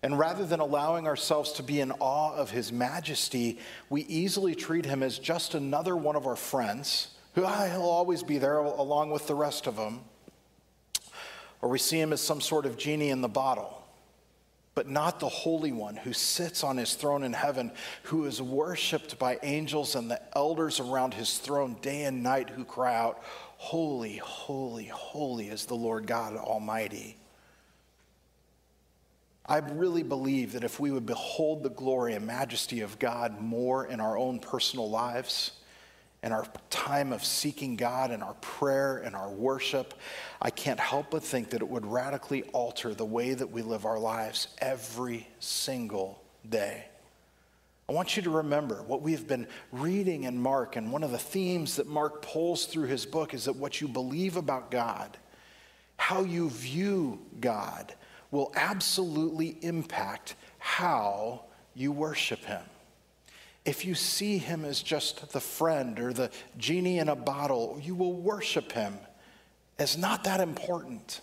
And 0.02 0.18
rather 0.18 0.44
than 0.44 0.60
allowing 0.60 1.06
ourselves 1.06 1.52
to 1.52 1.62
be 1.62 1.80
in 1.80 1.92
awe 2.00 2.34
of 2.34 2.50
his 2.50 2.72
majesty, 2.72 3.60
we 3.88 4.02
easily 4.06 4.56
treat 4.56 4.84
him 4.84 5.04
as 5.04 5.20
just 5.20 5.54
another 5.54 5.96
one 5.96 6.16
of 6.16 6.26
our 6.26 6.36
friends 6.36 7.10
who 7.36 7.46
ah, 7.46 7.68
he'll 7.68 7.84
always 7.84 8.24
be 8.24 8.40
there 8.40 8.58
along 8.58 9.12
with 9.12 9.28
the 9.28 9.36
rest 9.36 9.68
of 9.68 9.76
them. 9.76 10.00
Or 11.62 11.70
we 11.70 11.78
see 11.78 12.02
him 12.02 12.14
as 12.14 12.22
some 12.22 12.42
sort 12.42 12.66
of 12.66 12.76
genie 12.76 13.10
in 13.10 13.22
the 13.22 13.28
bottle 13.28 13.78
but 14.78 14.88
not 14.88 15.20
the 15.20 15.28
Holy 15.28 15.72
One 15.72 15.96
who 15.96 16.14
sits 16.14 16.64
on 16.64 16.78
his 16.78 16.94
throne 16.94 17.24
in 17.24 17.34
heaven, 17.34 17.72
who 18.04 18.26
is 18.26 18.44
worshiped 18.44 19.18
by 19.18 19.40
angels 19.42 19.96
and 19.96 20.12
the 20.12 20.22
elders 20.38 20.80
around 20.80 21.16
his 21.16 21.40
throne 21.40 21.78
day 21.82 22.04
and 22.04 22.22
night 22.22 22.52
who 22.52 22.64
cry 22.64 22.96
out, 22.96 23.24
Holy, 23.58 24.18
holy, 24.18 24.86
holy 24.86 25.49
is 25.49 25.66
the 25.66 25.76
Lord 25.76 26.08
God 26.08 26.36
Almighty. 26.36 27.18
I 29.45 29.58
really 29.58 30.03
believe 30.03 30.53
that 30.53 30.64
if 30.64 30.80
we 30.80 30.91
would 30.91 31.05
behold 31.05 31.64
the 31.64 31.70
glory 31.70 32.14
and 32.14 32.26
majesty 32.28 32.82
of 32.82 32.99
God 32.99 33.41
more 33.41 33.88
in 33.88 33.99
our 33.99 34.18
own 34.18 34.39
personal 34.39 34.89
lives, 34.89 35.51
in 36.22 36.32
our 36.32 36.45
time 36.70 37.14
of 37.14 37.24
seeking 37.24 37.78
God 37.78 38.12
and 38.12 38.22
our 38.22 38.34
prayer 38.36 38.97
and 38.97 39.16
our 39.16 39.30
worship, 39.30 39.93
I 40.41 40.49
can't 40.49 40.80
help 40.80 41.12
but 41.12 41.24
think 41.24 41.51
that 41.51 41.62
it 41.62 41.68
would 41.68 41.86
radically 41.86 42.43
alter 42.53 42.93
the 42.93 43.05
way 43.05 43.34
that 43.34 43.49
we 43.49 43.62
live 43.62 43.86
our 43.86 43.99
lives 43.99 44.49
every 44.60 45.28
single 45.39 46.22
day. 46.47 46.86
I 47.90 47.94
want 47.94 48.18
you 48.18 48.24
to 48.24 48.30
remember 48.30 48.84
what 48.84 49.02
we've 49.02 49.28
been 49.28 49.48
reading 49.72 50.24
in 50.24 50.42
Mark, 50.42 50.76
and 50.76 50.92
one 50.92 51.04
of 51.04 51.12
the 51.12 51.18
themes 51.18 51.78
that 51.78 51.88
Mark 51.88 52.22
pulls 52.22 52.66
through 52.66 52.88
his 52.88 53.06
book 53.06 53.34
is 53.34 53.46
that 53.46 53.56
what 53.56 53.80
you 53.80 53.88
believe 53.88 54.36
about 54.36 54.72
God, 54.72 55.18
how 55.96 56.24
you 56.24 56.50
view 56.50 57.20
God, 57.40 57.94
will 58.30 58.52
absolutely 58.56 59.58
impact 59.62 60.36
how 60.60 61.46
you 61.74 61.92
worship 61.94 62.44
Him 62.44 62.62
if 63.68 63.84
you 63.84 63.96
see 63.96 64.38
him 64.38 64.64
as 64.64 64.82
just 64.82 65.34
the 65.34 65.42
friend 65.42 66.00
or 66.00 66.14
the 66.14 66.32
genie 66.58 67.00
in 67.00 67.10
a 67.10 67.16
bottle, 67.18 67.78
you 67.84 67.94
will 67.94 68.14
worship 68.14 68.72
him 68.72 68.98
as 69.78 69.98
not 69.98 70.24
that 70.24 70.40
important. 70.40 71.20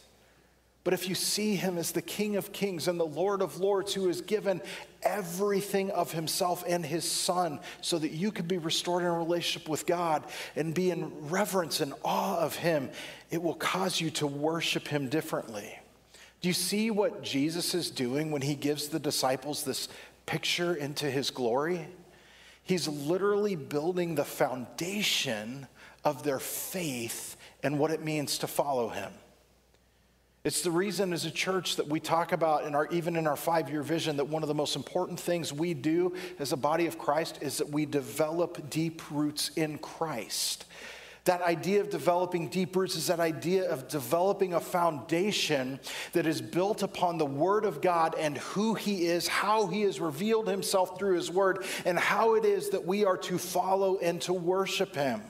But 0.84 0.92
if 0.92 1.08
you 1.08 1.14
see 1.14 1.56
him 1.56 1.78
as 1.78 1.92
the 1.92 2.02
King 2.02 2.36
of 2.36 2.52
Kings 2.52 2.86
and 2.86 3.00
the 3.00 3.06
Lord 3.06 3.40
of 3.40 3.60
Lords 3.60 3.94
who 3.94 4.08
has 4.08 4.20
given 4.20 4.60
everything 5.04 5.90
of 5.90 6.12
himself 6.12 6.64
and 6.66 6.84
his 6.84 7.04
Son 7.10 7.60
so 7.80 7.98
that 7.98 8.10
you 8.10 8.32
could 8.32 8.48
be 8.48 8.58
restored 8.58 9.02
in 9.02 9.08
a 9.08 9.12
relationship 9.12 9.68
with 9.68 9.86
God 9.86 10.24
and 10.56 10.74
be 10.74 10.90
in 10.90 11.12
reverence 11.28 11.80
and 11.80 11.94
awe 12.04 12.38
of 12.38 12.56
him, 12.56 12.90
it 13.30 13.42
will 13.42 13.54
cause 13.54 14.00
you 14.00 14.10
to 14.10 14.26
worship 14.26 14.88
him 14.88 15.08
differently. 15.08 15.78
Do 16.40 16.48
you 16.48 16.54
see 16.54 16.90
what 16.90 17.22
Jesus 17.22 17.74
is 17.74 17.90
doing 17.90 18.30
when 18.30 18.42
he 18.42 18.54
gives 18.54 18.88
the 18.88 18.98
disciples 18.98 19.62
this 19.62 19.88
picture 20.26 20.74
into 20.74 21.10
his 21.10 21.30
glory? 21.30 21.86
He's 22.62 22.88
literally 22.88 23.56
building 23.56 24.14
the 24.14 24.24
foundation 24.24 25.66
of 26.04 26.22
their 26.22 26.38
faith 26.38 27.36
and 27.62 27.78
what 27.78 27.90
it 27.90 28.02
means 28.02 28.38
to 28.38 28.46
follow 28.46 28.88
him. 28.88 29.12
It's 30.44 30.60
the 30.60 30.70
reason 30.70 31.14
as 31.14 31.24
a 31.24 31.30
church 31.30 31.76
that 31.76 31.88
we 31.88 32.00
talk 32.00 32.32
about 32.32 32.64
in 32.64 32.74
our 32.74 32.86
even 32.88 33.16
in 33.16 33.26
our 33.26 33.34
5-year 33.34 33.82
vision 33.82 34.18
that 34.18 34.26
one 34.26 34.42
of 34.42 34.48
the 34.48 34.54
most 34.54 34.76
important 34.76 35.18
things 35.18 35.54
we 35.54 35.72
do 35.72 36.12
as 36.38 36.52
a 36.52 36.56
body 36.58 36.86
of 36.86 36.98
Christ 36.98 37.38
is 37.40 37.56
that 37.56 37.70
we 37.70 37.86
develop 37.86 38.68
deep 38.68 39.00
roots 39.10 39.52
in 39.56 39.78
Christ. 39.78 40.66
That 41.24 41.40
idea 41.40 41.80
of 41.80 41.88
developing 41.88 42.48
deep 42.48 42.76
roots 42.76 42.94
is 42.94 43.06
that 43.06 43.20
idea 43.20 43.70
of 43.70 43.88
developing 43.88 44.52
a 44.52 44.60
foundation 44.60 45.80
that 46.12 46.26
is 46.26 46.42
built 46.42 46.82
upon 46.82 47.16
the 47.16 47.24
Word 47.24 47.64
of 47.64 47.80
God 47.80 48.14
and 48.14 48.36
who 48.36 48.74
He 48.74 49.06
is, 49.06 49.26
how 49.26 49.66
He 49.68 49.80
has 49.82 49.98
revealed 49.98 50.46
Himself 50.46 50.98
through 50.98 51.14
His 51.14 51.30
Word, 51.30 51.64
and 51.86 51.98
how 51.98 52.34
it 52.34 52.44
is 52.44 52.68
that 52.68 52.84
we 52.84 53.06
are 53.06 53.16
to 53.16 53.38
follow 53.38 53.96
and 53.96 54.20
to 54.20 54.34
worship 54.34 54.94
Him. 54.94 55.22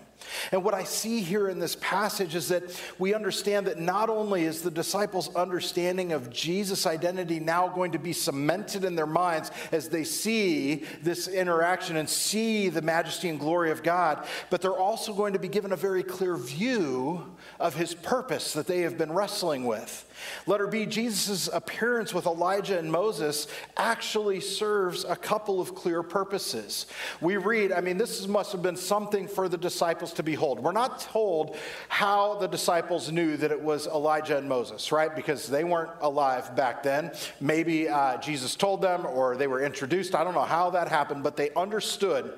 And 0.53 0.63
what 0.65 0.75
I 0.75 0.85
see 0.85 1.21
here 1.21 1.49
in 1.49 1.59
this 1.59 1.77
passage 1.81 2.35
is 2.35 2.49
that 2.49 2.63
we 2.99 3.15
understand 3.15 3.67
that 3.67 3.79
not 3.79 4.09
only 4.09 4.45
is 4.45 4.63
the 4.63 4.71
disciples' 4.71 5.35
understanding 5.35 6.13
of 6.13 6.31
Jesus' 6.31 6.87
identity 6.87 7.41
now 7.41 7.69
going 7.69 7.93
to 7.93 7.99
be 7.99 8.13
cemented 8.13 8.85
in 8.85 8.95
their 8.95 9.07
minds 9.07 9.51
as 9.73 9.89
they 9.89 10.05
see 10.05 10.85
this 11.03 11.29
interaction 11.29 11.97
and 11.97 12.09
see 12.09 12.69
the 12.69 12.83
majesty 12.83 13.29
and 13.29 13.41
glory 13.41 13.71
of 13.71 13.83
God, 13.83 14.27
but 14.51 14.61
they're 14.61 14.73
also 14.73 15.13
going 15.13 15.33
to 15.33 15.39
be 15.39 15.49
given 15.49 15.73
a 15.73 15.77
very 15.77 16.03
clear 16.03 16.37
view 16.37 17.34
of 17.61 17.75
his 17.75 17.95
purpose 17.95 18.53
that 18.53 18.67
they 18.67 18.81
have 18.81 18.99
been 18.99 19.13
wrestling 19.13 19.65
with. 19.65 20.09
Letter 20.47 20.67
B, 20.67 20.87
Jesus' 20.87 21.49
appearance 21.53 22.15
with 22.15 22.27
Elijah 22.27 22.79
and 22.79 22.91
Moses 22.91 23.47
actually 23.77 24.41
serves 24.41 25.05
a 25.05 25.17
couple 25.17 25.61
of 25.61 25.75
clear 25.75 26.03
purposes. 26.03 26.87
We 27.21 27.37
read, 27.37 27.73
I 27.73 27.81
mean, 27.81 27.99
this 27.99 28.27
must 28.27 28.53
have 28.53 28.63
been 28.63 28.77
something 28.77 29.29
for 29.29 29.49
the 29.49 29.59
disciples 29.59 30.13
to 30.15 30.23
behold. 30.23 30.61
We're 30.61 30.73
not 30.73 31.01
told 31.01 31.57
how 31.89 32.37
the 32.37 32.47
disciples 32.47 33.11
knew 33.11 33.37
that 33.37 33.51
it 33.51 33.61
was 33.61 33.87
Elijah 33.87 34.39
and 34.39 34.49
Moses, 34.49 34.93
right? 34.93 35.15
Because 35.15 35.49
they 35.49 35.65
weren't 35.65 35.93
alive 36.01 36.55
back 36.57 36.83
then. 36.83 37.13
Maybe 37.41 37.89
uh, 37.89 38.19
Jesus 38.19 38.57
told 38.57 38.83
them 38.83 39.07
or 39.07 39.37
they 39.37 39.47
were 39.47 39.63
introduced. 39.63 40.15
I 40.15 40.25
don't 40.25 40.35
know 40.35 40.43
how 40.43 40.71
that 40.71 40.89
happened, 40.89 41.23
but 41.23 41.37
they 41.37 41.51
understood 41.55 42.33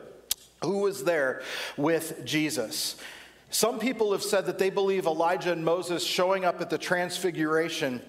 who 0.62 0.78
was 0.78 1.04
there 1.04 1.42
with 1.76 2.24
Jesus. 2.24 2.96
Some 3.50 3.78
people 3.78 4.12
have 4.12 4.22
said 4.22 4.46
that 4.46 4.58
they 4.58 4.70
believe 4.70 5.06
Elijah 5.06 5.52
and 5.52 5.64
Moses 5.64 6.04
showing 6.04 6.44
up 6.44 6.60
at 6.60 6.70
the 6.70 6.78
transfiguration 6.78 8.02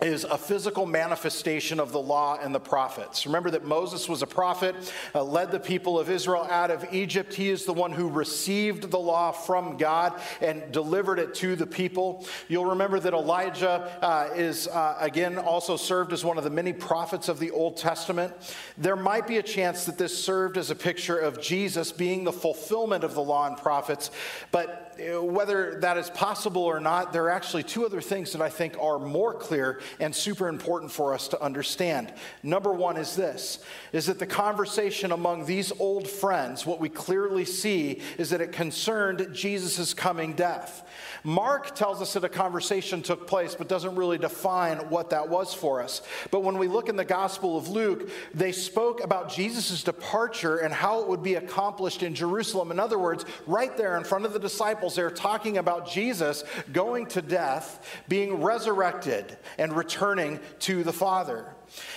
is 0.00 0.22
a 0.22 0.38
physical 0.38 0.86
manifestation 0.86 1.80
of 1.80 1.90
the 1.90 2.00
law 2.00 2.38
and 2.40 2.54
the 2.54 2.60
prophets. 2.60 3.26
Remember 3.26 3.50
that 3.50 3.64
Moses 3.64 4.08
was 4.08 4.22
a 4.22 4.26
prophet, 4.26 4.76
uh, 5.12 5.24
led 5.24 5.50
the 5.50 5.58
people 5.58 5.98
of 5.98 6.08
Israel 6.08 6.46
out 6.48 6.70
of 6.70 6.86
Egypt. 6.92 7.34
He 7.34 7.50
is 7.50 7.64
the 7.64 7.72
one 7.72 7.90
who 7.90 8.08
received 8.08 8.92
the 8.92 8.98
law 8.98 9.32
from 9.32 9.76
God 9.76 10.20
and 10.40 10.70
delivered 10.70 11.18
it 11.18 11.34
to 11.36 11.56
the 11.56 11.66
people. 11.66 12.24
You'll 12.46 12.66
remember 12.66 13.00
that 13.00 13.12
Elijah 13.12 13.98
uh, 14.00 14.28
is, 14.34 14.68
uh, 14.68 14.96
again, 15.00 15.36
also 15.36 15.76
served 15.76 16.12
as 16.12 16.24
one 16.24 16.38
of 16.38 16.44
the 16.44 16.50
many 16.50 16.72
prophets 16.72 17.28
of 17.28 17.40
the 17.40 17.50
Old 17.50 17.76
Testament. 17.76 18.32
There 18.76 18.96
might 18.96 19.26
be 19.26 19.38
a 19.38 19.42
chance 19.42 19.84
that 19.86 19.98
this 19.98 20.16
served 20.16 20.58
as 20.58 20.70
a 20.70 20.76
picture 20.76 21.18
of 21.18 21.40
Jesus 21.40 21.90
being 21.90 22.22
the 22.22 22.32
fulfillment 22.32 23.02
of 23.02 23.14
the 23.14 23.22
law 23.22 23.48
and 23.48 23.56
prophets, 23.56 24.12
but 24.52 24.87
whether 24.98 25.78
that 25.80 25.96
is 25.96 26.10
possible 26.10 26.62
or 26.62 26.80
not, 26.80 27.12
there 27.12 27.24
are 27.24 27.30
actually 27.30 27.62
two 27.62 27.86
other 27.86 28.00
things 28.00 28.32
that 28.32 28.42
I 28.42 28.48
think 28.48 28.76
are 28.80 28.98
more 28.98 29.32
clear 29.34 29.80
and 30.00 30.14
super 30.14 30.48
important 30.48 30.90
for 30.90 31.14
us 31.14 31.28
to 31.28 31.42
understand. 31.42 32.12
Number 32.42 32.72
one 32.72 32.96
is 32.96 33.14
this 33.14 33.60
is 33.92 34.06
that 34.06 34.18
the 34.18 34.26
conversation 34.26 35.12
among 35.12 35.46
these 35.46 35.72
old 35.78 36.08
friends, 36.08 36.66
what 36.66 36.80
we 36.80 36.88
clearly 36.88 37.44
see 37.44 38.00
is 38.18 38.30
that 38.30 38.40
it 38.40 38.52
concerned 38.52 39.28
Jesus' 39.32 39.94
coming 39.94 40.32
death. 40.32 40.87
Mark 41.24 41.74
tells 41.74 42.00
us 42.00 42.12
that 42.14 42.24
a 42.24 42.28
conversation 42.28 43.02
took 43.02 43.26
place, 43.26 43.54
but 43.54 43.68
doesn't 43.68 43.96
really 43.96 44.18
define 44.18 44.78
what 44.90 45.10
that 45.10 45.28
was 45.28 45.52
for 45.52 45.82
us. 45.82 46.02
But 46.30 46.42
when 46.42 46.58
we 46.58 46.68
look 46.68 46.88
in 46.88 46.96
the 46.96 47.04
Gospel 47.04 47.56
of 47.56 47.68
Luke, 47.68 48.10
they 48.34 48.52
spoke 48.52 49.02
about 49.02 49.30
Jesus' 49.32 49.82
departure 49.82 50.58
and 50.58 50.72
how 50.72 51.00
it 51.00 51.08
would 51.08 51.22
be 51.22 51.34
accomplished 51.34 52.02
in 52.02 52.14
Jerusalem. 52.14 52.70
In 52.70 52.78
other 52.78 52.98
words, 52.98 53.24
right 53.46 53.76
there 53.76 53.96
in 53.96 54.04
front 54.04 54.24
of 54.24 54.32
the 54.32 54.38
disciples, 54.38 54.94
they're 54.94 55.10
talking 55.10 55.58
about 55.58 55.88
Jesus 55.88 56.44
going 56.72 57.06
to 57.06 57.22
death, 57.22 58.00
being 58.08 58.42
resurrected, 58.42 59.36
and 59.58 59.76
returning 59.76 60.40
to 60.60 60.84
the 60.84 60.92
Father. 60.92 61.46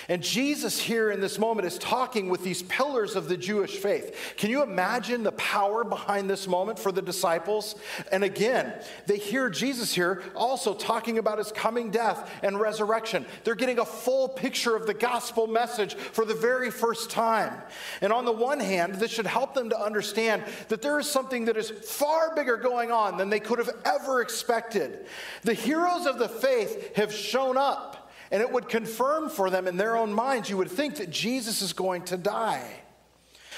And 0.10 0.22
Jesus, 0.22 0.80
here 0.80 1.12
in 1.12 1.22
this 1.22 1.40
moment, 1.40 1.68
is 1.68 1.78
talking 1.78 2.30
with 2.30 2.44
these 2.44 2.64
pillars 2.64 3.16
of 3.16 3.28
the 3.28 3.38
Jewish 3.38 3.78
faith. 3.78 4.34
Can 4.38 4.50
you 4.50 4.64
imagine 4.64 5.24
the 5.24 5.32
power 5.34 5.84
behind 5.84 6.30
this 6.30 6.48
moment 6.48 6.78
for 6.78 6.92
the 6.92 7.02
disciples? 7.02 7.76
And 8.12 8.24
again, 8.24 8.74
they 9.06 9.18
hear 9.18 9.50
Jesus 9.50 9.94
here 9.94 10.24
also 10.36 10.74
talking 10.74 11.18
about 11.18 11.38
his 11.38 11.52
coming 11.52 11.92
death 11.92 12.30
and 12.44 12.60
resurrection. 12.60 13.26
They're 13.44 13.56
getting 13.56 13.80
a 13.80 13.86
full 13.86 14.30
picture 14.30 14.76
of 14.76 14.88
the 14.88 14.94
gospel 14.94 15.48
message 15.48 15.96
for 15.96 16.26
the 16.26 16.36
very 16.36 16.72
first 16.72 17.10
time. 17.10 17.62
And 18.02 18.12
on 18.12 18.26
the 18.26 18.32
one 18.32 18.60
hand, 18.60 18.96
this 18.96 19.12
should 19.12 19.28
help 19.28 19.54
them 19.54 19.70
to 19.70 19.80
understand 19.80 20.44
that 20.68 20.82
there 20.82 21.00
is 21.00 21.10
something 21.10 21.46
that 21.46 21.58
is 21.58 21.70
far 21.70 22.36
bigger 22.36 22.58
going 22.58 22.92
on 22.92 23.18
than 23.18 23.30
they 23.30 23.40
could 23.40 23.60
have 23.60 23.72
ever 23.86 24.22
expected. 24.22 25.06
The 25.44 25.54
heroes 25.54 26.06
of 26.06 26.20
the 26.20 26.30
faith 26.30 26.96
have 26.96 27.14
shown 27.14 27.58
up. 27.58 28.01
And 28.32 28.42
it 28.42 28.52
would 28.52 28.70
confirm 28.70 29.30
for 29.30 29.50
them 29.50 29.68
in 29.68 29.78
their 29.78 29.98
own 29.98 30.14
minds, 30.14 30.50
you 30.50 30.58
would 30.58 30.72
think 30.72 30.96
that 30.96 31.10
Jesus 31.10 31.62
is 31.62 31.74
going 31.74 32.04
to 32.06 32.18
die. 32.18 32.82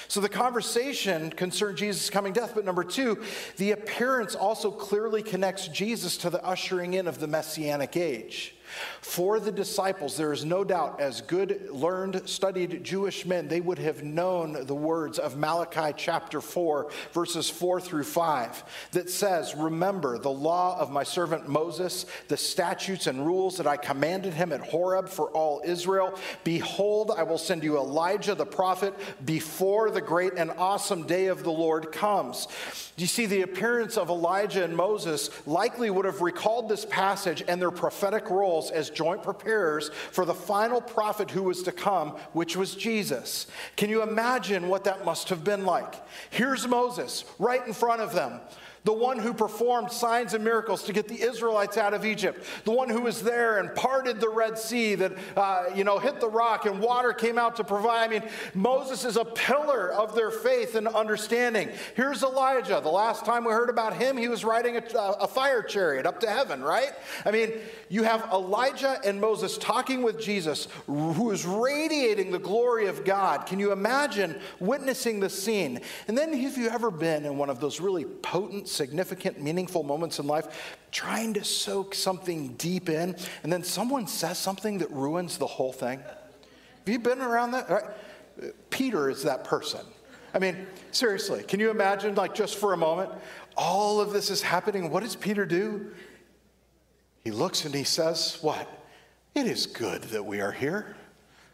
So 0.08 0.20
the 0.20 0.30
conversation 0.30 1.30
concerned 1.30 1.78
Jesus' 1.78 2.10
coming 2.10 2.34
death. 2.34 2.54
But 2.56 2.66
number 2.66 2.84
two, 2.84 3.24
the 3.58 3.72
appearance 3.72 4.36
also 4.36 4.72
clearly 4.72 5.24
connects 5.24 5.68
Jesus 5.68 6.18
to 6.18 6.30
the 6.30 6.44
ushering 6.44 6.94
in 6.94 7.08
of 7.08 7.20
the 7.20 7.28
messianic 7.28 7.96
age. 7.96 8.56
For 9.02 9.40
the 9.40 9.52
disciples, 9.52 10.18
there 10.18 10.34
is 10.34 10.46
no 10.46 10.64
doubt, 10.64 11.00
as 11.00 11.22
good, 11.22 11.70
learned, 11.72 12.28
studied 12.28 12.84
Jewish 12.84 13.26
men, 13.26 13.48
they 13.48 13.62
would 13.62 13.80
have 13.80 14.04
known 14.04 14.66
the 14.66 14.76
words 14.76 15.20
of 15.20 15.38
Malachi 15.38 15.94
chapter 15.98 16.42
4, 16.42 16.90
verses 17.12 17.50
4 17.50 17.82
through 17.82 18.06
5, 18.06 18.64
that 18.92 19.10
says, 19.10 19.56
Remember 19.56 20.18
the 20.18 20.32
law 20.32 20.80
of 20.80 20.92
my 20.92 21.04
servant 21.04 21.48
Moses, 21.48 22.06
the 22.28 22.38
statutes 22.38 23.08
and 23.08 23.26
rules 23.26 23.58
that 23.58 23.68
I 23.68 23.78
commanded 23.78 24.34
him 24.34 24.52
at 24.52 24.62
Horeb 24.62 25.10
for 25.10 25.30
all 25.30 25.62
Israel. 25.66 26.18
Behold, 26.44 27.12
I 27.16 27.24
will 27.24 27.38
send 27.38 27.64
you 27.64 27.78
Elijah 27.78 28.36
the 28.36 28.46
prophet 28.46 28.94
before 29.26 29.92
the 29.92 30.02
great 30.02 30.34
and 30.38 30.52
awesome 30.52 31.04
day 31.04 31.28
of 31.28 31.44
the 31.44 31.52
Lord 31.52 31.92
comes. 31.92 32.48
You 32.96 33.08
see, 33.08 33.26
the 33.26 33.42
appearance 33.42 33.98
of 33.98 34.10
Elijah 34.10 34.64
and 34.64 34.76
Moses 34.76 35.30
likely 35.48 35.90
would 35.90 36.06
have 36.06 36.22
recalled 36.22 36.70
this 36.70 36.86
passage 36.86 37.44
and 37.48 37.60
their 37.60 37.72
prophetic 37.72 38.30
roles 38.30 38.63
as 38.72 38.90
joint 38.90 39.24
preparers 39.24 39.90
for 40.12 40.26
the 40.26 40.34
final 40.34 40.82
prophet 40.82 41.32
who 41.32 41.44
was 41.44 41.64
to 41.64 41.72
come, 41.72 42.12
which 42.34 42.56
was 42.56 42.76
Jesus. 42.76 43.48
Can 43.76 43.90
you 43.90 44.02
imagine 44.02 44.68
what 44.68 44.84
that 44.86 45.06
must 45.06 45.30
have 45.30 45.44
been 45.44 45.66
like? 45.66 45.96
Here's 46.30 46.68
Moses 46.68 47.26
right 47.40 47.66
in 47.66 47.74
front 47.74 48.02
of 48.02 48.14
them 48.14 48.40
the 48.84 48.94
one 48.94 49.18
who 49.18 49.34
performed 49.34 49.92
signs 49.92 50.34
and 50.34 50.44
miracles 50.44 50.84
to 50.84 50.94
get 50.94 51.08
the 51.08 51.22
Israelites 51.22 51.78
out 51.78 51.94
of 51.94 52.06
Egypt, 52.06 52.44
the 52.66 52.72
one 52.72 52.90
who 52.90 53.02
was 53.02 53.22
there 53.22 53.60
and 53.60 53.74
parted 53.76 54.20
the 54.20 54.30
Red 54.30 54.58
Sea 54.58 54.96
that, 54.96 55.14
uh, 55.38 55.66
you 55.74 55.84
know, 55.84 56.00
hit 56.00 56.20
the 56.20 56.30
rock 56.30 56.66
and 56.66 56.80
water 56.80 57.14
came 57.14 57.38
out 57.38 57.56
to 57.56 57.64
provide. 57.64 58.04
I 58.04 58.08
mean, 58.08 58.24
Moses 58.54 59.06
is 59.06 59.18
a 59.18 59.26
pillar 59.26 59.92
of 59.92 60.16
their 60.16 60.32
faith 60.32 60.76
and 60.76 60.88
understanding. 60.88 61.70
Here's 61.96 62.24
Elijah. 62.24 62.82
The 62.84 62.90
last 62.90 63.26
time 63.26 63.46
we 63.46 63.52
heard 63.52 63.70
about 63.70 63.96
him, 63.96 64.18
he 64.18 64.28
was 64.28 64.44
riding 64.44 64.78
a, 64.78 64.84
a 65.22 65.28
fire 65.28 65.62
chariot 65.62 66.06
up 66.06 66.20
to 66.22 66.30
heaven, 66.30 66.62
right? 66.62 66.92
I 67.26 67.32
mean, 67.32 67.54
you 67.90 68.04
have 68.04 68.28
Elijah 68.34 69.00
and 69.06 69.22
Moses 69.22 69.58
talking 69.58 70.04
with 70.04 70.20
Jesus, 70.20 70.68
who 70.88 71.32
is 71.32 71.46
radiating 71.46 72.32
the 72.32 72.40
glory 72.40 72.88
of 72.88 73.06
God. 73.06 73.46
Can 73.46 73.60
you 73.60 73.72
imagine 73.72 74.40
witnessing 74.60 75.20
the 75.20 75.30
scene? 75.30 75.80
And 76.08 76.18
then, 76.18 76.34
have 76.34 76.58
you 76.58 76.70
ever 76.70 76.92
been 76.92 77.26
in 77.26 77.38
one 77.38 77.50
of 77.50 77.60
those 77.60 77.80
really 77.80 78.06
potent, 78.06 78.68
significant, 78.74 79.42
meaningful 79.42 79.84
moments 79.84 80.20
in 80.20 80.28
life, 80.28 80.78
trying 80.92 81.34
to 81.36 81.44
soak 81.44 81.96
something 81.96 82.54
deep 82.56 82.90
in, 82.90 83.16
and 83.44 83.54
then 83.54 83.64
someone 83.64 84.08
says 84.08 84.38
something 84.38 84.80
that 84.80 84.92
ruins 84.92 85.38
the 85.38 85.48
whole 85.48 85.74
thing? 85.74 86.00
Have 86.00 86.90
you 86.90 87.00
been 87.00 87.22
around 87.22 87.52
that? 87.52 87.70
Right? 87.70 87.84
Peter 88.70 89.10
is 89.10 89.24
that 89.24 89.44
person. 89.44 89.82
I 90.34 90.40
mean, 90.40 90.68
seriously, 90.92 91.44
can 91.44 91.60
you 91.60 91.70
imagine, 91.70 92.16
like, 92.16 92.34
just 92.34 92.58
for 92.58 92.74
a 92.74 92.78
moment, 92.78 93.12
all 93.56 94.02
of 94.02 94.12
this 94.12 94.30
is 94.30 94.42
happening? 94.42 94.90
What 94.90 95.04
does 95.04 95.16
Peter 95.16 95.46
do? 95.46 95.92
He 97.24 97.32
looks 97.32 97.66
and 97.66 97.74
he 97.74 97.84
says, 97.84 98.40
What? 98.42 98.68
It 99.36 99.48
is 99.48 99.66
good 99.66 100.04
that 100.04 100.26
we 100.26 100.42
are 100.42 100.52
here. 100.52 100.96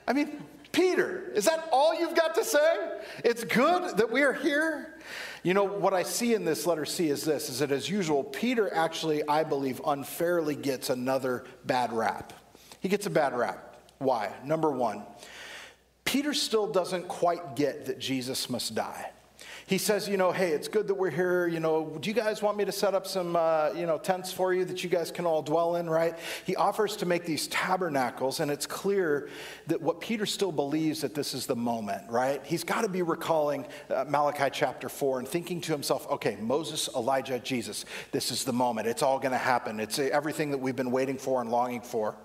I 0.07 0.13
mean, 0.13 0.43
Peter, 0.71 1.31
is 1.33 1.45
that 1.45 1.69
all 1.71 1.97
you've 1.97 2.15
got 2.15 2.35
to 2.35 2.43
say? 2.43 2.99
It's 3.23 3.43
good 3.43 3.97
that 3.97 4.11
we 4.11 4.21
are 4.21 4.33
here. 4.33 4.98
You 5.43 5.53
know, 5.53 5.63
what 5.63 5.93
I 5.93 6.03
see 6.03 6.33
in 6.33 6.43
this 6.43 6.65
letter 6.65 6.85
C 6.85 7.09
is 7.09 7.23
this 7.23 7.49
is 7.49 7.59
that 7.59 7.71
as 7.71 7.89
usual, 7.89 8.23
Peter 8.23 8.73
actually, 8.73 9.27
I 9.27 9.43
believe, 9.43 9.81
unfairly 9.85 10.55
gets 10.55 10.89
another 10.89 11.45
bad 11.65 11.93
rap. 11.93 12.33
He 12.81 12.89
gets 12.89 13.05
a 13.05 13.09
bad 13.09 13.37
rap. 13.37 13.77
Why? 13.99 14.33
Number 14.43 14.69
one, 14.69 15.03
Peter 16.05 16.33
still 16.33 16.67
doesn't 16.67 17.07
quite 17.07 17.55
get 17.55 17.85
that 17.85 17.99
Jesus 17.99 18.49
must 18.49 18.75
die 18.75 19.11
he 19.69 19.77
says, 19.77 20.09
you 20.09 20.17
know, 20.17 20.31
hey, 20.31 20.49
it's 20.49 20.67
good 20.67 20.87
that 20.87 20.95
we're 20.95 21.11
here. 21.11 21.45
You 21.45 21.59
know, 21.59 21.95
do 21.99 22.09
you 22.09 22.15
guys 22.15 22.41
want 22.41 22.57
me 22.57 22.65
to 22.65 22.71
set 22.71 22.95
up 22.95 23.05
some, 23.05 23.35
uh, 23.35 23.69
you 23.75 23.85
know, 23.85 23.99
tents 23.99 24.33
for 24.33 24.51
you 24.51 24.65
that 24.65 24.83
you 24.83 24.89
guys 24.89 25.11
can 25.11 25.27
all 25.27 25.43
dwell 25.43 25.75
in, 25.75 25.87
right? 25.87 26.17
He 26.43 26.55
offers 26.55 26.95
to 26.97 27.05
make 27.05 27.23
these 27.23 27.45
tabernacles, 27.49 28.39
and 28.39 28.49
it's 28.49 28.65
clear 28.65 29.29
that 29.67 29.79
what 29.79 30.01
Peter 30.01 30.25
still 30.25 30.51
believes 30.51 31.01
that 31.01 31.13
this 31.13 31.35
is 31.35 31.45
the 31.45 31.55
moment, 31.55 32.01
right? 32.09 32.41
He's 32.43 32.63
got 32.63 32.81
to 32.81 32.89
be 32.89 33.03
recalling 33.03 33.67
uh, 33.91 34.05
Malachi 34.07 34.49
chapter 34.51 34.89
4 34.89 35.19
and 35.19 35.27
thinking 35.27 35.61
to 35.61 35.71
himself, 35.71 36.09
okay, 36.09 36.35
Moses, 36.41 36.89
Elijah, 36.95 37.37
Jesus, 37.37 37.85
this 38.11 38.31
is 38.31 38.45
the 38.45 38.53
moment. 38.53 38.87
It's 38.87 39.03
all 39.03 39.19
going 39.19 39.33
to 39.33 39.37
happen. 39.37 39.79
It's 39.79 39.99
everything 39.99 40.49
that 40.49 40.57
we've 40.57 40.75
been 40.75 40.89
waiting 40.89 41.19
for 41.19 41.41
and 41.41 41.51
longing 41.51 41.81
for. 41.81 42.15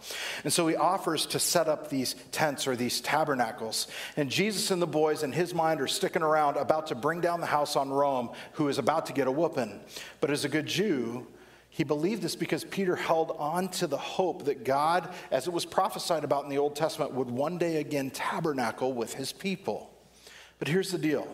And 0.45 0.53
so 0.53 0.67
he 0.67 0.77
offers 0.77 1.27
to 1.27 1.39
set 1.39 1.69
up 1.69 1.91
these 1.91 2.17
tents 2.33 2.67
or 2.67 2.75
these 2.75 3.03
tabernacles. 3.03 3.87
And 4.17 4.31
Jesus 4.31 4.71
and 4.71 4.81
the 4.81 4.87
boys 4.87 5.23
in 5.23 5.33
his 5.33 5.53
mind 5.53 5.83
are 5.83 5.87
sticking 5.87 6.23
around, 6.23 6.57
about 6.57 6.87
to 6.87 6.95
bring 6.95 7.21
down 7.21 7.34
down 7.35 7.41
the 7.41 7.47
house 7.47 7.75
on 7.75 7.91
Rome 7.91 8.31
who 8.53 8.69
is 8.69 8.79
about 8.79 9.07
to 9.07 9.13
get 9.13 9.27
a 9.27 9.33
whooping. 9.33 9.81
But 10.21 10.31
as 10.31 10.45
a 10.45 10.49
good 10.49 10.67
Jew, 10.67 11.27
he 11.69 11.83
believed 11.83 12.23
this 12.23 12.37
because 12.37 12.63
Peter 12.63 12.95
held 12.95 13.35
on 13.37 13.67
to 13.71 13.89
the 13.89 13.99
hope 13.99 14.45
that 14.45 14.65
God, 14.65 15.13
as 15.33 15.49
it 15.49 15.53
was 15.53 15.65
prophesied 15.65 16.23
about 16.23 16.45
in 16.45 16.51
the 16.51 16.59
Old 16.59 16.77
Testament, 16.77 17.13
would 17.13 17.29
one 17.29 17.59
day 17.59 17.79
again 17.79 18.11
tabernacle 18.11 18.93
with 18.93 19.15
his 19.15 19.33
people. 19.33 19.91
But 20.61 20.69
here's 20.69 20.93
the 20.93 20.99
deal 20.99 21.27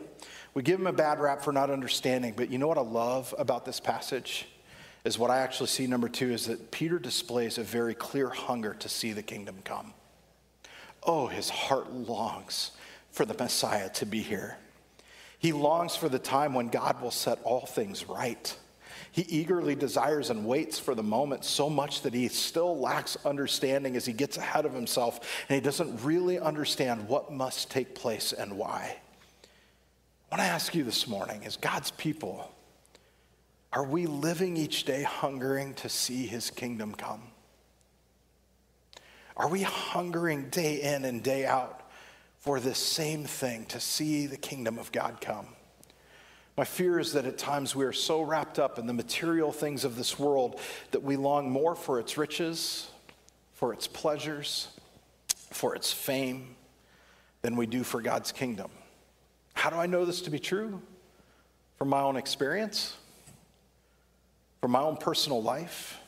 we 0.55 0.63
give 0.63 0.81
him 0.81 0.87
a 0.87 0.93
bad 0.93 1.21
rap 1.21 1.43
for 1.43 1.53
not 1.53 1.69
understanding, 1.69 2.33
but 2.35 2.49
you 2.49 2.57
know 2.57 2.67
what 2.67 2.79
I 2.79 2.83
love 2.83 3.35
about 3.39 3.67
this 3.67 3.79
passage? 3.79 4.49
Is 5.05 5.19
what 5.19 5.31
I 5.31 5.39
actually 5.39 5.69
see, 5.69 5.87
number 5.87 6.09
two, 6.09 6.31
is 6.31 6.47
that 6.47 6.71
Peter 6.71 6.99
displays 6.99 7.59
a 7.59 7.63
very 7.63 7.95
clear 7.95 8.31
hunger 8.31 8.73
to 8.75 8.89
see 8.89 9.13
the 9.13 9.23
kingdom 9.23 9.59
come. 9.65 9.93
Oh, 11.03 11.27
his 11.27 11.51
heart 11.51 11.93
longs 11.93 12.73
for 13.11 13.25
the 13.25 13.35
Messiah 13.35 13.91
to 13.91 14.07
be 14.07 14.21
here. 14.21 14.57
He 15.41 15.53
longs 15.53 15.97
for 15.97 16.11
the 16.11 16.19
time 16.19 16.53
when 16.53 16.69
God 16.69 17.01
will 17.01 17.11
set 17.11 17.41
all 17.45 17.65
things 17.65 18.07
right. 18.07 18.55
He 19.11 19.23
eagerly 19.23 19.75
desires 19.75 20.29
and 20.29 20.45
waits 20.45 20.79
for 20.79 20.95
the 20.95 21.03
moment 21.03 21.47
so 21.47 21.71
much 21.71 22.03
that 22.03 22.13
he 22.13 22.29
still 22.29 22.79
lacks 22.79 23.17
understanding 23.25 23.97
as 23.97 24.05
he 24.05 24.13
gets 24.13 24.37
ahead 24.37 24.67
of 24.67 24.75
himself 24.75 25.19
and 25.49 25.55
he 25.55 25.63
doesn't 25.63 26.05
really 26.05 26.39
understand 26.39 27.09
what 27.09 27.33
must 27.33 27.71
take 27.71 27.95
place 27.95 28.35
and 28.35 28.59
why. 28.59 28.99
I 30.31 30.37
want 30.37 30.47
to 30.47 30.53
ask 30.53 30.75
you 30.75 30.85
this 30.85 31.09
morning 31.09 31.47
as 31.47 31.57
God's 31.57 31.91
people, 31.93 32.53
are 33.73 33.85
we 33.85 34.05
living 34.05 34.59
each 34.59 34.85
day 34.85 35.05
hungering 35.05 35.73
to 35.77 35.89
see 35.89 36.27
his 36.27 36.51
kingdom 36.51 36.95
come? 36.95 37.23
Are 39.39 39.49
we 39.49 39.63
hungering 39.63 40.51
day 40.51 40.83
in 40.83 41.07
and 41.07 41.23
day 41.23 41.47
out 41.47 41.80
for 42.41 42.59
this 42.59 42.79
same 42.79 43.25
thing 43.25 43.67
to 43.67 43.79
see 43.79 44.27
the 44.27 44.37
kingdom 44.37 44.79
of 44.79 44.91
God 44.93 45.21
come. 45.21 45.47
My 46.57 46.65
fear 46.65 46.99
is 46.99 47.13
that 47.13 47.27
at 47.27 47.39
times 47.39 47.77
we 47.77 47.85
are 47.85 47.93
so 47.93 48.23
wrapped 48.23 48.59
up 48.59 48.79
in 48.79 48.87
the 48.87 48.93
material 48.93 49.53
things 49.53 49.85
of 49.85 49.97
this 49.97 50.19
world 50.19 50.59
that 50.91 51.03
we 51.03 51.17
long 51.17 51.51
more 51.51 51.75
for 51.75 52.01
its 52.01 52.19
riches, 52.19 52.91
for 53.55 53.73
its 53.73 53.87
pleasures, 53.87 54.69
for 55.51 55.75
its 55.75 55.93
fame 55.93 56.57
than 57.43 57.57
we 57.57 57.67
do 57.67 57.83
for 57.83 58.01
God's 58.01 58.33
kingdom. 58.33 58.71
How 59.55 59.71
do 59.71 59.77
I 59.77 59.87
know 59.87 60.05
this 60.05 60.23
to 60.23 60.31
be 60.31 60.39
true? 60.39 60.81
From 61.77 61.89
my 61.89 62.01
own 62.01 62.17
experience, 62.17 62.97
from 64.61 64.71
my 64.73 64.81
own 64.81 64.97
personal 64.97 65.43
life, 65.43 65.99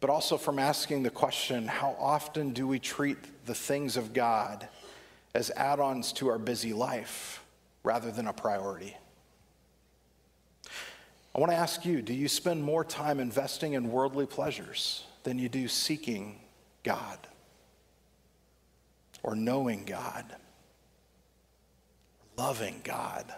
but 0.00 0.10
also 0.10 0.36
from 0.36 0.58
asking 0.58 1.02
the 1.02 1.10
question 1.10 1.66
how 1.66 1.96
often 1.98 2.52
do 2.52 2.66
we 2.66 2.78
treat 2.78 3.18
the 3.46 3.54
things 3.54 3.96
of 3.96 4.12
God 4.12 4.68
as 5.38 5.52
add 5.54 5.78
ons 5.78 6.12
to 6.12 6.26
our 6.26 6.36
busy 6.36 6.72
life 6.72 7.44
rather 7.84 8.10
than 8.10 8.26
a 8.26 8.32
priority. 8.32 8.96
I 11.32 11.38
want 11.38 11.52
to 11.52 11.56
ask 11.56 11.84
you 11.84 12.02
do 12.02 12.12
you 12.12 12.26
spend 12.26 12.64
more 12.64 12.84
time 12.84 13.20
investing 13.20 13.74
in 13.74 13.92
worldly 13.92 14.26
pleasures 14.26 15.04
than 15.22 15.38
you 15.38 15.48
do 15.48 15.68
seeking 15.68 16.40
God 16.82 17.18
or 19.22 19.36
knowing 19.36 19.84
God, 19.84 20.24
loving 22.36 22.80
God, 22.82 23.32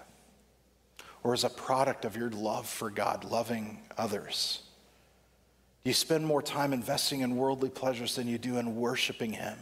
or 1.23 1.35
as 1.35 1.45
a 1.45 1.51
product 1.51 2.07
of 2.07 2.17
your 2.17 2.31
love 2.31 2.67
for 2.67 2.89
God, 2.89 3.25
loving 3.25 3.79
others? 3.99 4.63
Do 5.85 5.91
you 5.91 5.95
spend 5.95 6.27
more 6.27 6.41
time 6.41 6.73
investing 6.73 7.21
in 7.21 7.37
worldly 7.37 7.69
pleasures 7.69 8.17
than 8.17 8.27
you 8.27 8.39
do 8.39 8.57
in 8.57 8.77
worshiping 8.77 9.35
Him? 9.35 9.59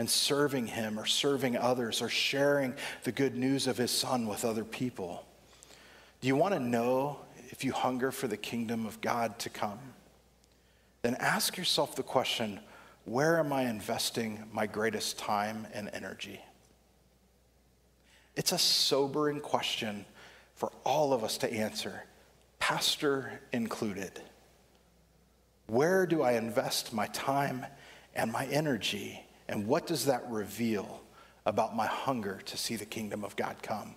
And 0.00 0.08
serving 0.08 0.66
Him 0.66 0.98
or 0.98 1.04
serving 1.04 1.58
others 1.58 2.00
or 2.00 2.08
sharing 2.08 2.72
the 3.02 3.12
good 3.12 3.36
news 3.36 3.66
of 3.66 3.76
His 3.76 3.90
Son 3.90 4.26
with 4.26 4.46
other 4.46 4.64
people? 4.64 5.26
Do 6.22 6.28
you 6.28 6.36
want 6.36 6.54
to 6.54 6.58
know 6.58 7.18
if 7.50 7.64
you 7.64 7.72
hunger 7.72 8.10
for 8.10 8.26
the 8.26 8.38
kingdom 8.38 8.86
of 8.86 9.02
God 9.02 9.38
to 9.40 9.50
come? 9.50 9.78
Then 11.02 11.16
ask 11.16 11.58
yourself 11.58 11.96
the 11.96 12.02
question 12.02 12.60
where 13.04 13.38
am 13.38 13.52
I 13.52 13.64
investing 13.64 14.42
my 14.54 14.66
greatest 14.66 15.18
time 15.18 15.66
and 15.74 15.90
energy? 15.92 16.40
It's 18.36 18.52
a 18.52 18.58
sobering 18.58 19.40
question 19.40 20.06
for 20.54 20.72
all 20.82 21.12
of 21.12 21.22
us 21.22 21.36
to 21.38 21.52
answer, 21.52 22.04
pastor 22.58 23.42
included. 23.52 24.18
Where 25.66 26.06
do 26.06 26.22
I 26.22 26.32
invest 26.32 26.94
my 26.94 27.06
time 27.08 27.66
and 28.14 28.32
my 28.32 28.46
energy? 28.46 29.26
And 29.50 29.66
what 29.66 29.88
does 29.88 30.06
that 30.06 30.22
reveal 30.30 31.02
about 31.44 31.74
my 31.74 31.86
hunger 31.86 32.40
to 32.46 32.56
see 32.56 32.76
the 32.76 32.86
kingdom 32.86 33.24
of 33.24 33.34
God 33.34 33.56
come? 33.62 33.96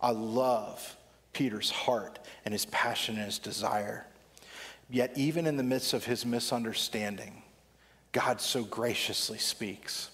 I 0.00 0.12
love 0.12 0.96
Peter's 1.34 1.70
heart 1.70 2.18
and 2.46 2.52
his 2.52 2.64
passion 2.64 3.16
and 3.16 3.26
his 3.26 3.38
desire. 3.38 4.06
Yet, 4.88 5.12
even 5.14 5.46
in 5.46 5.58
the 5.58 5.62
midst 5.62 5.92
of 5.92 6.06
his 6.06 6.24
misunderstanding, 6.24 7.42
God 8.12 8.40
so 8.40 8.64
graciously 8.64 9.36
speaks. 9.36 10.10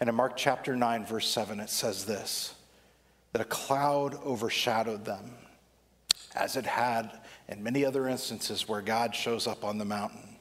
And 0.00 0.08
in 0.08 0.16
Mark 0.16 0.36
chapter 0.36 0.74
9, 0.74 1.06
verse 1.06 1.28
7, 1.28 1.60
it 1.60 1.70
says 1.70 2.04
this 2.04 2.54
that 3.32 3.42
a 3.42 3.44
cloud 3.44 4.16
overshadowed 4.26 5.04
them, 5.04 5.36
as 6.34 6.56
it 6.56 6.66
had 6.66 7.12
in 7.46 7.62
many 7.62 7.84
other 7.84 8.08
instances 8.08 8.68
where 8.68 8.82
God 8.82 9.14
shows 9.14 9.46
up 9.46 9.62
on 9.62 9.78
the 9.78 9.84
mountain. 9.84 10.36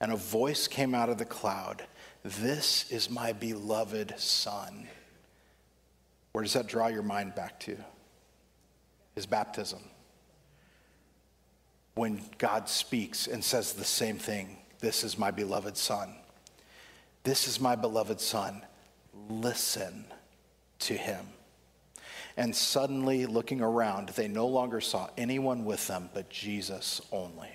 And 0.00 0.10
a 0.10 0.16
voice 0.16 0.66
came 0.66 0.92
out 0.92 1.08
of 1.08 1.18
the 1.18 1.24
cloud 1.24 1.84
This 2.22 2.90
is 2.90 3.08
my 3.08 3.32
beloved 3.32 4.14
Son. 4.18 4.86
Where 6.32 6.44
does 6.44 6.52
that 6.52 6.66
draw 6.66 6.88
your 6.88 7.02
mind 7.02 7.34
back 7.34 7.58
to? 7.60 7.76
His 9.14 9.26
baptism. 9.26 9.80
When 11.94 12.22
God 12.38 12.68
speaks 12.68 13.26
and 13.26 13.42
says 13.42 13.72
the 13.72 13.84
same 13.84 14.18
thing 14.18 14.58
This 14.80 15.04
is 15.04 15.18
my 15.18 15.30
beloved 15.30 15.76
Son. 15.76 16.14
This 17.22 17.46
is 17.46 17.60
my 17.60 17.76
beloved 17.76 18.20
Son. 18.20 18.62
Listen 19.28 20.06
to 20.80 20.94
him. 20.94 21.26
And 22.36 22.56
suddenly, 22.56 23.26
looking 23.26 23.60
around, 23.60 24.10
they 24.10 24.28
no 24.28 24.46
longer 24.46 24.80
saw 24.80 25.10
anyone 25.18 25.66
with 25.66 25.86
them 25.86 26.08
but 26.14 26.30
Jesus 26.30 27.02
only. 27.12 27.50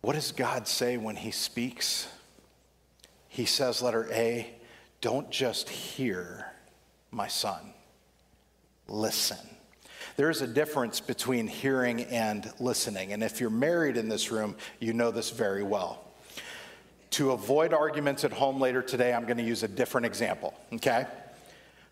What 0.00 0.14
does 0.14 0.32
God 0.32 0.66
say 0.66 0.96
when 0.96 1.16
he 1.16 1.30
speaks? 1.30 2.08
He 3.32 3.46
says, 3.46 3.80
letter 3.80 4.10
A, 4.12 4.46
don't 5.00 5.30
just 5.30 5.70
hear, 5.70 6.52
my 7.10 7.28
son, 7.28 7.72
listen. 8.86 9.38
There 10.16 10.28
is 10.28 10.42
a 10.42 10.46
difference 10.46 11.00
between 11.00 11.46
hearing 11.46 12.02
and 12.02 12.52
listening. 12.60 13.14
And 13.14 13.24
if 13.24 13.40
you're 13.40 13.48
married 13.48 13.96
in 13.96 14.10
this 14.10 14.30
room, 14.30 14.54
you 14.80 14.92
know 14.92 15.10
this 15.10 15.30
very 15.30 15.62
well. 15.62 16.04
To 17.12 17.30
avoid 17.30 17.72
arguments 17.72 18.22
at 18.24 18.34
home 18.34 18.60
later 18.60 18.82
today, 18.82 19.14
I'm 19.14 19.24
going 19.24 19.38
to 19.38 19.42
use 19.42 19.62
a 19.62 19.68
different 19.68 20.04
example, 20.04 20.52
okay? 20.74 21.06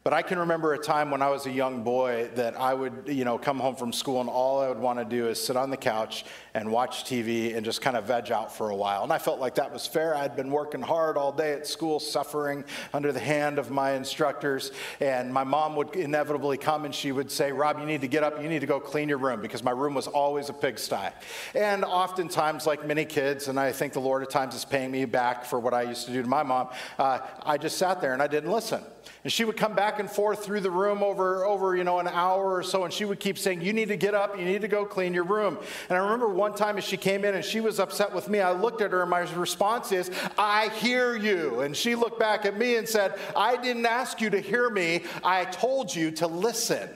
But 0.03 0.15
I 0.15 0.23
can 0.23 0.39
remember 0.39 0.73
a 0.73 0.79
time 0.79 1.11
when 1.11 1.21
I 1.21 1.29
was 1.29 1.45
a 1.45 1.51
young 1.51 1.83
boy 1.83 2.31
that 2.35 2.59
I 2.59 2.73
would, 2.73 3.03
you 3.07 3.27
know, 3.27 3.37
come 3.37 3.61
home 3.61 3.77
from 3.77 3.93
school 3.93 4.23
and 4.23 4.31
all 4.31 4.59
I 4.59 4.69
would 4.69 4.79
want 4.79 4.99
to 4.99 5.05
do 5.05 5.29
is 5.29 5.39
sit 5.39 5.59
on 5.59 5.69
the 5.69 5.77
couch 5.77 6.25
and 6.55 6.73
watch 6.73 7.05
TV 7.05 7.55
and 7.55 7.67
just 7.67 7.83
kind 7.83 7.99
of 7.99 8.05
veg 8.05 8.33
out 8.33 8.51
for 8.51 8.71
a 8.71 8.75
while. 8.75 9.03
And 9.03 9.13
I 9.13 9.19
felt 9.19 9.41
like 9.41 9.57
that 9.57 9.71
was 9.71 9.87
fair. 9.87 10.15
I'd 10.15 10.37
been 10.37 10.51
working 10.51 10.81
hard 10.81 11.19
all 11.19 11.33
day 11.33 11.53
at 11.53 11.67
school, 11.67 12.01
suffering 12.01 12.65
under 12.95 13.13
the 13.13 13.21
hand 13.21 13.59
of 13.59 13.71
my 13.71 13.93
instructors. 13.93 14.73
And 15.01 15.35
my 15.35 15.45
mom 15.45 15.77
would 15.77 15.95
inevitably 15.95 16.57
come 16.57 16.87
and 16.87 16.95
she 16.95 17.13
would 17.13 17.31
say, 17.31 17.53
Rob, 17.53 17.79
you 17.79 17.85
need 17.85 18.01
to 18.01 18.09
get 18.09 18.25
up. 18.25 18.43
You 18.43 18.49
need 18.49 18.61
to 18.61 18.67
go 18.67 18.81
clean 18.81 19.07
your 19.07 19.19
room 19.19 19.43
because 19.43 19.63
my 19.63 19.71
room 19.71 19.93
was 19.93 20.07
always 20.07 20.49
a 20.49 20.55
pigsty. 20.55 21.11
And 21.55 21.85
oftentimes, 21.85 22.67
like 22.67 22.87
many 22.87 23.05
kids, 23.05 23.49
and 23.49 23.61
I 23.61 23.71
think 23.71 23.93
the 23.93 24.01
Lord 24.01 24.23
at 24.23 24.31
times 24.31 24.55
is 24.55 24.65
paying 24.65 24.91
me 24.91 25.05
back 25.05 25.45
for 25.45 25.61
what 25.61 25.75
I 25.75 25.83
used 25.83 26.07
to 26.07 26.13
do 26.15 26.23
to 26.23 26.29
my 26.29 26.43
mom, 26.43 26.71
uh, 26.99 27.19
I 27.43 27.59
just 27.59 27.77
sat 27.77 28.01
there 28.01 28.15
and 28.15 28.23
I 28.23 28.29
didn't 28.29 28.51
listen. 28.51 28.83
And 29.23 29.33
she 29.33 29.45
would 29.45 29.57
come 29.57 29.75
back 29.75 30.01
and 30.01 30.11
forth 30.11 30.45
through 30.45 30.61
the 30.61 30.71
room 30.71 31.03
over, 31.03 31.45
over, 31.45 31.77
you 31.77 31.85
know, 31.85 31.99
an 31.99 32.09
hour 32.09 32.55
or 32.55 32.63
so, 32.63 32.85
and 32.85 32.93
she 32.93 33.05
would 33.05 33.21
keep 33.21 33.39
saying, 33.39 33.61
You 33.61 33.73
need 33.73 33.89
to 33.89 33.97
get 33.97 34.15
up, 34.15 34.39
you 34.39 34.45
need 34.45 34.63
to 34.63 34.69
go 34.69 34.85
clean 34.85 35.13
your 35.13 35.25
room. 35.25 35.59
And 35.89 35.99
I 35.99 36.01
remember 36.01 36.29
one 36.29 36.55
time 36.55 36.79
as 36.79 36.85
she 36.85 36.97
came 36.97 37.25
in 37.25 37.35
and 37.35 37.45
she 37.45 37.61
was 37.61 37.79
upset 37.79 38.15
with 38.15 38.29
me, 38.29 38.41
I 38.41 38.53
looked 38.53 38.81
at 38.81 38.93
her 38.93 39.03
and 39.03 39.11
my 39.11 39.21
response 39.21 39.93
is, 39.93 40.11
I 40.39 40.69
hear 40.69 41.17
you. 41.17 41.61
And 41.61 41.77
she 41.77 41.95
looked 41.95 42.19
back 42.19 42.45
at 42.45 42.57
me 42.57 42.77
and 42.77 42.89
said, 42.89 43.19
I 43.37 43.57
didn't 43.57 43.87
ask 43.87 44.21
you 44.21 44.31
to 44.31 44.41
hear 44.41 44.71
me, 44.71 45.05
I 45.23 45.45
told 45.45 45.95
you 45.95 46.11
to 46.13 46.27
listen. 46.27 46.89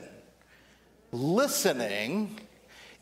Listening 1.12 2.40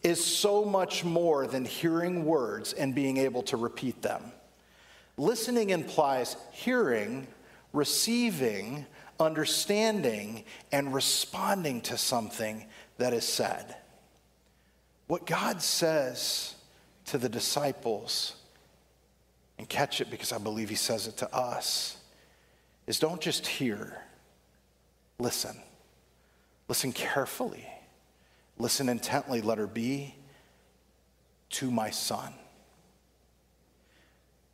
is 0.02 0.22
so 0.22 0.64
much 0.64 1.04
more 1.04 1.46
than 1.46 1.64
hearing 1.64 2.24
words 2.24 2.72
and 2.72 2.94
being 2.94 3.16
able 3.16 3.42
to 3.44 3.56
repeat 3.56 4.02
them. 4.02 4.32
Listening 5.16 5.70
implies 5.70 6.36
hearing, 6.50 7.26
receiving, 7.72 8.86
understanding 9.22 10.44
and 10.70 10.92
responding 10.92 11.80
to 11.82 11.96
something 11.96 12.66
that 12.98 13.12
is 13.12 13.24
said. 13.24 13.76
What 15.06 15.26
God 15.26 15.62
says 15.62 16.54
to 17.06 17.18
the 17.18 17.28
disciples, 17.28 18.36
and 19.58 19.68
catch 19.68 20.00
it 20.00 20.10
because 20.10 20.32
I 20.32 20.38
believe 20.38 20.68
He 20.68 20.74
says 20.74 21.06
it 21.06 21.16
to 21.18 21.34
us, 21.34 21.96
is 22.86 22.98
don't 22.98 23.20
just 23.20 23.46
hear, 23.46 24.02
listen. 25.18 25.56
Listen 26.68 26.92
carefully. 26.92 27.66
Listen 28.58 28.88
intently, 28.88 29.40
let 29.40 29.58
her 29.58 29.66
be 29.66 30.14
to 31.50 31.70
my 31.70 31.90
son. 31.90 32.32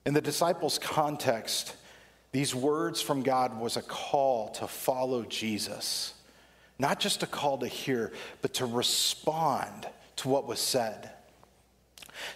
In 0.04 0.14
the 0.14 0.20
disciples' 0.20 0.78
context, 0.78 1.76
these 2.32 2.54
words 2.54 3.00
from 3.00 3.22
God 3.22 3.58
was 3.58 3.76
a 3.76 3.82
call 3.82 4.50
to 4.50 4.66
follow 4.66 5.24
Jesus. 5.24 6.14
Not 6.78 7.00
just 7.00 7.22
a 7.22 7.26
call 7.26 7.58
to 7.58 7.66
hear, 7.66 8.12
but 8.42 8.54
to 8.54 8.66
respond 8.66 9.86
to 10.16 10.28
what 10.28 10.46
was 10.46 10.60
said. 10.60 11.10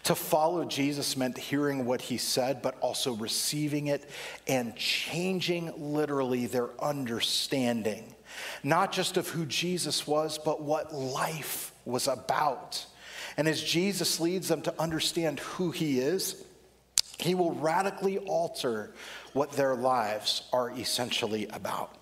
To 0.04 0.14
follow 0.14 0.64
Jesus 0.64 1.16
meant 1.16 1.36
hearing 1.36 1.84
what 1.84 2.00
he 2.00 2.16
said, 2.16 2.62
but 2.62 2.78
also 2.80 3.14
receiving 3.14 3.88
it 3.88 4.08
and 4.46 4.74
changing 4.76 5.72
literally 5.76 6.46
their 6.46 6.70
understanding. 6.80 8.14
Not 8.62 8.92
just 8.92 9.16
of 9.16 9.28
who 9.28 9.44
Jesus 9.44 10.06
was, 10.06 10.38
but 10.38 10.62
what 10.62 10.94
life 10.94 11.72
was 11.84 12.08
about. 12.08 12.84
And 13.36 13.48
as 13.48 13.62
Jesus 13.62 14.20
leads 14.20 14.48
them 14.48 14.62
to 14.62 14.80
understand 14.80 15.40
who 15.40 15.70
he 15.70 15.98
is, 15.98 16.42
he 17.18 17.34
will 17.34 17.52
radically 17.52 18.18
alter 18.18 18.92
what 19.32 19.52
their 19.52 19.74
lives 19.74 20.42
are 20.52 20.70
essentially 20.70 21.46
about. 21.48 21.94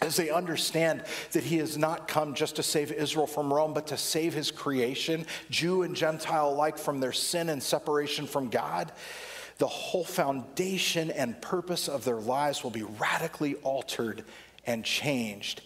As 0.00 0.16
they 0.16 0.30
understand 0.30 1.04
that 1.32 1.44
he 1.44 1.56
has 1.56 1.78
not 1.78 2.06
come 2.06 2.34
just 2.34 2.56
to 2.56 2.62
save 2.62 2.92
Israel 2.92 3.26
from 3.26 3.52
Rome, 3.52 3.72
but 3.72 3.86
to 3.88 3.96
save 3.96 4.34
his 4.34 4.50
creation, 4.50 5.26
Jew 5.48 5.82
and 5.82 5.96
Gentile 5.96 6.50
alike, 6.50 6.76
from 6.76 7.00
their 7.00 7.12
sin 7.12 7.48
and 7.48 7.62
separation 7.62 8.26
from 8.26 8.50
God, 8.50 8.92
the 9.58 9.66
whole 9.66 10.04
foundation 10.04 11.10
and 11.10 11.40
purpose 11.40 11.88
of 11.88 12.04
their 12.04 12.20
lives 12.20 12.62
will 12.62 12.70
be 12.70 12.82
radically 12.82 13.54
altered 13.56 14.24
and 14.66 14.84
changed, 14.84 15.62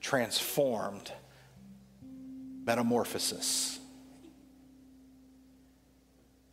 transformed. 0.00 1.12
Metamorphosis. 2.64 3.78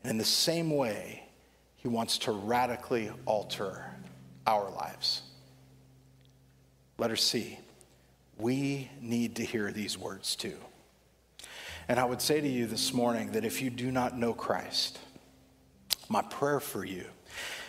And 0.04 0.12
in 0.12 0.18
the 0.18 0.26
same 0.26 0.70
way, 0.70 1.23
he 1.84 1.90
wants 1.90 2.18
to 2.20 2.32
radically 2.32 3.12
alter 3.26 3.86
our 4.48 4.72
lives. 4.72 5.22
Letter 6.98 7.18
C. 7.18 7.60
We 8.38 8.90
need 9.02 9.36
to 9.36 9.46
hear 9.46 9.72
these 9.72 9.98
words 9.98 10.36
too. 10.36 10.58
And 11.90 12.00
I 12.00 12.06
would 12.06 12.22
say 12.22 12.40
to 12.40 12.48
you 12.48 12.66
this 12.66 12.94
morning 12.94 13.34
that 13.34 13.44
if 13.44 13.62
you 13.62 13.70
do 13.70 13.92
not 13.92 14.18
know 14.18 14.34
Christ, 14.34 14.98
my 16.08 16.22
prayer 16.22 16.62
for 16.62 16.86
you 16.86 17.06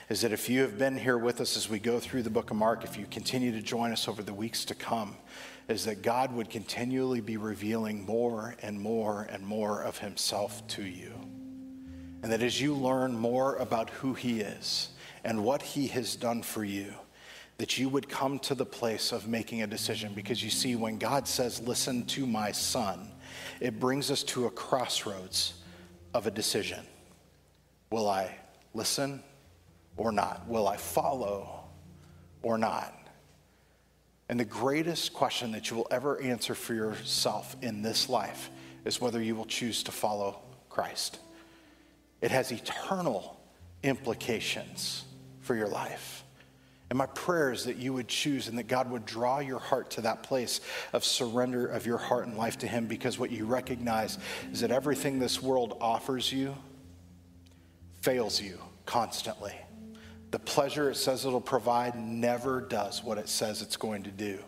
is 0.09 0.21
that 0.21 0.33
if 0.33 0.49
you 0.49 0.61
have 0.61 0.79
been 0.79 0.97
here 0.97 1.19
with 1.19 1.41
us 1.41 1.57
as 1.57 1.69
we 1.69 1.81
go 1.81 1.99
through 1.99 2.23
the 2.23 2.31
book 2.31 2.51
of 2.51 2.57
Mark, 2.57 2.85
if 2.85 2.97
you 2.97 3.07
continue 3.11 3.51
to 3.51 3.63
join 3.63 3.91
us 3.91 4.07
over 4.07 4.23
the 4.23 4.33
weeks 4.33 4.65
to 4.67 4.75
come, 4.75 5.17
is 5.69 5.85
that 5.87 6.03
God 6.03 6.33
would 6.33 6.51
continually 6.51 7.21
be 7.21 7.37
revealing 7.37 8.07
more 8.07 8.55
and 8.63 8.81
more 8.81 9.27
and 9.31 9.45
more 9.45 9.83
of 9.83 9.99
himself 9.99 10.65
to 10.69 10.83
you. 10.83 11.13
And 12.25 12.33
that 12.33 12.43
as 12.43 12.59
you 12.59 12.73
learn 12.73 13.19
more 13.19 13.57
about 13.57 13.91
who 13.91 14.15
He 14.15 14.41
is 14.41 14.89
and 15.25 15.45
what 15.45 15.61
He 15.61 15.89
has 15.89 16.17
done 16.17 16.43
for 16.43 16.65
you, 16.65 16.95
that 17.59 17.77
you 17.77 17.91
would 17.91 18.09
come 18.09 18.39
to 18.39 18.55
the 18.55 18.65
place 18.65 19.13
of 19.13 19.29
making 19.29 19.61
a 19.61 19.67
decision. 19.67 20.15
Because 20.15 20.43
you 20.43 20.49
see, 20.49 20.75
when 20.75 20.97
God 20.97 21.29
says, 21.29 21.61
Listen 21.61 22.07
to 22.07 22.27
my 22.27 22.51
son, 22.51 23.11
it 23.61 23.79
brings 23.79 24.11
us 24.11 24.23
to 24.23 24.47
a 24.47 24.51
crossroads 24.51 25.53
of 26.15 26.27
a 26.27 26.31
decision. 26.31 26.81
Will 27.91 28.09
I 28.09 28.35
listen 28.73 29.23
or 29.99 30.11
not? 30.11 30.49
Will 30.49 30.67
I 30.67 30.79
follow 30.79 31.65
or 32.41 32.57
not? 32.57 33.07
And 34.31 34.41
the 34.41 34.47
greatest 34.47 35.13
question 35.13 35.53
that 35.53 35.69
you 35.69 35.77
will 35.77 35.89
ever 35.91 36.19
answer 36.23 36.55
for 36.55 36.73
yourself 36.73 37.55
in 37.61 37.83
this 37.83 38.09
life 38.09 38.49
is 38.87 38.99
whether 38.99 39.21
you 39.21 39.37
will 39.37 39.45
choose 39.45 39.83
to 39.83 39.93
follow 39.93 40.41
Christ. 40.71 41.19
It 42.25 42.31
has 42.31 42.51
eternal 42.51 43.39
implications 43.83 45.05
for 45.41 45.55
your 45.55 45.69
life. 45.69 46.25
And 46.89 46.97
my 46.97 47.05
prayer 47.05 47.53
is 47.53 47.65
that 47.65 47.77
you 47.77 47.93
would 47.93 48.09
choose 48.09 48.49
and 48.49 48.57
that 48.57 48.67
God 48.67 48.91
would 48.91 49.05
draw 49.05 49.41
your 49.41 49.59
heart 49.59 49.91
to 49.91 50.01
that 50.01 50.23
place 50.23 50.63
of 50.95 51.05
surrender 51.05 51.67
of 51.67 51.85
your 51.85 51.99
heart 51.99 52.27
and 52.27 52.39
life 52.39 52.57
to 52.61 52.67
Him 52.67 52.87
because 52.87 53.19
what 53.19 53.31
you 53.31 53.45
recognize 53.45 54.17
is 54.51 54.61
that 54.61 54.71
everything 54.71 55.19
this 55.19 55.43
world 55.43 55.77
offers 55.83 56.33
you 56.33 56.57
fails 58.01 58.41
you 58.41 58.59
constantly. 58.87 59.53
The 60.31 60.39
pleasure 60.39 60.89
it 60.89 60.97
says 60.97 61.27
it'll 61.27 61.43
provide 61.43 61.95
never 61.95 62.63
does 62.63 63.05
what 63.05 63.19
it 63.19 63.29
says 63.29 63.61
it's 63.61 63.77
going 63.77 64.05
to 64.05 64.11
do. 64.11 64.39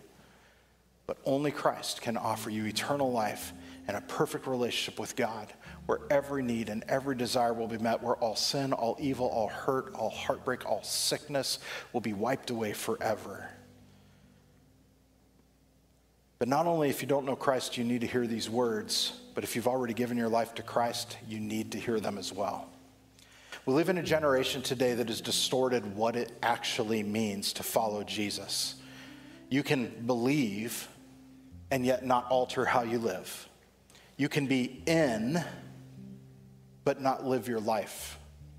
But 1.07 1.19
only 1.27 1.51
Christ 1.51 2.01
can 2.01 2.17
offer 2.17 2.49
you 2.49 2.65
eternal 2.65 3.13
life 3.13 3.53
and 3.87 3.99
a 3.99 4.01
perfect 4.01 4.47
relationship 4.47 4.99
with 4.99 5.15
God, 5.15 5.53
where 5.87 6.01
every 6.11 6.43
need 6.43 6.69
and 6.69 6.85
every 6.89 7.17
desire 7.17 7.53
will 7.55 7.69
be 7.69 7.79
met, 7.79 8.03
where 8.03 8.17
all 8.17 8.37
sin, 8.37 8.73
all 8.73 8.97
evil, 9.01 9.27
all 9.27 9.49
hurt, 9.49 9.95
all 9.95 10.11
heartbreak, 10.11 10.67
all 10.67 10.83
sickness 10.83 11.59
will 11.93 12.01
be 12.01 12.13
wiped 12.13 12.51
away 12.51 12.73
forever. 12.73 13.49
But 16.39 16.49
not 16.49 16.67
only 16.67 16.91
if 16.91 17.01
you 17.01 17.09
don't 17.09 17.25
know 17.25 17.37
Christ, 17.37 17.79
you 17.79 17.85
need 17.85 18.03
to 18.03 18.07
hear 18.07 18.27
these 18.27 18.51
words, 18.51 19.21
but 19.35 19.45
if 19.45 19.57
you've 19.57 19.69
already 19.69 19.95
given 19.95 20.19
your 20.19 20.29
life 20.29 20.55
to 20.57 20.63
Christ, 20.63 21.17
you 21.27 21.41
need 21.41 21.73
to 21.73 21.79
hear 21.79 21.99
them 21.99 22.19
as 22.19 22.33
well. 22.33 22.69
We 23.65 23.73
live 23.75 23.89
in 23.89 23.99
a 23.99 24.03
generation 24.03 24.63
today 24.63 24.95
that 24.95 25.09
has 25.09 25.21
distorted 25.21 25.97
what 25.97 26.15
it 26.15 26.31
actually 26.43 27.03
means 27.03 27.53
to 27.55 27.63
follow 27.63 28.05
Jesus. 28.05 28.77
You 29.49 29.63
can 29.63 30.05
believe 30.07 30.89
and 31.71 31.85
yet 31.85 32.05
not 32.05 32.27
alter 32.31 32.65
how 32.65 32.83
you 32.83 32.99
live. 32.99 33.49
You 34.17 34.29
can 34.29 34.47
be 34.47 34.83
in, 34.87 35.43
but 36.87 37.01
not 37.03 37.27
live 37.27 37.49
your 37.49 37.59
life 37.59 38.17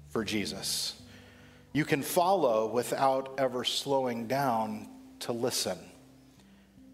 for 0.10 0.26
Jesus. 0.26 1.02
You 1.72 1.86
can 1.86 2.02
follow 2.02 2.68
without 2.68 3.36
ever 3.38 3.64
slowing 3.64 4.28
down 4.28 4.90
to 5.22 5.32
listen. 5.32 5.78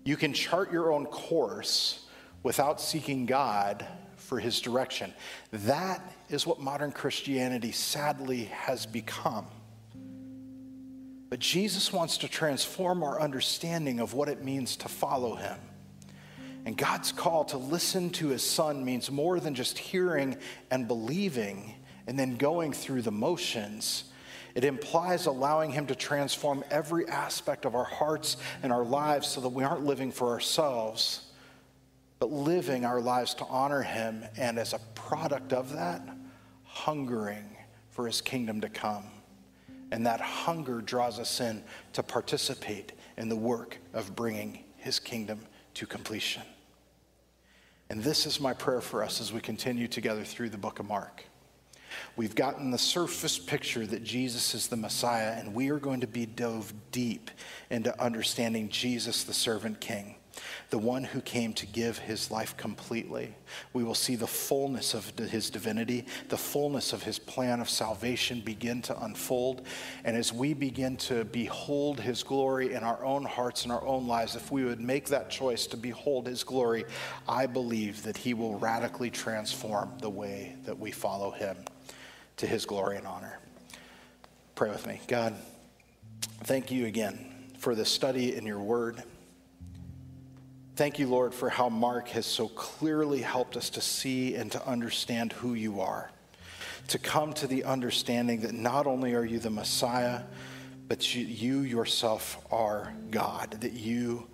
You 0.06 0.16
can 0.16 0.34
chart 0.34 0.72
your 0.72 0.94
own 0.94 1.08
course 1.08 2.06
without 2.44 2.80
seeking 2.80 3.26
God 3.26 3.84
for 4.16 4.40
his 4.40 4.62
direction. 4.62 5.12
That 5.52 6.08
is 6.30 6.46
what 6.46 6.60
modern 6.60 6.92
Christianity 6.92 7.72
sadly 7.72 8.44
has 8.46 8.86
become. 8.86 9.48
But 11.32 11.40
Jesus 11.40 11.92
wants 11.92 12.20
to 12.20 12.28
transform 12.28 13.02
our 13.02 13.20
understanding 13.20 14.00
of 14.00 14.14
what 14.14 14.30
it 14.30 14.44
means 14.44 14.76
to 14.78 14.88
follow 14.88 15.34
him. 15.34 15.58
And 16.66 16.78
God's 16.78 17.12
call 17.12 17.44
to 17.46 17.58
listen 17.58 18.10
to 18.12 18.30
his 18.30 18.44
son 18.44 18.86
means 18.86 19.12
more 19.12 19.40
than 19.40 19.54
just 19.54 19.78
hearing 19.78 20.38
and 20.72 20.88
believing 20.88 21.76
and 22.08 22.18
then 22.18 22.38
going 22.38 22.74
through 22.74 23.02
the 23.02 23.12
motions. 23.12 24.06
It 24.56 24.64
implies 24.64 25.26
allowing 25.26 25.72
him 25.72 25.88
to 25.88 25.96
transform 25.96 26.64
every 26.70 27.08
aspect 27.08 27.66
of 27.66 27.76
our 27.76 27.84
hearts 27.84 28.38
and 28.62 28.72
our 28.72 28.84
lives 28.84 29.28
so 29.28 29.42
that 29.42 29.50
we 29.50 29.64
aren't 29.64 29.86
living 29.86 30.12
for 30.12 30.30
ourselves, 30.30 31.32
but 32.20 32.32
living 32.32 32.86
our 32.86 33.02
lives 33.02 33.34
to 33.36 33.46
honor 33.46 33.82
him. 33.82 34.24
And 34.38 34.60
as 34.60 34.74
a 34.74 34.80
product 34.96 35.54
of 35.54 35.74
that, 35.74 36.02
hungering 36.64 37.58
for 37.90 38.08
his 38.08 38.22
kingdom 38.22 38.62
to 38.62 38.70
come. 38.70 39.06
And 39.92 40.06
that 40.06 40.22
hunger 40.22 40.82
draws 40.82 41.20
us 41.20 41.40
in 41.40 41.64
to 41.94 42.04
participate 42.04 42.94
in 43.18 43.30
the 43.30 43.36
work 43.36 43.78
of 43.94 44.16
bringing 44.16 44.64
his 44.78 45.00
kingdom 45.00 45.40
to 45.76 45.86
completion. 45.86 46.44
And 47.90 48.04
this 48.04 48.26
is 48.26 48.40
my 48.40 48.54
prayer 48.54 48.82
for 48.82 49.04
us 49.04 49.22
as 49.22 49.32
we 49.32 49.40
continue 49.40 49.88
together 49.88 50.24
through 50.24 50.50
the 50.50 50.58
book 50.58 50.80
of 50.80 50.88
Mark. 50.88 51.24
We've 52.16 52.34
gotten 52.34 52.72
the 52.72 52.78
surface 52.78 53.38
picture 53.38 53.86
that 53.86 54.04
Jesus 54.04 54.56
is 54.56 54.68
the 54.68 54.76
Messiah, 54.76 55.34
and 55.38 55.54
we 55.54 55.70
are 55.70 55.78
going 55.78 56.02
to 56.02 56.08
be 56.08 56.26
dove 56.26 56.74
deep 56.92 57.30
into 57.70 58.00
understanding 58.02 58.70
Jesus, 58.70 59.24
the 59.24 59.34
servant 59.34 59.80
king 59.80 60.16
the 60.70 60.78
one 60.78 61.04
who 61.04 61.22
came 61.22 61.54
to 61.54 61.66
give 61.66 61.98
his 61.98 62.32
life 62.32 62.58
completely. 62.58 63.36
We 63.74 63.84
will 63.84 63.96
see 63.96 64.16
the 64.16 64.28
fullness 64.28 64.94
of 64.94 65.18
his 65.18 65.50
divinity, 65.50 66.06
the 66.30 66.38
fullness 66.38 66.94
of 66.94 67.04
his 67.04 67.20
plan 67.20 67.60
of 67.60 67.70
salvation 67.70 68.42
begin 68.42 68.82
to 68.84 69.04
unfold. 69.04 69.66
And 70.04 70.18
as 70.18 70.34
we 70.34 70.54
begin 70.54 70.98
to 70.98 71.26
behold 71.26 72.00
his 72.00 72.24
glory 72.24 72.74
in 72.74 72.84
our 72.84 73.04
own 73.04 73.24
hearts 73.24 73.64
and 73.64 73.72
our 73.72 73.86
own 73.86 74.08
lives, 74.08 74.36
if 74.36 74.52
we 74.52 74.64
would 74.64 74.82
make 74.82 75.08
that 75.10 75.30
choice 75.30 75.68
to 75.68 75.78
behold 75.78 76.28
his 76.28 76.44
glory, 76.44 76.86
I 77.28 77.46
believe 77.46 78.04
that 78.04 78.18
he 78.18 78.34
will 78.34 78.58
radically 78.58 79.10
transform 79.10 79.94
the 80.00 80.10
way 80.10 80.56
that 80.66 80.78
we 80.78 80.92
follow 80.92 81.32
him 81.32 81.58
to 82.38 82.48
his 82.48 82.66
glory 82.66 82.98
and 82.98 83.06
honor. 83.06 83.40
Pray 84.56 84.70
with 84.70 84.86
me. 84.88 85.02
God, 85.08 85.36
thank 86.44 86.72
you 86.72 86.86
again 86.86 87.30
for 87.58 87.76
the 87.76 87.86
study 87.86 88.36
in 88.36 88.46
your 88.46 88.60
word. 88.60 89.04
Thank 90.76 90.98
you, 90.98 91.06
Lord, 91.06 91.36
for 91.36 91.50
how 91.50 91.70
Mark 91.70 92.08
has 92.10 92.26
so 92.26 92.48
clearly 92.48 93.22
helped 93.22 93.56
us 93.56 93.70
to 93.72 93.82
see 93.82 94.34
and 94.34 94.52
to 94.54 94.68
understand 94.68 95.32
who 95.32 95.54
you 95.54 95.82
are, 95.82 96.10
to 96.88 96.98
come 96.98 97.32
to 97.34 97.46
the 97.46 97.64
understanding 97.64 98.40
that 98.40 98.56
not 98.56 98.88
only 98.88 99.14
are 99.14 99.24
you 99.24 99.38
the 99.38 99.52
Messiah, 99.52 100.24
but 100.88 101.14
you, 101.14 101.26
you 101.26 101.60
yourself 101.60 102.44
are 102.52 102.92
God, 103.12 103.58
that 103.62 103.74
you 103.74 104.28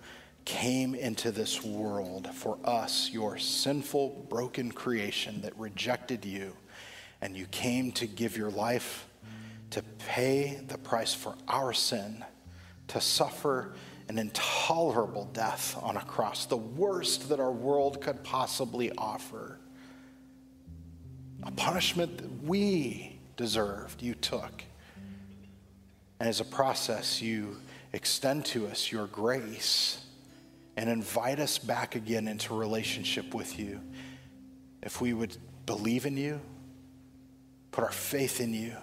came 0.46 0.94
into 0.94 1.30
this 1.30 1.62
world 1.62 2.30
for 2.32 2.58
us, 2.64 3.10
your 3.12 3.36
sinful, 3.36 4.26
broken 4.30 4.72
creation 4.72 5.42
that 5.42 5.54
rejected 5.58 6.24
you, 6.24 6.56
and 7.20 7.36
you 7.36 7.44
came 7.50 7.92
to 7.92 8.06
give 8.06 8.38
your 8.38 8.50
life 8.50 9.06
to 9.72 9.82
pay 9.98 10.58
the 10.68 10.78
price 10.78 11.12
for 11.12 11.34
our 11.48 11.74
sin, 11.74 12.24
to 12.88 12.98
suffer 12.98 13.74
an 14.10 14.18
intolerable 14.18 15.30
death 15.32 15.78
on 15.80 15.96
a 15.96 16.00
cross, 16.00 16.44
the 16.44 16.56
worst 16.56 17.28
that 17.28 17.38
our 17.38 17.52
world 17.52 18.00
could 18.00 18.24
possibly 18.24 18.90
offer. 18.98 19.56
A 21.44 21.52
punishment 21.52 22.18
that 22.18 22.42
we 22.42 23.20
deserved, 23.36 24.02
you 24.02 24.14
took. 24.14 24.64
And 26.18 26.28
as 26.28 26.40
a 26.40 26.44
process, 26.44 27.22
you 27.22 27.56
extend 27.92 28.46
to 28.46 28.66
us 28.66 28.90
your 28.90 29.06
grace 29.06 30.04
and 30.76 30.90
invite 30.90 31.38
us 31.38 31.58
back 31.58 31.94
again 31.94 32.26
into 32.26 32.52
relationship 32.52 33.32
with 33.32 33.60
you. 33.60 33.80
If 34.82 35.00
we 35.00 35.12
would 35.12 35.36
believe 35.66 36.04
in 36.04 36.16
you, 36.16 36.40
put 37.70 37.84
our 37.84 37.92
faith 37.92 38.40
in 38.40 38.54
you, 38.54 38.74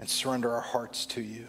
and 0.00 0.08
surrender 0.10 0.52
our 0.52 0.60
hearts 0.60 1.06
to 1.06 1.22
you. 1.22 1.46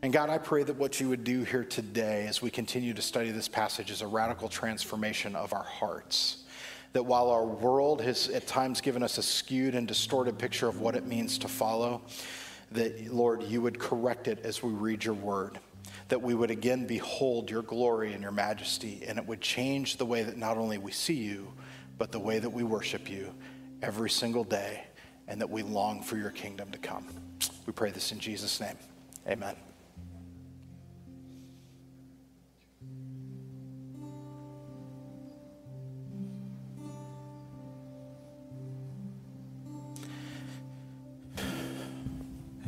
And 0.00 0.12
God, 0.12 0.30
I 0.30 0.38
pray 0.38 0.62
that 0.62 0.76
what 0.76 1.00
you 1.00 1.08
would 1.08 1.24
do 1.24 1.42
here 1.42 1.64
today 1.64 2.28
as 2.28 2.40
we 2.40 2.50
continue 2.50 2.94
to 2.94 3.02
study 3.02 3.32
this 3.32 3.48
passage 3.48 3.90
is 3.90 4.00
a 4.00 4.06
radical 4.06 4.48
transformation 4.48 5.34
of 5.34 5.52
our 5.52 5.64
hearts. 5.64 6.44
That 6.92 7.02
while 7.02 7.30
our 7.30 7.44
world 7.44 8.00
has 8.02 8.28
at 8.28 8.46
times 8.46 8.80
given 8.80 9.02
us 9.02 9.18
a 9.18 9.22
skewed 9.22 9.74
and 9.74 9.88
distorted 9.88 10.38
picture 10.38 10.68
of 10.68 10.80
what 10.80 10.94
it 10.94 11.04
means 11.04 11.36
to 11.38 11.48
follow, 11.48 12.02
that, 12.70 13.12
Lord, 13.12 13.42
you 13.42 13.60
would 13.60 13.80
correct 13.80 14.28
it 14.28 14.38
as 14.44 14.62
we 14.62 14.70
read 14.70 15.04
your 15.04 15.14
word. 15.14 15.58
That 16.08 16.22
we 16.22 16.34
would 16.34 16.52
again 16.52 16.86
behold 16.86 17.50
your 17.50 17.62
glory 17.62 18.12
and 18.12 18.22
your 18.22 18.32
majesty, 18.32 19.02
and 19.06 19.18
it 19.18 19.26
would 19.26 19.40
change 19.40 19.96
the 19.96 20.06
way 20.06 20.22
that 20.22 20.36
not 20.38 20.56
only 20.58 20.78
we 20.78 20.92
see 20.92 21.14
you, 21.14 21.52
but 21.98 22.12
the 22.12 22.20
way 22.20 22.38
that 22.38 22.50
we 22.50 22.62
worship 22.62 23.10
you 23.10 23.34
every 23.82 24.10
single 24.10 24.44
day, 24.44 24.84
and 25.26 25.40
that 25.40 25.50
we 25.50 25.62
long 25.62 26.02
for 26.02 26.16
your 26.16 26.30
kingdom 26.30 26.70
to 26.70 26.78
come. 26.78 27.04
We 27.66 27.72
pray 27.72 27.90
this 27.90 28.12
in 28.12 28.20
Jesus' 28.20 28.60
name. 28.60 28.76
Amen. 29.26 29.67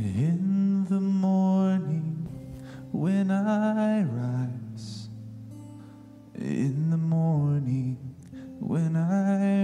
In 0.03 0.87
the 0.89 0.99
morning 0.99 2.27
when 2.91 3.31
I 3.31 4.03
rise, 4.03 5.11
in 6.35 6.89
the 6.89 6.97
morning 6.97 7.99
when 8.61 8.97
I 8.97 9.60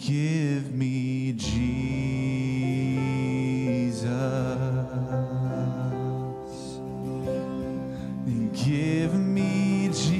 Give 0.00 0.72
me 0.72 1.32
Jesus. 1.32 1.58
Give 8.64 9.14
me 9.14 9.88
Jesus. 9.88 10.18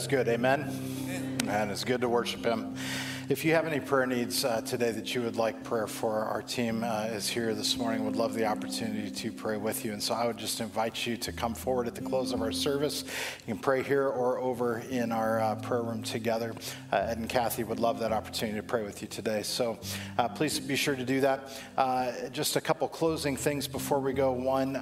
Is 0.00 0.06
good. 0.06 0.28
Amen. 0.28 0.70
And 1.46 1.70
it's 1.70 1.84
good 1.84 2.00
to 2.00 2.08
worship 2.08 2.44
Him. 2.44 2.69
If 3.30 3.44
you 3.44 3.52
have 3.52 3.64
any 3.64 3.78
prayer 3.78 4.06
needs 4.06 4.44
uh, 4.44 4.60
today 4.62 4.90
that 4.90 5.14
you 5.14 5.22
would 5.22 5.36
like 5.36 5.62
prayer 5.62 5.86
for, 5.86 6.24
our 6.24 6.42
team 6.42 6.82
uh, 6.82 7.10
is 7.12 7.28
here 7.28 7.54
this 7.54 7.78
morning. 7.78 8.04
Would 8.04 8.16
love 8.16 8.34
the 8.34 8.44
opportunity 8.44 9.08
to 9.08 9.30
pray 9.30 9.56
with 9.56 9.84
you. 9.84 9.92
And 9.92 10.02
so 10.02 10.14
I 10.14 10.26
would 10.26 10.36
just 10.36 10.60
invite 10.60 11.06
you 11.06 11.16
to 11.18 11.30
come 11.30 11.54
forward 11.54 11.86
at 11.86 11.94
the 11.94 12.00
close 12.00 12.32
of 12.32 12.42
our 12.42 12.50
service. 12.50 13.04
You 13.46 13.54
can 13.54 13.58
pray 13.58 13.84
here 13.84 14.08
or 14.08 14.40
over 14.40 14.80
in 14.90 15.12
our 15.12 15.40
uh, 15.40 15.54
prayer 15.54 15.82
room 15.82 16.02
together. 16.02 16.56
Uh, 16.92 16.96
Ed 16.96 17.18
and 17.18 17.28
Kathy 17.28 17.62
would 17.62 17.78
love 17.78 18.00
that 18.00 18.10
opportunity 18.10 18.58
to 18.58 18.64
pray 18.64 18.82
with 18.82 19.00
you 19.00 19.06
today. 19.06 19.42
So 19.42 19.78
uh, 20.18 20.26
please 20.26 20.58
be 20.58 20.74
sure 20.74 20.96
to 20.96 21.04
do 21.04 21.20
that. 21.20 21.52
Uh, 21.78 22.10
just 22.30 22.56
a 22.56 22.60
couple 22.60 22.88
closing 22.88 23.36
things 23.36 23.68
before 23.68 24.00
we 24.00 24.12
go. 24.12 24.32
One, 24.32 24.74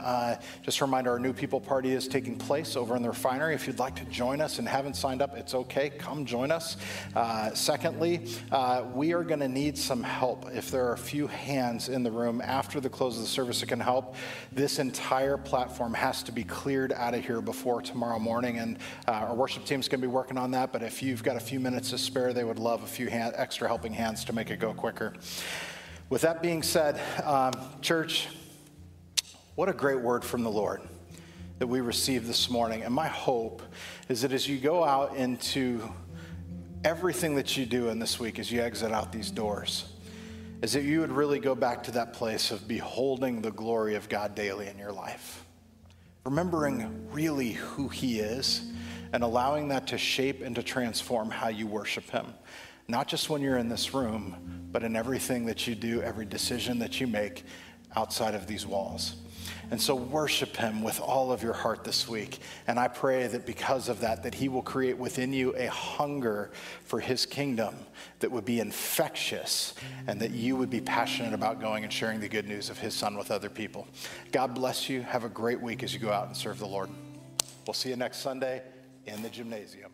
just 0.62 0.80
a 0.80 0.86
reminder 0.86 1.10
our 1.10 1.18
new 1.18 1.34
people 1.34 1.60
party 1.60 1.92
is 1.92 2.08
taking 2.08 2.38
place 2.38 2.76
over 2.76 2.96
in 2.96 3.02
the 3.02 3.10
refinery. 3.10 3.54
If 3.54 3.66
you'd 3.66 3.78
like 3.78 3.96
to 3.96 4.06
join 4.06 4.40
us 4.40 4.58
and 4.58 4.66
haven't 4.66 4.94
signed 4.96 5.20
up, 5.20 5.36
it's 5.36 5.52
okay. 5.52 5.90
Come 5.90 6.24
join 6.24 6.50
us. 6.50 6.78
secondly, 7.52 8.26
uh, 8.51 8.85
we 8.94 9.12
are 9.12 9.23
going 9.23 9.40
to 9.40 9.48
need 9.48 9.77
some 9.77 10.02
help. 10.02 10.47
If 10.52 10.70
there 10.70 10.86
are 10.86 10.93
a 10.93 10.98
few 10.98 11.27
hands 11.27 11.89
in 11.89 12.02
the 12.02 12.10
room 12.10 12.40
after 12.40 12.81
the 12.81 12.89
close 12.89 13.16
of 13.16 13.23
the 13.23 13.28
service 13.28 13.60
that 13.60 13.66
can 13.66 13.81
help, 13.81 14.15
this 14.52 14.78
entire 14.78 15.36
platform 15.36 15.94
has 15.94 16.23
to 16.24 16.32
be 16.32 16.44
cleared 16.44 16.93
out 16.93 17.15
of 17.15 17.24
here 17.24 17.40
before 17.40 17.82
tomorrow 17.82 18.19
morning. 18.19 18.59
And 18.59 18.78
uh, 19.06 19.12
our 19.12 19.35
worship 19.35 19.65
team 19.65 19.81
is 19.81 19.89
going 19.89 20.01
to 20.01 20.06
be 20.06 20.12
working 20.12 20.39
on 20.39 20.51
that. 20.52 20.73
But 20.73 20.82
if 20.82 21.02
you've 21.02 21.23
got 21.23 21.36
a 21.36 21.40
few 21.40 21.60
minutes 21.60 21.90
to 21.90 21.98
spare, 21.98 22.32
they 22.32 22.44
would 22.44 22.59
love 22.59 22.82
a 22.82 22.86
few 22.86 23.09
hand, 23.09 23.35
extra 23.36 23.69
helping 23.69 23.93
hands 23.93 24.24
to 24.27 24.32
make 24.32 24.51
it 24.51 24.59
go 24.59 24.73
quicker. 24.73 25.15
With 26.10 26.23
that 26.23 26.43
being 26.43 26.62
said, 26.62 27.01
um, 27.23 27.52
church, 27.82 28.28
what 29.55 29.69
a 29.69 29.73
great 29.73 30.01
word 30.01 30.24
from 30.24 30.43
the 30.43 30.51
Lord 30.51 30.81
that 31.59 31.66
we 31.66 31.81
received 31.81 32.27
this 32.27 32.48
morning. 32.48 32.82
And 32.82 32.94
my 32.94 33.09
hope 33.09 33.62
is 34.09 34.23
that 34.23 34.32
as 34.32 34.48
you 34.48 34.59
go 34.59 34.85
out 34.85 35.16
into 35.16 35.82
everything 36.84 37.34
that 37.34 37.56
you 37.56 37.66
do 37.66 37.88
in 37.88 37.98
this 37.98 38.20
week 38.20 38.38
as 38.38 38.50
you 38.52 38.60
exit 38.60 38.92
out 38.92 39.12
these 39.12 39.30
doors 39.30 39.92
is 40.62 40.72
that 40.72 40.82
you 40.82 41.00
would 41.00 41.12
really 41.12 41.38
go 41.38 41.55
back 41.55 41.82
to 41.84 41.90
that 41.92 42.12
place 42.12 42.50
of 42.50 42.66
beholding 42.66 43.40
the 43.40 43.50
glory 43.50 43.94
of 43.94 44.09
God 44.09 44.34
daily 44.34 44.66
in 44.68 44.78
your 44.78 44.92
life, 44.92 45.44
remembering 46.24 47.09
really 47.12 47.52
who 47.52 47.88
He 47.88 48.20
is, 48.20 48.72
and 49.12 49.22
allowing 49.22 49.68
that 49.68 49.86
to 49.88 49.98
shape 49.98 50.42
and 50.42 50.55
to 50.56 50.62
transform 50.62 51.30
how 51.30 51.48
you 51.48 51.66
worship 51.66 52.10
Him. 52.10 52.26
Not 52.88 53.06
just 53.06 53.30
when 53.30 53.40
you're 53.42 53.59
in 53.59 53.68
this 53.68 53.94
room, 53.94 54.68
but 54.72 54.82
in 54.82 54.96
everything 54.96 55.46
that 55.46 55.66
you 55.66 55.74
do, 55.74 56.02
every 56.02 56.26
decision 56.26 56.78
that 56.80 57.00
you 57.00 57.06
make 57.06 57.44
outside 57.96 58.34
of 58.34 58.46
these 58.46 58.66
walls. 58.66 59.16
And 59.70 59.80
so 59.80 59.94
worship 59.94 60.56
him 60.56 60.82
with 60.82 61.00
all 61.00 61.30
of 61.30 61.42
your 61.42 61.52
heart 61.52 61.84
this 61.84 62.08
week. 62.08 62.38
And 62.66 62.78
I 62.78 62.88
pray 62.88 63.26
that 63.26 63.44
because 63.44 63.88
of 63.88 64.00
that, 64.00 64.22
that 64.22 64.34
he 64.34 64.48
will 64.48 64.62
create 64.62 64.96
within 64.96 65.32
you 65.32 65.54
a 65.56 65.66
hunger 65.66 66.50
for 66.84 67.00
his 67.00 67.26
kingdom 67.26 67.74
that 68.20 68.30
would 68.30 68.44
be 68.44 68.60
infectious 68.60 69.74
and 70.06 70.20
that 70.20 70.30
you 70.30 70.56
would 70.56 70.70
be 70.70 70.80
passionate 70.80 71.34
about 71.34 71.60
going 71.60 71.84
and 71.84 71.92
sharing 71.92 72.20
the 72.20 72.28
good 72.28 72.48
news 72.48 72.70
of 72.70 72.78
his 72.78 72.94
son 72.94 73.16
with 73.16 73.30
other 73.30 73.50
people. 73.50 73.86
God 74.32 74.54
bless 74.54 74.88
you. 74.88 75.02
Have 75.02 75.24
a 75.24 75.28
great 75.28 75.60
week 75.60 75.82
as 75.82 75.92
you 75.92 76.00
go 76.00 76.10
out 76.10 76.26
and 76.26 76.36
serve 76.36 76.58
the 76.58 76.66
Lord. 76.66 76.88
We'll 77.66 77.74
see 77.74 77.90
you 77.90 77.96
next 77.96 78.18
Sunday 78.18 78.62
in 79.06 79.22
the 79.22 79.28
gymnasium. 79.28 79.90